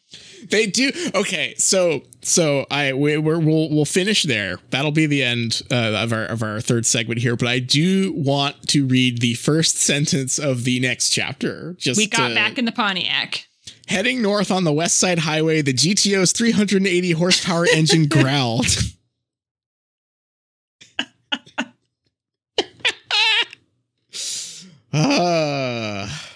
They 0.50 0.66
do. 0.68 0.92
Okay, 1.14 1.56
so 1.58 2.02
so 2.22 2.66
I 2.72 2.94
we, 2.94 3.18
we're, 3.18 3.40
we'll 3.40 3.70
we'll 3.70 3.86
finish 3.86 4.24
there. 4.24 4.60
That'll 4.70 4.92
be 4.92 5.06
the 5.06 5.24
end 5.24 5.62
uh, 5.72 5.76
of 6.04 6.14
our 6.14 6.26
of 6.26 6.42
our 6.44 6.62
third 6.62 6.86
segment 6.86 7.20
here. 7.20 7.36
But 7.36 7.48
I 7.50 7.60
do 7.60 8.14
want 8.14 8.68
to 8.70 8.86
read 8.86 9.20
the 9.20 9.34
first 9.36 9.78
sentence 9.78 10.38
of 10.40 10.64
the 10.64 10.80
next 10.80 11.10
chapter. 11.10 11.76
Just 11.78 11.98
We 11.98 12.08
got 12.08 12.30
to- 12.30 12.36
back 12.36 12.58
in 12.58 12.66
the 12.66 12.72
Pontiac. 12.72 13.46
heading 13.88 14.22
north 14.22 14.52
on 14.52 14.64
the 14.64 14.74
west 14.74 14.98
side 14.98 15.20
highway. 15.20 15.62
The 15.62 15.74
GTO's 15.74 16.32
380 16.32 17.12
horsepower 17.12 17.66
engine 17.74 18.08
growled. 18.10 18.68
Ah, 24.94 26.34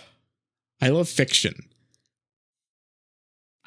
I 0.82 0.90
love 0.90 1.10
fiction. 1.10 1.56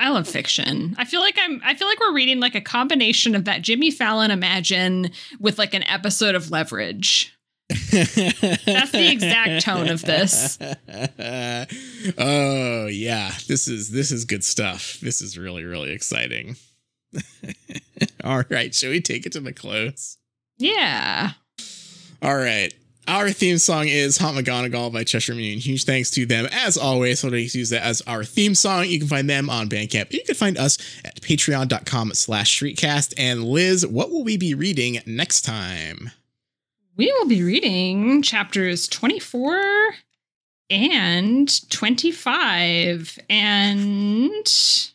I 0.04 0.10
love 0.10 0.28
fiction. 0.28 0.94
I 0.98 1.06
feel 1.06 1.20
like 1.20 1.38
I'm 1.40 1.62
I 1.64 1.74
feel 1.74 1.88
like 1.88 1.98
we're 1.98 2.12
reading 2.12 2.38
like 2.38 2.54
a 2.54 2.60
combination 2.60 3.34
of 3.34 3.46
that 3.46 3.62
Jimmy 3.62 3.90
Fallon 3.90 4.30
Imagine 4.30 5.10
with 5.40 5.58
like 5.58 5.72
an 5.72 5.82
episode 5.84 6.34
of 6.34 6.50
Leverage. 6.50 7.34
That's 7.70 8.92
the 8.92 9.08
exact 9.10 9.64
tone 9.64 9.88
of 9.88 10.02
this. 10.02 10.58
oh 12.18 12.86
yeah, 12.88 13.32
this 13.48 13.66
is 13.66 13.92
this 13.92 14.12
is 14.12 14.26
good 14.26 14.44
stuff. 14.44 14.98
This 15.00 15.22
is 15.22 15.38
really 15.38 15.64
really 15.64 15.92
exciting. 15.92 16.56
All 18.24 18.42
right, 18.50 18.74
shall 18.74 18.90
we 18.90 19.00
take 19.00 19.24
it 19.24 19.32
to 19.32 19.40
the 19.40 19.54
close? 19.54 20.18
Yeah. 20.58 21.30
All 22.20 22.36
right. 22.36 22.74
Our 23.06 23.30
theme 23.32 23.58
song 23.58 23.88
is 23.88 24.16
Haunt 24.16 24.38
McGonagall 24.38 24.90
by 24.90 25.04
Cheshire 25.04 25.34
Moon. 25.34 25.58
Huge 25.58 25.84
thanks 25.84 26.10
to 26.12 26.24
them 26.24 26.48
as 26.50 26.78
always. 26.78 27.20
So 27.20 27.28
to 27.28 27.38
use 27.38 27.68
that 27.68 27.82
as 27.82 28.00
our 28.02 28.24
theme 28.24 28.54
song. 28.54 28.86
You 28.86 28.98
can 28.98 29.08
find 29.08 29.28
them 29.28 29.50
on 29.50 29.68
Bandcamp. 29.68 30.10
You 30.12 30.22
can 30.24 30.34
find 30.34 30.56
us 30.56 30.78
at 31.04 31.20
patreon.com 31.20 32.14
slash 32.14 32.58
streetcast. 32.58 33.12
And 33.18 33.44
Liz, 33.44 33.86
what 33.86 34.10
will 34.10 34.24
we 34.24 34.38
be 34.38 34.54
reading 34.54 35.00
next 35.04 35.42
time? 35.42 36.12
We 36.96 37.12
will 37.12 37.26
be 37.26 37.42
reading 37.42 38.22
chapters 38.22 38.88
24 38.88 39.62
and 40.70 41.70
25. 41.70 43.18
And 43.28 44.93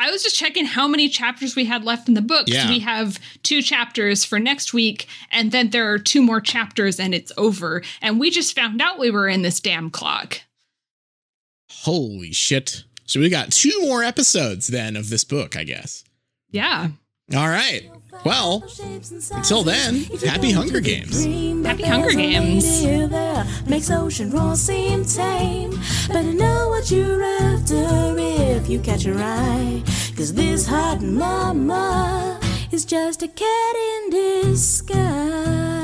I 0.00 0.10
was 0.10 0.22
just 0.22 0.34
checking 0.34 0.64
how 0.64 0.88
many 0.88 1.10
chapters 1.10 1.54
we 1.54 1.66
had 1.66 1.84
left 1.84 2.08
in 2.08 2.14
the 2.14 2.22
book. 2.22 2.44
Yeah. 2.48 2.70
We 2.70 2.78
have 2.78 3.20
two 3.42 3.60
chapters 3.60 4.24
for 4.24 4.38
next 4.38 4.72
week, 4.72 5.06
and 5.30 5.52
then 5.52 5.70
there 5.70 5.92
are 5.92 5.98
two 5.98 6.22
more 6.22 6.40
chapters, 6.40 6.98
and 6.98 7.14
it's 7.14 7.30
over. 7.36 7.82
And 8.00 8.18
we 8.18 8.30
just 8.30 8.56
found 8.56 8.80
out 8.80 8.98
we 8.98 9.10
were 9.10 9.28
in 9.28 9.42
this 9.42 9.60
damn 9.60 9.90
clock. 9.90 10.40
Holy 11.70 12.32
shit. 12.32 12.84
So 13.04 13.20
we 13.20 13.28
got 13.28 13.52
two 13.52 13.78
more 13.82 14.02
episodes 14.02 14.68
then 14.68 14.96
of 14.96 15.10
this 15.10 15.22
book, 15.24 15.54
I 15.54 15.64
guess. 15.64 16.02
Yeah. 16.50 16.88
All 17.34 17.48
right. 17.48 17.90
Well, 18.24 18.62
until 19.32 19.62
then, 19.62 20.04
happy 20.24 20.50
Hunger 20.50 20.80
Games. 20.80 21.24
Happy 21.64 21.82
Hunger 21.84 22.10
Games. 22.10 22.84
Makes 23.66 23.90
ocean 23.90 24.30
roar 24.30 24.56
seem 24.56 25.04
tame. 25.04 25.78
Better 26.08 26.34
know 26.34 26.68
what 26.68 26.90
you're 26.90 27.22
after 27.22 28.14
if 28.18 28.68
you 28.68 28.78
catch 28.80 29.04
your 29.04 29.18
eye. 29.18 29.82
Cause 30.16 30.34
this 30.34 30.66
hot 30.66 31.00
mama 31.00 32.38
is 32.70 32.84
just 32.84 33.22
a 33.22 33.28
cat 33.28 33.76
in 33.76 34.10
disguise. 34.10 35.79